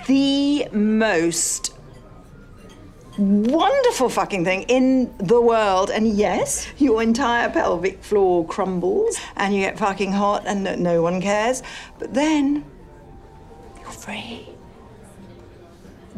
the 0.07 0.67
most 0.71 1.73
wonderful 3.17 4.09
fucking 4.09 4.45
thing 4.45 4.63
in 4.63 5.13
the 5.17 5.41
world. 5.41 5.89
And 5.89 6.07
yes, 6.07 6.67
your 6.77 7.01
entire 7.01 7.49
pelvic 7.49 8.03
floor 8.03 8.45
crumbles 8.45 9.17
and 9.35 9.53
you 9.53 9.61
get 9.61 9.77
fucking 9.77 10.11
hot 10.11 10.43
and 10.45 10.63
no, 10.63 10.75
no 10.75 11.01
one 11.01 11.21
cares. 11.21 11.63
But 11.99 12.13
then 12.13 12.63
you're 13.81 13.91
free. 13.91 14.47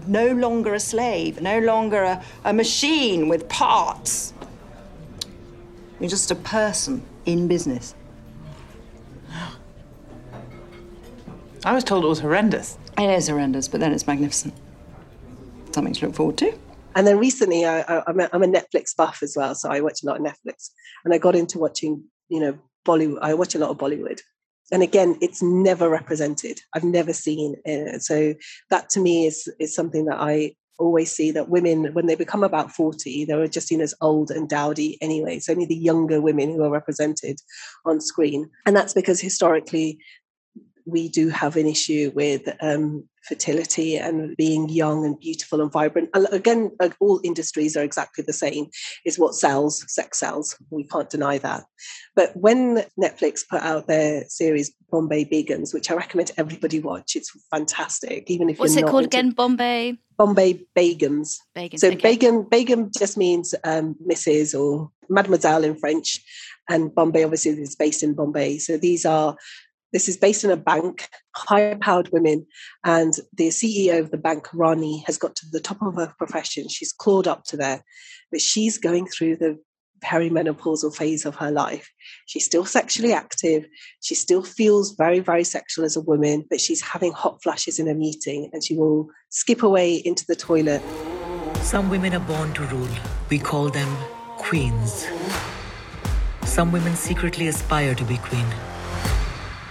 No 0.09 0.31
longer 0.31 0.73
a 0.73 0.79
slave, 0.79 1.39
no 1.39 1.59
longer 1.59 2.01
a, 2.01 2.23
a 2.43 2.51
machine 2.51 3.29
with 3.29 3.47
parts. 3.47 4.33
You're 5.99 6.09
just 6.09 6.31
a 6.31 6.35
person 6.35 7.03
in 7.27 7.47
business. 7.47 7.93
I 11.63 11.73
was 11.73 11.83
told 11.83 12.05
it 12.05 12.07
was 12.07 12.21
horrendous. 12.21 12.79
It 12.97 13.07
is 13.07 13.27
horrendous, 13.27 13.67
but 13.67 13.81
then 13.81 13.93
it's 13.93 14.07
magnificent. 14.07 14.55
Something 15.71 15.93
to 15.93 16.07
look 16.07 16.15
forward 16.15 16.39
to. 16.39 16.57
And 16.95 17.05
then 17.05 17.19
recently, 17.19 17.65
I, 17.65 17.81
I, 17.81 18.03
I'm, 18.07 18.19
a, 18.19 18.29
I'm 18.33 18.41
a 18.41 18.47
Netflix 18.47 18.95
buff 18.95 19.19
as 19.21 19.35
well, 19.37 19.53
so 19.53 19.69
I 19.69 19.79
watch 19.81 20.01
a 20.01 20.07
lot 20.07 20.19
of 20.19 20.25
Netflix, 20.25 20.71
and 21.05 21.13
I 21.13 21.19
got 21.19 21.35
into 21.35 21.59
watching, 21.59 22.03
you 22.29 22.39
know, 22.39 22.57
Bollywood. 22.83 23.19
I 23.21 23.35
watch 23.35 23.53
a 23.53 23.59
lot 23.59 23.69
of 23.69 23.77
Bollywood, 23.77 24.21
and 24.71 24.83
again, 24.83 25.17
it's 25.21 25.41
never 25.41 25.89
represented. 25.89 26.61
I've 26.73 26.83
never 26.83 27.13
seen 27.13 27.55
it. 27.65 28.01
So 28.03 28.35
that 28.69 28.89
to 28.91 28.99
me 28.99 29.25
is 29.25 29.51
is 29.59 29.73
something 29.73 30.05
that 30.05 30.19
I 30.19 30.55
always 30.77 31.11
see 31.11 31.31
that 31.31 31.49
women, 31.49 31.93
when 31.93 32.05
they 32.07 32.15
become 32.15 32.43
about 32.43 32.71
40, 32.71 33.25
they're 33.25 33.47
just 33.47 33.67
seen 33.67 33.81
as 33.81 33.93
old 34.01 34.31
and 34.31 34.47
dowdy 34.47 34.97
anyway. 35.01 35.35
It's 35.35 35.49
only 35.49 35.65
the 35.65 35.75
younger 35.75 36.21
women 36.21 36.51
who 36.51 36.63
are 36.63 36.71
represented 36.71 37.39
on 37.85 37.99
screen. 37.99 38.49
And 38.65 38.75
that's 38.75 38.93
because 38.93 39.19
historically 39.19 39.99
we 40.89 41.09
do 41.09 41.29
have 41.29 41.55
an 41.55 41.67
issue 41.67 42.11
with 42.15 42.49
um, 42.61 43.07
fertility 43.23 43.95
and 43.95 44.35
being 44.37 44.69
young 44.69 45.05
and 45.05 45.19
beautiful 45.19 45.61
and 45.61 45.71
vibrant. 45.71 46.09
And 46.13 46.27
again, 46.31 46.71
all 46.99 47.19
industries 47.23 47.77
are 47.77 47.83
exactly 47.83 48.23
the 48.25 48.33
same. 48.33 48.67
Is 49.05 49.19
what 49.19 49.35
sells, 49.35 49.83
sex 49.87 50.19
sells. 50.19 50.57
We 50.69 50.85
can't 50.85 51.09
deny 51.09 51.37
that. 51.39 51.63
But 52.15 52.35
when 52.35 52.85
Netflix 52.99 53.47
put 53.47 53.61
out 53.61 53.87
their 53.87 54.25
series 54.27 54.73
Bombay 54.91 55.25
Begums, 55.25 55.73
which 55.73 55.91
I 55.91 55.95
recommend 55.95 56.31
everybody 56.37 56.79
watch, 56.79 57.15
it's 57.15 57.31
fantastic. 57.51 58.29
Even 58.29 58.49
if 58.49 58.59
what's 58.59 58.75
it 58.75 58.85
called 58.85 59.05
again? 59.05 59.31
Bombay. 59.31 59.97
Bombay 60.17 60.65
Begums. 60.77 61.37
Begums, 61.55 61.79
So 61.79 61.87
okay. 61.89 61.95
Begum, 61.95 62.43
Begum 62.49 62.91
just 62.97 63.17
means 63.17 63.55
um, 63.63 63.95
Mrs. 64.05 64.59
or 64.59 64.91
Mademoiselle 65.09 65.63
in 65.63 65.75
French, 65.75 66.21
and 66.69 66.93
Bombay 66.93 67.23
obviously 67.23 67.51
is 67.51 67.75
based 67.75 68.03
in 68.03 68.13
Bombay. 68.13 68.57
So 68.57 68.77
these 68.77 69.05
are 69.05 69.35
this 69.93 70.07
is 70.07 70.17
based 70.17 70.43
in 70.43 70.51
a 70.51 70.57
bank, 70.57 71.07
high-powered 71.35 72.09
women, 72.11 72.45
and 72.83 73.13
the 73.33 73.49
CEO 73.49 73.99
of 73.99 74.11
the 74.11 74.17
bank, 74.17 74.47
Rani, 74.53 75.03
has 75.07 75.17
got 75.17 75.35
to 75.37 75.45
the 75.51 75.59
top 75.59 75.81
of 75.81 75.95
her 75.95 76.13
profession. 76.17 76.67
She's 76.67 76.93
clawed 76.93 77.27
up 77.27 77.43
to 77.45 77.57
there, 77.57 77.83
but 78.31 78.41
she's 78.41 78.77
going 78.77 79.07
through 79.07 79.37
the 79.37 79.57
perimenopausal 80.03 80.95
phase 80.95 81.25
of 81.25 81.35
her 81.35 81.51
life. 81.51 81.91
She's 82.25 82.45
still 82.45 82.65
sexually 82.65 83.13
active. 83.13 83.65
She 84.01 84.15
still 84.15 84.43
feels 84.43 84.95
very, 84.95 85.19
very 85.19 85.43
sexual 85.43 85.85
as 85.85 85.95
a 85.95 86.01
woman, 86.01 86.45
but 86.49 86.61
she's 86.61 86.81
having 86.81 87.11
hot 87.11 87.41
flashes 87.43 87.79
in 87.79 87.87
a 87.87 87.93
meeting 87.93 88.49
and 88.53 88.63
she 88.63 88.75
will 88.75 89.09
skip 89.29 89.63
away 89.63 89.95
into 89.95 90.25
the 90.27 90.35
toilet. 90.35 90.81
Some 91.61 91.89
women 91.89 92.13
are 92.13 92.25
born 92.25 92.53
to 92.53 92.63
rule. 92.67 92.87
We 93.29 93.39
call 93.39 93.69
them 93.69 93.93
queens. 94.37 95.07
Some 96.45 96.71
women 96.71 96.95
secretly 96.95 97.47
aspire 97.47 97.93
to 97.95 98.03
be 98.05 98.17
queen. 98.17 98.45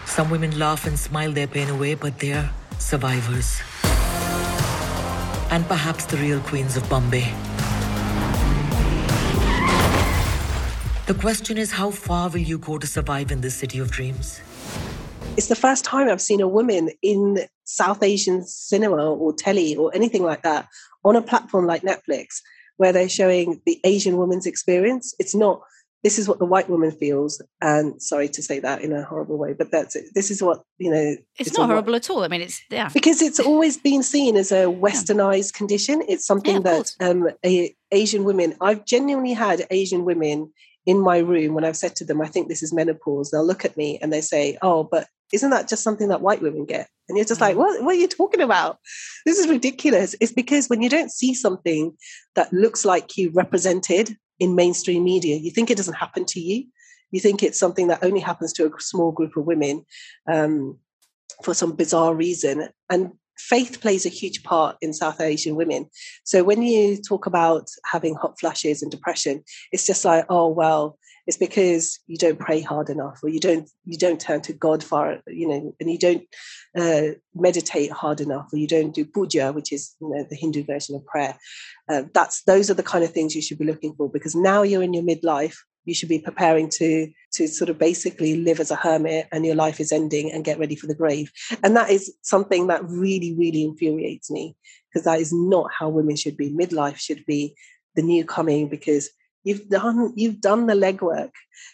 Some 0.09 0.31
women 0.31 0.59
laugh 0.59 0.87
and 0.87 0.99
smile 0.99 1.31
their 1.33 1.47
pain 1.47 1.69
away, 1.69 1.95
but 1.95 2.19
they're 2.19 2.51
survivors. 2.79 3.61
And 5.51 5.67
perhaps 5.69 6.07
the 6.07 6.17
real 6.17 6.41
queens 6.41 6.77
of 6.77 6.89
Bombay. 6.89 7.33
The 11.07 11.15
question 11.15 11.57
is 11.57 11.73
how 11.73 11.91
far 11.91 12.29
will 12.31 12.39
you 12.39 12.59
go 12.59 12.79
to 12.79 12.87
survive 12.87 13.31
in 13.31 13.43
this 13.43 13.55
city 13.55 13.79
of 13.79 13.91
dreams? 13.91 14.41
It's 15.37 15.47
the 15.47 15.55
first 15.55 15.85
time 15.85 16.09
I've 16.09 16.21
seen 16.21 16.41
a 16.41 16.49
woman 16.49 16.91
in 17.01 17.47
South 17.65 18.03
Asian 18.03 18.45
cinema 18.45 19.13
or 19.13 19.33
telly 19.33 19.77
or 19.77 19.95
anything 19.95 20.25
like 20.25 20.43
that 20.43 20.69
on 21.05 21.17
a 21.17 21.23
platform 21.23 21.67
like 21.67 21.83
Netflix 21.83 22.41
where 22.79 22.93
they're 22.93 23.09
showing 23.09 23.61
the 23.67 23.81
Asian 23.85 24.17
woman's 24.17 24.47
experience. 24.47 25.15
It's 25.19 25.35
not 25.35 25.61
this 26.05 26.19
is 26.19 26.29
what 26.29 26.39
the 26.39 26.45
white 26.45 26.69
woman 26.71 26.91
feels 26.93 27.43
and 27.61 28.01
sorry 28.01 28.29
to 28.29 28.43
say 28.43 28.61
that 28.61 28.83
in 28.83 28.93
a 28.93 29.03
horrible 29.03 29.37
way 29.37 29.53
but 29.53 29.71
that's 29.71 29.97
it. 29.97 30.07
This 30.15 30.31
is 30.31 30.43
what 30.43 30.63
you 30.79 30.91
know 30.91 31.17
It's, 31.39 31.51
a 31.51 31.61
not 31.61 31.69
horrible 31.69 31.95
at 31.95 32.09
all. 32.11 32.25
I 32.25 32.29
mean, 32.29 32.43
it's 32.43 32.63
yeah. 32.71 32.89
because 32.93 33.23
it's 33.23 33.41
always 33.41 33.77
been 33.77 34.03
seen 34.03 34.37
as 34.37 34.53
a 34.53 34.67
westernized 34.67 35.55
condition. 35.55 36.03
It's 36.09 36.27
something 36.27 36.63
that 36.63 36.93
um, 37.01 37.29
a, 37.45 37.75
asian 37.91 38.25
women 38.25 38.55
i've 38.61 38.85
genuinely 38.85 39.33
had 39.33 39.67
asian 39.71 40.05
women 40.05 40.53
in 40.85 41.01
my 41.01 41.17
room 41.17 41.55
when 41.55 41.65
i've 41.65 41.77
said 41.77 41.97
to 41.97 42.05
them 42.05 42.21
i 42.21 42.27
think 42.27 42.49
this 42.49 42.63
is 42.63 42.71
menopause. 42.73 43.31
They'll 43.31 43.47
look 43.47 43.65
at 43.65 43.79
me 43.79 43.99
and 44.03 44.13
they 44.13 44.21
say 44.21 44.59
oh 44.63 44.85
but 44.85 45.07
isn't 45.33 45.51
that 45.51 45.69
just 45.69 45.83
something 45.83 46.09
that 46.09 46.23
white 46.23 46.41
women 46.41 46.65
get? 46.65 46.89
And 47.09 47.17
you're 47.17 47.27
just 47.27 47.41
like 47.41 47.57
what, 47.57 47.83
what 47.83 47.95
are 47.95 47.99
you 47.99 48.09
talking 48.09 48.41
about? 48.41 48.79
This 49.27 49.39
is 49.39 49.49
ridiculous. 49.49 50.15
It's 50.21 50.33
because 50.33 50.69
when 50.69 50.83
you 50.83 50.89
don't 50.89 51.13
see 51.13 51.35
something 51.35 51.97
that 52.35 52.53
looks 52.53 52.85
like 52.85 53.17
you 53.17 53.31
represented 53.35 54.17
in 54.41 54.55
mainstream 54.55 55.05
media 55.05 55.37
you 55.37 55.51
think 55.51 55.71
it 55.71 55.77
doesn't 55.77 55.95
happen 55.95 56.25
to 56.25 56.41
you 56.41 56.65
you 57.11 57.21
think 57.21 57.43
it's 57.43 57.59
something 57.59 57.89
that 57.89 58.05
only 58.05 58.21
happens 58.21 58.53
to 58.55 58.67
a 58.67 58.81
small 58.81 59.13
group 59.13 59.37
of 59.37 59.47
women 59.47 59.85
um, 60.31 60.79
for 61.43 61.55
some 61.55 61.75
bizarre 61.75 62.15
reason. 62.15 62.69
And 62.91 63.13
faith 63.39 63.81
plays 63.81 64.05
a 64.05 64.11
huge 64.11 64.43
part 64.43 64.77
in 64.81 64.93
South 64.93 65.21
Asian 65.21 65.55
women. 65.55 65.89
So 66.25 66.43
when 66.45 66.63
you 66.63 67.01
talk 67.01 67.27
about 67.27 67.69
having 67.91 68.15
hot 68.15 68.39
flashes 68.39 68.83
and 68.83 68.91
depression, 68.91 69.43
it's 69.73 69.87
just 69.87 70.05
like, 70.05 70.27
oh 70.29 70.49
well, 70.49 70.99
it's 71.29 71.37
because 71.37 72.01
you 72.07 72.17
don't 72.17 72.39
pray 72.39 72.63
hard 72.63 72.89
enough, 72.89 73.21
or 73.23 73.29
you 73.29 73.39
don't 73.39 73.69
you 73.85 73.99
don't 73.99 74.19
turn 74.19 74.41
to 74.41 74.55
God 74.55 74.83
for 74.83 75.21
you 75.27 75.47
know, 75.47 75.75
and 75.79 75.91
you 75.91 75.99
don't 75.99 76.25
uh, 76.75 77.15
meditate 77.35 77.93
hard 77.93 78.23
enough, 78.23 78.49
or 78.51 78.59
you 78.59 78.67
don't 78.67 78.95
do 78.95 79.05
puja, 79.05 79.53
which 79.53 79.71
is 79.71 79.95
you 80.01 80.09
know 80.09 80.27
the 80.29 80.37
Hindu 80.37 80.65
version 80.65 80.97
of 80.97 81.05
prayer. 81.05 81.37
Uh, 81.87 82.05
that's 82.15 82.43
those 82.45 82.71
are 82.71 82.75
the 82.75 82.83
kind 82.83 83.05
of 83.05 83.13
things 83.13 83.37
you 83.37 83.43
should 83.43 83.59
be 83.59 83.67
looking 83.67 83.95
for 83.95 84.11
because 84.11 84.35
now 84.35 84.63
you're 84.63 84.83
in 84.83 84.95
your 84.95 85.05
midlife 85.05 85.57
you 85.85 85.95
should 85.95 86.09
be 86.09 86.19
preparing 86.19 86.69
to 86.69 87.11
to 87.33 87.47
sort 87.47 87.71
of 87.71 87.79
basically 87.79 88.37
live 88.37 88.61
as 88.61 88.71
a 88.71 88.77
hermit 88.77 89.27
and 89.33 89.47
your 89.47 89.55
life 89.55 89.81
is 89.81 89.91
ending 89.91 90.31
and 90.31 90.45
get 90.45 90.59
ready 90.59 90.77
for 90.77 90.87
the 90.87 90.95
grave 90.95 91.33
and 91.63 91.75
that 91.75 91.91
is 91.91 92.15
something 92.23 92.67
that 92.67 92.85
really 92.85 93.35
really 93.39 93.65
infuriates 93.65 94.31
me 94.31 94.55
because 94.89 95.05
that 95.05 95.19
is 95.19 95.33
not 95.33 95.71
how 95.77 95.89
women 95.89 96.15
should 96.15 96.37
be 96.37 96.51
midlife 96.51 96.97
should 96.97 97.25
be 97.25 97.55
the 97.97 98.03
new 98.03 98.23
coming 98.23 98.69
because 98.69 99.09
you've 99.45 99.69
done 99.69 100.13
you've 100.17 100.41
done 100.41 100.67
the 100.67 100.75
legwork 100.75 101.31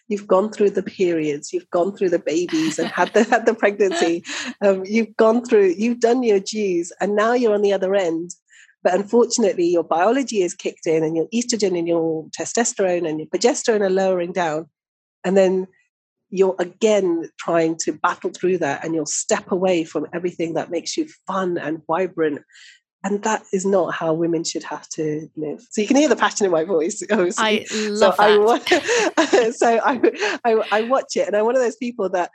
you've 0.08 0.26
gone 0.26 0.50
through 0.50 0.70
the 0.70 0.82
periods 0.82 1.52
you've 1.52 1.70
gone 1.70 1.96
through 1.96 2.10
the 2.10 2.18
babies 2.18 2.78
and 2.78 2.88
had 2.88 3.12
the 3.14 3.24
had 3.24 3.46
the 3.46 3.54
pregnancy 3.54 4.22
um, 4.64 4.82
you've 4.84 5.16
gone 5.16 5.44
through 5.44 5.74
you've 5.76 6.00
done 6.00 6.22
your 6.22 6.40
dues 6.40 6.92
and 7.00 7.16
now 7.16 7.32
you're 7.32 7.54
on 7.54 7.62
the 7.62 7.72
other 7.72 7.94
end 7.94 8.30
but 8.84 8.92
unfortunately, 8.92 9.66
your 9.66 9.82
biology 9.82 10.42
is 10.42 10.54
kicked 10.54 10.86
in, 10.86 11.02
and 11.02 11.16
your 11.16 11.26
estrogen 11.28 11.76
and 11.76 11.88
your 11.88 12.26
testosterone 12.38 13.08
and 13.08 13.18
your 13.18 13.28
progesterone 13.28 13.80
are 13.80 13.90
lowering 13.90 14.32
down. 14.32 14.68
And 15.24 15.36
then 15.36 15.66
you're 16.28 16.54
again 16.58 17.30
trying 17.38 17.76
to 17.78 17.92
battle 17.92 18.30
through 18.30 18.58
that, 18.58 18.84
and 18.84 18.94
you'll 18.94 19.06
step 19.06 19.50
away 19.50 19.84
from 19.84 20.06
everything 20.12 20.52
that 20.54 20.70
makes 20.70 20.98
you 20.98 21.08
fun 21.26 21.56
and 21.56 21.80
vibrant. 21.86 22.42
And 23.04 23.22
that 23.22 23.42
is 23.52 23.66
not 23.66 23.94
how 23.94 24.14
women 24.14 24.44
should 24.44 24.64
have 24.64 24.88
to 24.90 25.28
live. 25.36 25.60
So 25.70 25.82
you 25.82 25.86
can 25.86 25.96
hear 25.96 26.08
the 26.08 26.16
passion 26.16 26.46
in 26.46 26.52
my 26.52 26.64
voice. 26.64 27.02
I 27.10 27.64
so 27.64 27.90
love 27.90 28.16
I, 28.18 28.28
that. 28.30 28.40
wa- 28.40 29.50
so 29.52 29.80
I, 29.84 30.40
I, 30.44 30.78
I 30.78 30.82
watch 30.82 31.16
it, 31.16 31.26
and 31.26 31.36
I'm 31.36 31.44
one 31.44 31.54
of 31.54 31.62
those 31.62 31.76
people 31.76 32.08
that 32.10 32.30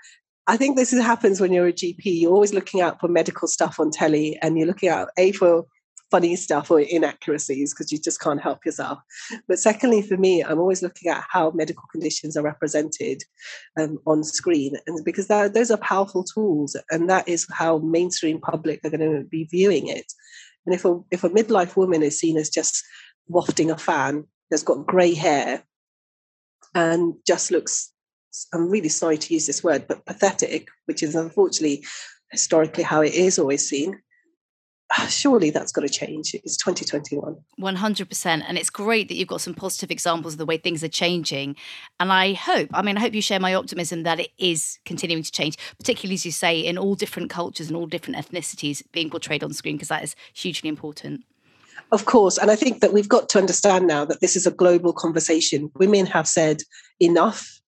I 0.45 0.57
think 0.57 0.77
this 0.77 0.93
is, 0.93 1.03
happens 1.03 1.41
when 1.41 1.51
you're 1.51 1.67
a 1.67 1.73
GP. 1.73 2.01
You're 2.05 2.33
always 2.33 2.53
looking 2.53 2.81
out 2.81 2.99
for 2.99 3.07
medical 3.07 3.47
stuff 3.47 3.79
on 3.79 3.91
telly, 3.91 4.37
and 4.41 4.57
you're 4.57 4.67
looking 4.67 4.89
out 4.89 5.09
a 5.17 5.31
for 5.31 5.65
funny 6.11 6.35
stuff 6.35 6.71
or 6.71 6.79
inaccuracies 6.79 7.73
because 7.73 7.91
you 7.91 7.99
just 7.99 8.19
can't 8.19 8.41
help 8.41 8.65
yourself. 8.65 8.99
But 9.47 9.59
secondly, 9.59 10.01
for 10.01 10.17
me, 10.17 10.43
I'm 10.43 10.59
always 10.59 10.81
looking 10.81 11.11
at 11.11 11.23
how 11.29 11.51
medical 11.51 11.83
conditions 11.91 12.35
are 12.35 12.43
represented 12.43 13.23
um, 13.79 13.99
on 14.05 14.23
screen, 14.23 14.75
and 14.87 15.03
because 15.05 15.27
that, 15.27 15.53
those 15.53 15.71
are 15.71 15.77
powerful 15.77 16.23
tools, 16.23 16.75
and 16.91 17.09
that 17.09 17.27
is 17.27 17.47
how 17.51 17.79
mainstream 17.79 18.39
public 18.39 18.81
are 18.83 18.89
going 18.89 18.99
to 18.99 19.23
be 19.29 19.45
viewing 19.45 19.87
it. 19.87 20.11
And 20.69 20.75
if 20.75 20.85
a 20.85 20.99
if 21.09 21.23
a 21.23 21.29
midlife 21.31 21.75
woman 21.75 22.03
is 22.03 22.19
seen 22.19 22.37
as 22.37 22.47
just 22.47 22.83
wafting 23.27 23.71
a 23.71 23.77
fan, 23.77 24.25
that's 24.51 24.61
got 24.61 24.85
grey 24.85 25.15
hair, 25.15 25.63
and 26.75 27.15
just 27.25 27.49
looks, 27.49 27.91
I'm 28.53 28.69
really 28.69 28.89
sorry 28.89 29.17
to 29.17 29.33
use 29.33 29.47
this 29.47 29.63
word, 29.63 29.87
but 29.87 30.05
pathetic, 30.05 30.67
which 30.85 31.01
is 31.01 31.15
unfortunately 31.15 31.83
historically 32.31 32.83
how 32.83 33.01
it 33.01 33.15
is 33.15 33.39
always 33.39 33.67
seen 33.67 33.99
surely 35.09 35.49
that's 35.49 35.71
got 35.71 35.81
to 35.81 35.89
change. 35.89 36.33
It's 36.33 36.57
2021. 36.57 37.37
100%. 37.59 38.43
And 38.47 38.57
it's 38.57 38.69
great 38.69 39.07
that 39.07 39.15
you've 39.15 39.27
got 39.27 39.41
some 39.41 39.53
positive 39.53 39.91
examples 39.91 40.33
of 40.33 40.37
the 40.37 40.45
way 40.45 40.57
things 40.57 40.83
are 40.83 40.89
changing. 40.89 41.55
And 41.99 42.11
I 42.11 42.33
hope, 42.33 42.69
I 42.73 42.81
mean, 42.81 42.97
I 42.97 43.01
hope 43.01 43.13
you 43.13 43.21
share 43.21 43.39
my 43.39 43.53
optimism 43.53 44.03
that 44.03 44.19
it 44.19 44.31
is 44.37 44.79
continuing 44.85 45.23
to 45.23 45.31
change, 45.31 45.57
particularly 45.77 46.15
as 46.15 46.25
you 46.25 46.31
say, 46.31 46.59
in 46.59 46.77
all 46.77 46.95
different 46.95 47.29
cultures 47.29 47.67
and 47.67 47.75
all 47.75 47.85
different 47.85 48.17
ethnicities 48.17 48.83
being 48.91 49.09
portrayed 49.09 49.43
on 49.43 49.53
screen, 49.53 49.75
because 49.75 49.89
that 49.89 50.03
is 50.03 50.15
hugely 50.33 50.69
important. 50.69 51.23
Of 51.91 52.05
course. 52.05 52.37
And 52.37 52.51
I 52.51 52.55
think 52.55 52.81
that 52.81 52.93
we've 52.93 53.09
got 53.09 53.29
to 53.29 53.39
understand 53.39 53.87
now 53.87 54.05
that 54.05 54.21
this 54.21 54.35
is 54.35 54.45
a 54.45 54.51
global 54.51 54.93
conversation. 54.93 55.71
Women 55.75 56.05
have 56.07 56.27
said 56.27 56.61
enough. 56.99 57.58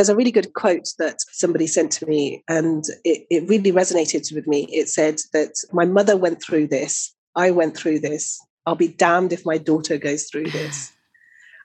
There's 0.00 0.08
a 0.08 0.16
really 0.16 0.32
good 0.32 0.54
quote 0.54 0.94
that 0.98 1.18
somebody 1.30 1.66
sent 1.66 1.92
to 1.92 2.06
me, 2.06 2.42
and 2.48 2.82
it, 3.04 3.26
it 3.28 3.46
really 3.50 3.70
resonated 3.70 4.34
with 4.34 4.46
me. 4.46 4.66
It 4.72 4.88
said 4.88 5.20
that 5.34 5.50
my 5.74 5.84
mother 5.84 6.16
went 6.16 6.42
through 6.42 6.68
this, 6.68 7.14
I 7.36 7.50
went 7.50 7.76
through 7.76 7.98
this. 7.98 8.40
I'll 8.64 8.76
be 8.76 8.88
damned 8.88 9.34
if 9.34 9.44
my 9.44 9.58
daughter 9.58 9.98
goes 9.98 10.24
through 10.24 10.50
this. 10.52 10.90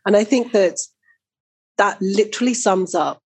And 0.05 0.17
I 0.17 0.25
think 0.25 0.51
that 0.51 0.79
that 1.77 2.01
literally 2.01 2.53
sums 2.53 2.93
up 2.93 3.21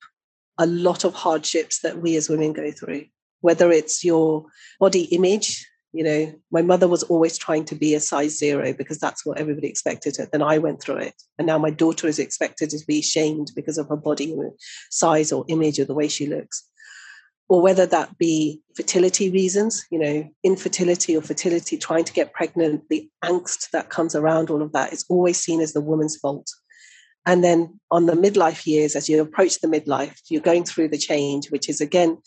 a 0.60 0.68
lot 0.68 1.04
of 1.04 1.16
hardships 1.16 1.80
that 1.80 1.98
we 1.98 2.16
as 2.16 2.30
women 2.30 2.54
go 2.54 2.70
through, 2.70 3.06
whether 3.42 3.72
it's 3.72 4.06
your 4.06 4.46
body 4.80 5.06
image, 5.06 5.68
You 5.92 6.04
know, 6.04 6.34
my 6.52 6.62
mother 6.62 6.88
was 6.88 7.04
always 7.04 7.38
trying 7.38 7.66
to 7.66 7.76
be 7.76 7.96
a 7.96 8.00
size 8.00 8.38
zero 8.38 8.74
because 8.74 9.00
that's 9.00 9.26
what 9.26 9.40
everybody 9.40 9.68
expected 9.68 10.18
her. 10.18 10.28
Then 10.32 10.44
I 10.44 10.60
went 10.60 10.82
through 10.82 10.98
it. 10.98 11.16
And 11.38 11.48
now 11.48 11.58
my 11.58 11.72
daughter 11.72 12.08
is 12.08 12.20
expected 12.20 12.70
to 12.70 12.86
be 12.88 13.02
shamed 13.02 13.52
because 13.56 13.78
of 13.80 13.90
her 13.90 13.96
body 13.96 14.36
size 14.92 15.32
or 15.32 15.46
image 15.48 15.80
or 15.80 15.86
the 15.86 15.96
way 15.96 16.08
she 16.08 16.28
looks. 16.28 16.64
Or 17.48 17.64
whether 17.64 17.88
that 17.88 18.20
be 18.20 18.62
fertility 18.76 19.32
reasons, 19.32 19.84
you 19.90 19.98
know, 19.98 20.30
infertility 20.44 21.18
or 21.18 21.24
fertility, 21.24 21.78
trying 21.78 22.04
to 22.04 22.14
get 22.14 22.34
pregnant, 22.34 22.84
the 22.90 23.10
angst 23.26 23.72
that 23.72 23.90
comes 23.90 24.14
around 24.14 24.52
all 24.52 24.62
of 24.62 24.74
that 24.74 24.94
is 24.94 25.04
always 25.10 25.40
seen 25.40 25.60
as 25.60 25.74
the 25.74 25.82
woman's 25.82 26.16
fault. 26.18 26.48
And 27.26 27.44
then 27.44 27.80
on 27.92 28.06
the 28.06 28.14
midlife 28.14 28.66
years, 28.66 28.96
as 28.96 29.10
you 29.10 29.22
approach 29.22 29.60
the 29.60 29.68
midlife, 29.68 30.20
you're 30.30 30.42
going 30.42 30.64
through 30.64 30.90
the 30.90 30.98
change, 30.98 31.52
which 31.52 31.70
is 31.70 31.82
again, 31.82 32.18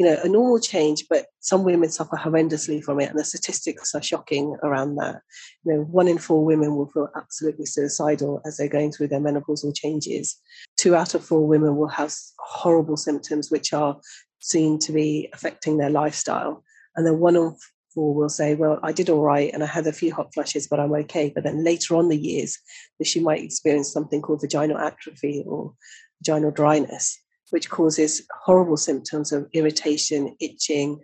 you 0.00 0.06
know, 0.06 0.16
a 0.24 0.28
normal 0.30 0.58
change, 0.58 1.04
but 1.10 1.26
some 1.40 1.62
women 1.62 1.90
suffer 1.90 2.16
horrendously 2.16 2.82
from 2.82 3.00
it. 3.00 3.10
And 3.10 3.18
the 3.18 3.24
statistics 3.24 3.94
are 3.94 4.00
shocking 4.00 4.56
around 4.62 4.96
that. 4.96 5.20
You 5.62 5.74
know, 5.74 5.80
one 5.82 6.08
in 6.08 6.16
four 6.16 6.42
women 6.42 6.74
will 6.74 6.88
feel 6.88 7.10
absolutely 7.14 7.66
suicidal 7.66 8.40
as 8.46 8.56
they're 8.56 8.66
going 8.66 8.92
through 8.92 9.08
their 9.08 9.20
menopausal 9.20 9.76
changes. 9.76 10.38
Two 10.78 10.94
out 10.94 11.14
of 11.14 11.22
four 11.22 11.46
women 11.46 11.76
will 11.76 11.88
have 11.88 12.14
horrible 12.38 12.96
symptoms, 12.96 13.50
which 13.50 13.74
are 13.74 14.00
seen 14.38 14.78
to 14.78 14.92
be 14.92 15.28
affecting 15.34 15.76
their 15.76 15.90
lifestyle. 15.90 16.64
And 16.96 17.06
then 17.06 17.18
one 17.18 17.36
in 17.36 17.54
four 17.92 18.14
will 18.14 18.30
say, 18.30 18.54
Well, 18.54 18.80
I 18.82 18.92
did 18.92 19.10
all 19.10 19.20
right 19.20 19.52
and 19.52 19.62
I 19.62 19.66
had 19.66 19.86
a 19.86 19.92
few 19.92 20.14
hot 20.14 20.32
flushes, 20.32 20.66
but 20.66 20.80
I'm 20.80 20.94
okay. 20.94 21.30
But 21.34 21.44
then 21.44 21.62
later 21.62 21.94
on 21.94 22.08
the 22.08 22.16
years, 22.16 22.58
she 23.04 23.20
might 23.20 23.44
experience 23.44 23.92
something 23.92 24.22
called 24.22 24.40
vaginal 24.40 24.78
atrophy 24.78 25.44
or 25.46 25.74
vaginal 26.22 26.52
dryness, 26.52 27.20
which 27.50 27.70
causes 27.70 28.22
horrible 28.42 28.76
symptoms 28.76 29.32
of 29.32 29.48
irritation, 29.52 30.36
itching, 30.40 31.00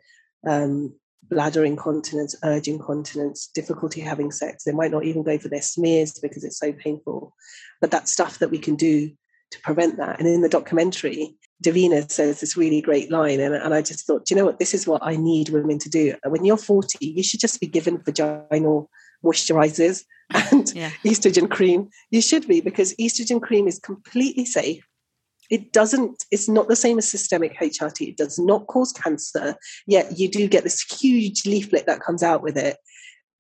um, 0.48 0.94
bladder 1.28 1.64
incontinence, 1.64 2.34
urge 2.44 2.68
incontinence, 2.68 3.48
difficulty 3.54 4.00
having 4.00 4.30
sex. 4.30 4.64
They 4.64 4.72
might 4.72 4.90
not 4.90 5.04
even 5.04 5.22
go 5.22 5.38
for 5.38 5.48
their 5.48 5.62
smears 5.62 6.18
because 6.20 6.44
it's 6.44 6.58
so 6.58 6.72
painful. 6.72 7.34
But 7.80 7.90
that's 7.90 8.12
stuff 8.12 8.38
that 8.38 8.50
we 8.50 8.58
can 8.58 8.76
do 8.76 9.10
to 9.50 9.60
prevent 9.60 9.96
that. 9.96 10.18
And 10.18 10.28
in 10.28 10.42
the 10.42 10.48
documentary, 10.48 11.36
Davina 11.64 12.10
says 12.10 12.40
this 12.40 12.56
really 12.56 12.80
great 12.80 13.10
line, 13.10 13.40
and, 13.40 13.54
and 13.54 13.72
I 13.72 13.80
just 13.80 14.06
thought, 14.06 14.28
you 14.28 14.36
know 14.36 14.44
what, 14.44 14.58
this 14.58 14.74
is 14.74 14.86
what 14.86 15.02
I 15.02 15.16
need 15.16 15.48
women 15.48 15.78
to 15.80 15.88
do. 15.88 16.14
When 16.26 16.44
you're 16.44 16.56
40, 16.56 17.06
you 17.06 17.22
should 17.22 17.40
just 17.40 17.60
be 17.60 17.66
given 17.66 17.98
vaginal 17.98 18.90
moisturizers 19.24 20.04
and 20.52 20.72
yeah. 20.74 20.90
estrogen 21.04 21.50
cream. 21.50 21.88
You 22.10 22.20
should 22.20 22.46
be, 22.46 22.60
because 22.60 22.94
estrogen 22.96 23.40
cream 23.40 23.66
is 23.68 23.78
completely 23.78 24.44
safe. 24.44 24.86
It 25.50 25.72
doesn't, 25.72 26.24
it's 26.30 26.48
not 26.48 26.68
the 26.68 26.76
same 26.76 26.98
as 26.98 27.10
systemic 27.10 27.56
HRT. 27.58 28.08
It 28.08 28.16
does 28.16 28.38
not 28.38 28.66
cause 28.66 28.92
cancer, 28.92 29.56
yet 29.86 30.18
you 30.18 30.30
do 30.30 30.48
get 30.48 30.64
this 30.64 30.82
huge 30.82 31.46
leaflet 31.46 31.86
that 31.86 32.00
comes 32.00 32.22
out 32.22 32.42
with 32.42 32.56
it. 32.56 32.76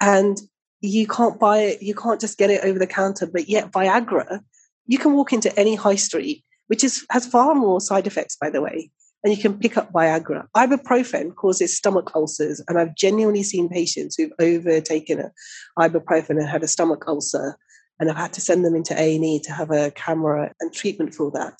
And 0.00 0.40
you 0.80 1.06
can't 1.06 1.40
buy 1.40 1.58
it, 1.58 1.82
you 1.82 1.94
can't 1.94 2.20
just 2.20 2.38
get 2.38 2.50
it 2.50 2.64
over 2.64 2.78
the 2.78 2.86
counter, 2.86 3.26
but 3.26 3.48
yet 3.48 3.72
Viagra, 3.72 4.40
you 4.86 4.98
can 4.98 5.14
walk 5.14 5.32
into 5.32 5.56
any 5.58 5.74
high 5.74 5.96
street 5.96 6.44
which 6.68 6.84
is 6.84 7.04
has 7.10 7.26
far 7.26 7.54
more 7.54 7.80
side 7.80 8.06
effects, 8.06 8.36
by 8.36 8.50
the 8.50 8.60
way. 8.60 8.90
And 9.24 9.34
you 9.34 9.42
can 9.42 9.58
pick 9.58 9.76
up 9.76 9.92
Viagra. 9.92 10.46
Ibuprofen 10.56 11.34
causes 11.34 11.76
stomach 11.76 12.12
ulcers, 12.14 12.62
and 12.68 12.78
I've 12.78 12.94
genuinely 12.94 13.42
seen 13.42 13.68
patients 13.68 14.14
who've 14.16 14.32
overtaken 14.38 15.30
ibuprofen 15.78 16.30
and 16.30 16.46
had 16.46 16.62
a 16.62 16.68
stomach 16.68 17.04
ulcer, 17.08 17.56
and 17.98 18.10
I've 18.10 18.16
had 18.16 18.32
to 18.34 18.40
send 18.40 18.64
them 18.64 18.76
into 18.76 18.94
A 19.00 19.16
and 19.16 19.24
E 19.24 19.40
to 19.40 19.52
have 19.52 19.70
a 19.70 19.90
camera 19.92 20.52
and 20.60 20.72
treatment 20.72 21.14
for 21.14 21.30
that. 21.32 21.58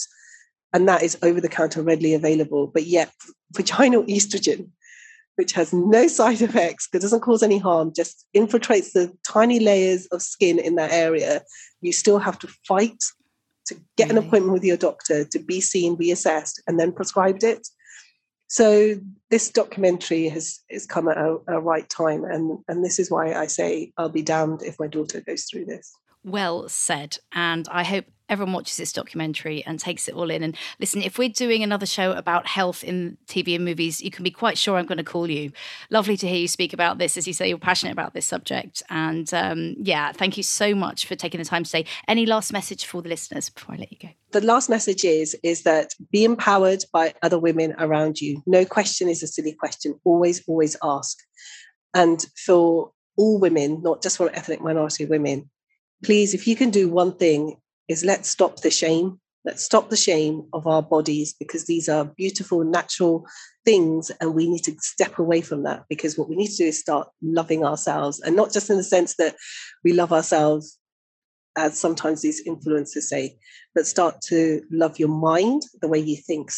And 0.76 0.86
that 0.90 1.02
is 1.02 1.16
over 1.22 1.40
the 1.40 1.48
counter, 1.48 1.80
readily 1.80 2.12
available. 2.12 2.66
But 2.66 2.84
yet, 2.84 3.10
vaginal 3.54 4.04
estrogen, 4.04 4.68
which 5.36 5.52
has 5.52 5.72
no 5.72 6.06
side 6.06 6.42
effects, 6.42 6.86
because 6.86 7.02
doesn't 7.02 7.22
cause 7.22 7.42
any 7.42 7.56
harm, 7.56 7.94
just 7.96 8.26
infiltrates 8.36 8.92
the 8.92 9.10
tiny 9.26 9.58
layers 9.58 10.04
of 10.08 10.20
skin 10.20 10.58
in 10.58 10.74
that 10.74 10.92
area. 10.92 11.40
You 11.80 11.94
still 11.94 12.18
have 12.18 12.38
to 12.40 12.48
fight 12.68 13.02
to 13.68 13.76
get 13.96 14.10
an 14.10 14.16
mm-hmm. 14.16 14.28
appointment 14.28 14.52
with 14.52 14.64
your 14.64 14.76
doctor, 14.76 15.24
to 15.24 15.38
be 15.38 15.62
seen, 15.62 15.96
be 15.96 16.10
assessed, 16.10 16.62
and 16.66 16.78
then 16.78 16.92
prescribed 16.92 17.42
it. 17.42 17.66
So 18.48 18.96
this 19.30 19.50
documentary 19.50 20.28
has, 20.28 20.60
has 20.70 20.84
come 20.84 21.08
at 21.08 21.16
a, 21.16 21.38
a 21.48 21.58
right 21.58 21.88
time, 21.88 22.22
and, 22.24 22.58
and 22.68 22.84
this 22.84 22.98
is 22.98 23.10
why 23.10 23.32
I 23.32 23.46
say 23.46 23.92
I'll 23.96 24.10
be 24.10 24.20
damned 24.20 24.62
if 24.62 24.78
my 24.78 24.88
daughter 24.88 25.22
goes 25.22 25.44
through 25.44 25.64
this. 25.64 25.90
Well 26.26 26.68
said. 26.68 27.18
And 27.32 27.68
I 27.70 27.84
hope 27.84 28.04
everyone 28.28 28.52
watches 28.52 28.76
this 28.76 28.92
documentary 28.92 29.64
and 29.64 29.78
takes 29.78 30.08
it 30.08 30.14
all 30.14 30.28
in. 30.28 30.42
And 30.42 30.56
listen, 30.80 31.00
if 31.02 31.18
we're 31.18 31.28
doing 31.28 31.62
another 31.62 31.86
show 31.86 32.10
about 32.12 32.46
health 32.46 32.82
in 32.82 33.16
TV 33.28 33.54
and 33.54 33.64
movies, 33.64 34.00
you 34.00 34.10
can 34.10 34.24
be 34.24 34.32
quite 34.32 34.58
sure 34.58 34.76
I'm 34.76 34.86
going 34.86 34.98
to 34.98 35.04
call 35.04 35.30
you. 35.30 35.52
Lovely 35.88 36.16
to 36.16 36.26
hear 36.26 36.38
you 36.38 36.48
speak 36.48 36.72
about 36.72 36.98
this. 36.98 37.16
As 37.16 37.28
you 37.28 37.32
say, 37.32 37.48
you're 37.48 37.58
passionate 37.58 37.92
about 37.92 38.12
this 38.14 38.26
subject. 38.26 38.82
And 38.90 39.32
um, 39.32 39.76
yeah, 39.78 40.10
thank 40.10 40.36
you 40.36 40.42
so 40.42 40.74
much 40.74 41.06
for 41.06 41.14
taking 41.14 41.38
the 41.38 41.44
time 41.44 41.62
to 41.62 41.70
say. 41.70 41.84
Any 42.08 42.26
last 42.26 42.52
message 42.52 42.84
for 42.84 43.02
the 43.02 43.08
listeners 43.08 43.48
before 43.48 43.76
I 43.76 43.78
let 43.78 43.92
you 43.92 43.98
go? 44.02 44.08
The 44.32 44.40
last 44.40 44.68
message 44.68 45.04
is 45.04 45.36
is 45.44 45.62
that 45.62 45.94
be 46.10 46.24
empowered 46.24 46.84
by 46.92 47.14
other 47.22 47.38
women 47.38 47.74
around 47.78 48.20
you. 48.20 48.42
No 48.46 48.64
question 48.64 49.08
is 49.08 49.22
a 49.22 49.28
silly 49.28 49.52
question. 49.52 49.98
Always, 50.04 50.42
always 50.48 50.76
ask. 50.82 51.18
And 51.94 52.26
for 52.44 52.90
all 53.16 53.38
women, 53.38 53.80
not 53.82 54.02
just 54.02 54.16
for 54.16 54.30
ethnic 54.34 54.60
minority 54.60 55.06
women, 55.06 55.48
please, 56.04 56.34
if 56.34 56.46
you 56.46 56.56
can 56.56 56.70
do 56.70 56.88
one 56.88 57.16
thing, 57.16 57.56
is 57.88 58.04
let's 58.04 58.28
stop 58.28 58.60
the 58.60 58.70
shame. 58.70 59.20
Let's 59.44 59.62
stop 59.62 59.90
the 59.90 59.96
shame 59.96 60.48
of 60.52 60.66
our 60.66 60.82
bodies 60.82 61.34
because 61.38 61.66
these 61.66 61.88
are 61.88 62.04
beautiful, 62.04 62.64
natural 62.64 63.24
things. 63.64 64.10
And 64.20 64.34
we 64.34 64.48
need 64.48 64.64
to 64.64 64.74
step 64.80 65.18
away 65.20 65.40
from 65.40 65.62
that 65.62 65.84
because 65.88 66.18
what 66.18 66.28
we 66.28 66.34
need 66.34 66.48
to 66.48 66.56
do 66.56 66.66
is 66.66 66.80
start 66.80 67.08
loving 67.22 67.64
ourselves. 67.64 68.20
And 68.20 68.34
not 68.34 68.52
just 68.52 68.70
in 68.70 68.76
the 68.76 68.82
sense 68.82 69.14
that 69.16 69.36
we 69.84 69.92
love 69.92 70.12
ourselves, 70.12 70.78
as 71.56 71.78
sometimes 71.78 72.22
these 72.22 72.46
influencers 72.46 73.02
say, 73.02 73.38
but 73.74 73.86
start 73.86 74.20
to 74.20 74.62
love 74.70 74.98
your 74.98 75.08
mind 75.08 75.62
the 75.80 75.88
way 75.88 75.98
you 75.98 76.16
think. 76.16 76.50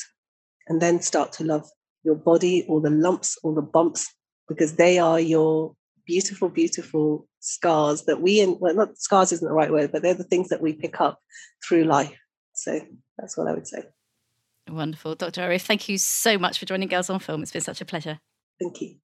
And 0.67 0.81
then 0.81 1.01
start 1.03 1.33
to 1.35 1.45
love 1.45 1.69
your 2.05 2.15
body, 2.15 2.65
all 2.69 2.81
the 2.81 2.91
lumps, 2.91 3.37
all 3.43 3.55
the 3.55 3.63
bumps, 3.63 4.13
because 4.49 4.77
they 4.77 4.99
are 4.99 5.21
your 5.21 5.75
beautiful, 6.09 6.49
beautiful 6.49 7.29
scars 7.39 8.07
that 8.07 8.21
we, 8.21 8.41
in, 8.41 8.57
well, 8.59 8.75
not 8.75 8.99
scars 8.99 9.31
isn't 9.31 9.47
the 9.47 9.55
right 9.55 9.71
word, 9.71 9.93
but 9.93 10.03
they're 10.03 10.15
the 10.15 10.25
things 10.25 10.49
that 10.49 10.63
we 10.63 10.73
pick 10.73 11.01
up 11.01 11.21
through 11.67 11.85
life. 11.85 12.17
So 12.55 12.81
that's 13.19 13.37
what 13.37 13.47
I 13.47 13.53
would 13.53 13.69
say. 13.69 13.85
Wonderful. 14.69 15.15
Dr. 15.15 15.43
Arif, 15.43 15.63
thank 15.63 15.89
you 15.89 15.99
so 15.99 16.39
much 16.39 16.59
for 16.59 16.67
joining 16.67 16.89
Girls 16.89 17.11
on 17.11 17.21
Film. 17.21 17.43
It's 17.43 17.53
been 17.53 17.61
such 17.61 17.81
a 17.81 17.85
pleasure. 17.85 18.19
Thank 18.61 18.81
you. 18.81 18.97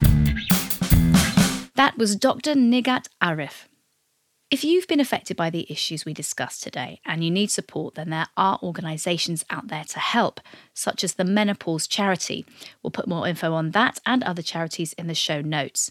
That 1.76 1.96
was 1.98 2.16
Dr. 2.16 2.54
Nighat 2.54 3.08
Arif. 3.22 3.66
If 4.50 4.62
you've 4.62 4.86
been 4.86 5.00
affected 5.00 5.36
by 5.36 5.50
the 5.50 5.66
issues 5.70 6.04
we 6.04 6.14
discussed 6.14 6.62
today 6.62 7.00
and 7.04 7.24
you 7.24 7.30
need 7.30 7.50
support, 7.50 7.96
then 7.96 8.10
there 8.10 8.28
are 8.36 8.58
organisations 8.62 9.44
out 9.50 9.68
there 9.68 9.84
to 9.84 9.98
help, 9.98 10.40
such 10.72 11.02
as 11.02 11.14
the 11.14 11.24
Menopause 11.24 11.86
Charity. 11.86 12.46
We'll 12.82 12.90
put 12.92 13.08
more 13.08 13.26
info 13.26 13.52
on 13.52 13.72
that 13.72 14.00
and 14.06 14.22
other 14.22 14.42
charities 14.42 14.92
in 14.94 15.06
the 15.06 15.14
show 15.14 15.40
notes. 15.40 15.90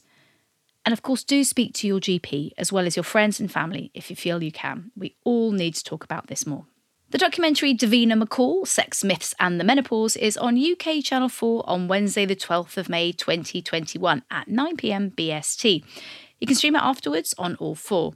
And 0.86 0.92
of 0.92 1.02
course, 1.02 1.24
do 1.24 1.44
speak 1.44 1.74
to 1.76 1.88
your 1.88 2.00
GP 2.00 2.52
as 2.58 2.72
well 2.72 2.86
as 2.86 2.96
your 2.96 3.04
friends 3.04 3.40
and 3.40 3.52
family 3.52 3.90
if 3.94 4.10
you 4.10 4.16
feel 4.16 4.44
you 4.44 4.52
can. 4.52 4.92
We 4.96 5.16
all 5.24 5.52
need 5.52 5.76
to 5.76 5.84
talk 5.84 6.04
about 6.04 6.28
this 6.28 6.46
more. 6.46 6.66
The 7.12 7.18
documentary 7.20 7.76
Davina 7.76 8.22
McCall, 8.22 8.68
Sex 8.68 9.04
Myths 9.04 9.36
and 9.40 9.60
the 9.60 9.64
Menopause, 9.64 10.16
is 10.16 10.36
on 10.36 10.58
UK 10.58 11.04
Channel 11.04 11.30
4 11.30 11.64
on 11.70 11.88
Wednesday, 11.88 12.26
the 12.26 12.36
12th 12.36 12.76
of 12.76 12.90
May 12.90 13.12
2021 13.12 14.24
at 14.32 14.50
9pm 14.50 15.14
BST. 15.14 15.84
You 16.40 16.48
can 16.48 16.56
stream 16.56 16.76
it 16.76 16.82
afterwards 16.82 17.36
on 17.38 17.56
All 17.58 17.76
4. 17.76 18.14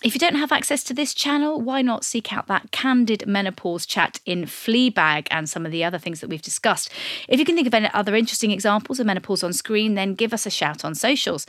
If 0.00 0.14
you 0.14 0.20
don't 0.20 0.36
have 0.36 0.52
access 0.52 0.84
to 0.84 0.94
this 0.94 1.12
channel, 1.12 1.60
why 1.60 1.82
not 1.82 2.04
seek 2.04 2.32
out 2.32 2.46
that 2.46 2.70
candid 2.70 3.26
menopause 3.26 3.84
chat 3.84 4.20
in 4.24 4.44
Fleabag 4.44 5.26
and 5.32 5.48
some 5.48 5.66
of 5.66 5.72
the 5.72 5.82
other 5.82 5.98
things 5.98 6.20
that 6.20 6.30
we've 6.30 6.40
discussed? 6.40 6.88
If 7.26 7.40
you 7.40 7.44
can 7.44 7.56
think 7.56 7.66
of 7.66 7.74
any 7.74 7.90
other 7.92 8.14
interesting 8.14 8.52
examples 8.52 9.00
of 9.00 9.06
menopause 9.06 9.42
on 9.42 9.52
screen, 9.52 9.94
then 9.94 10.14
give 10.14 10.32
us 10.32 10.46
a 10.46 10.50
shout 10.50 10.84
on 10.84 10.94
socials. 10.94 11.46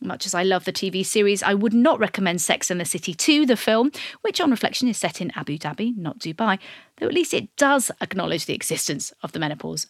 Much 0.00 0.24
as 0.24 0.32
I 0.32 0.42
love 0.42 0.64
the 0.64 0.72
TV 0.72 1.04
series, 1.04 1.42
I 1.42 1.52
would 1.52 1.74
not 1.74 2.00
recommend 2.00 2.40
Sex 2.40 2.70
and 2.70 2.80
the 2.80 2.86
City 2.86 3.12
2, 3.12 3.44
the 3.44 3.54
film, 3.54 3.92
which 4.22 4.40
on 4.40 4.50
reflection 4.50 4.88
is 4.88 4.96
set 4.96 5.20
in 5.20 5.30
Abu 5.36 5.58
Dhabi, 5.58 5.94
not 5.94 6.18
Dubai, 6.18 6.58
though 6.96 7.06
at 7.06 7.12
least 7.12 7.34
it 7.34 7.54
does 7.56 7.90
acknowledge 8.00 8.46
the 8.46 8.54
existence 8.54 9.12
of 9.22 9.32
the 9.32 9.38
menopause. 9.38 9.88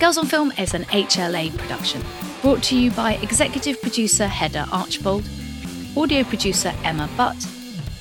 Girls 0.00 0.18
on 0.18 0.26
Film 0.26 0.52
is 0.58 0.74
an 0.74 0.82
HLA 0.86 1.56
production. 1.56 2.02
Brought 2.44 2.62
to 2.64 2.78
you 2.78 2.90
by 2.90 3.14
executive 3.22 3.80
producer 3.80 4.26
Heather 4.26 4.66
Archbold, 4.70 5.26
audio 5.96 6.24
producer 6.24 6.74
Emma 6.84 7.08
Butt, 7.16 7.36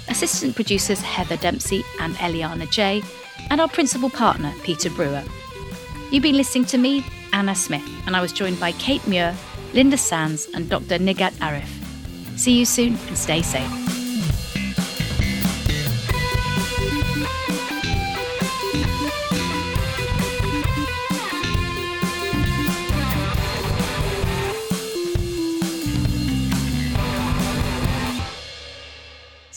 assistant 0.09 0.53
producers 0.53 0.99
Heather 0.99 1.37
Dempsey 1.37 1.81
and 2.01 2.13
Eliana 2.15 2.69
J, 2.69 3.01
and 3.49 3.61
our 3.61 3.69
principal 3.69 4.09
partner 4.09 4.53
Peter 4.61 4.89
Brewer. 4.89 5.23
You've 6.11 6.23
been 6.23 6.35
listening 6.35 6.65
to 6.65 6.77
me, 6.77 7.05
Anna 7.31 7.55
Smith, 7.55 7.89
and 8.05 8.17
I 8.17 8.21
was 8.21 8.33
joined 8.33 8.59
by 8.59 8.73
Kate 8.73 9.07
Muir, 9.07 9.33
Linda 9.73 9.97
Sands, 9.97 10.49
and 10.53 10.69
Dr. 10.69 10.99
Nighat 10.99 11.31
Arif. 11.35 11.69
See 12.37 12.59
you 12.59 12.65
soon 12.65 12.97
and 13.07 13.17
stay 13.17 13.41
safe. 13.41 14.02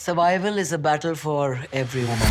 Survival 0.07 0.57
is 0.57 0.71
a 0.71 0.77
battle 0.77 1.15
for 1.15 1.59
every 1.73 2.05
woman. 2.05 2.27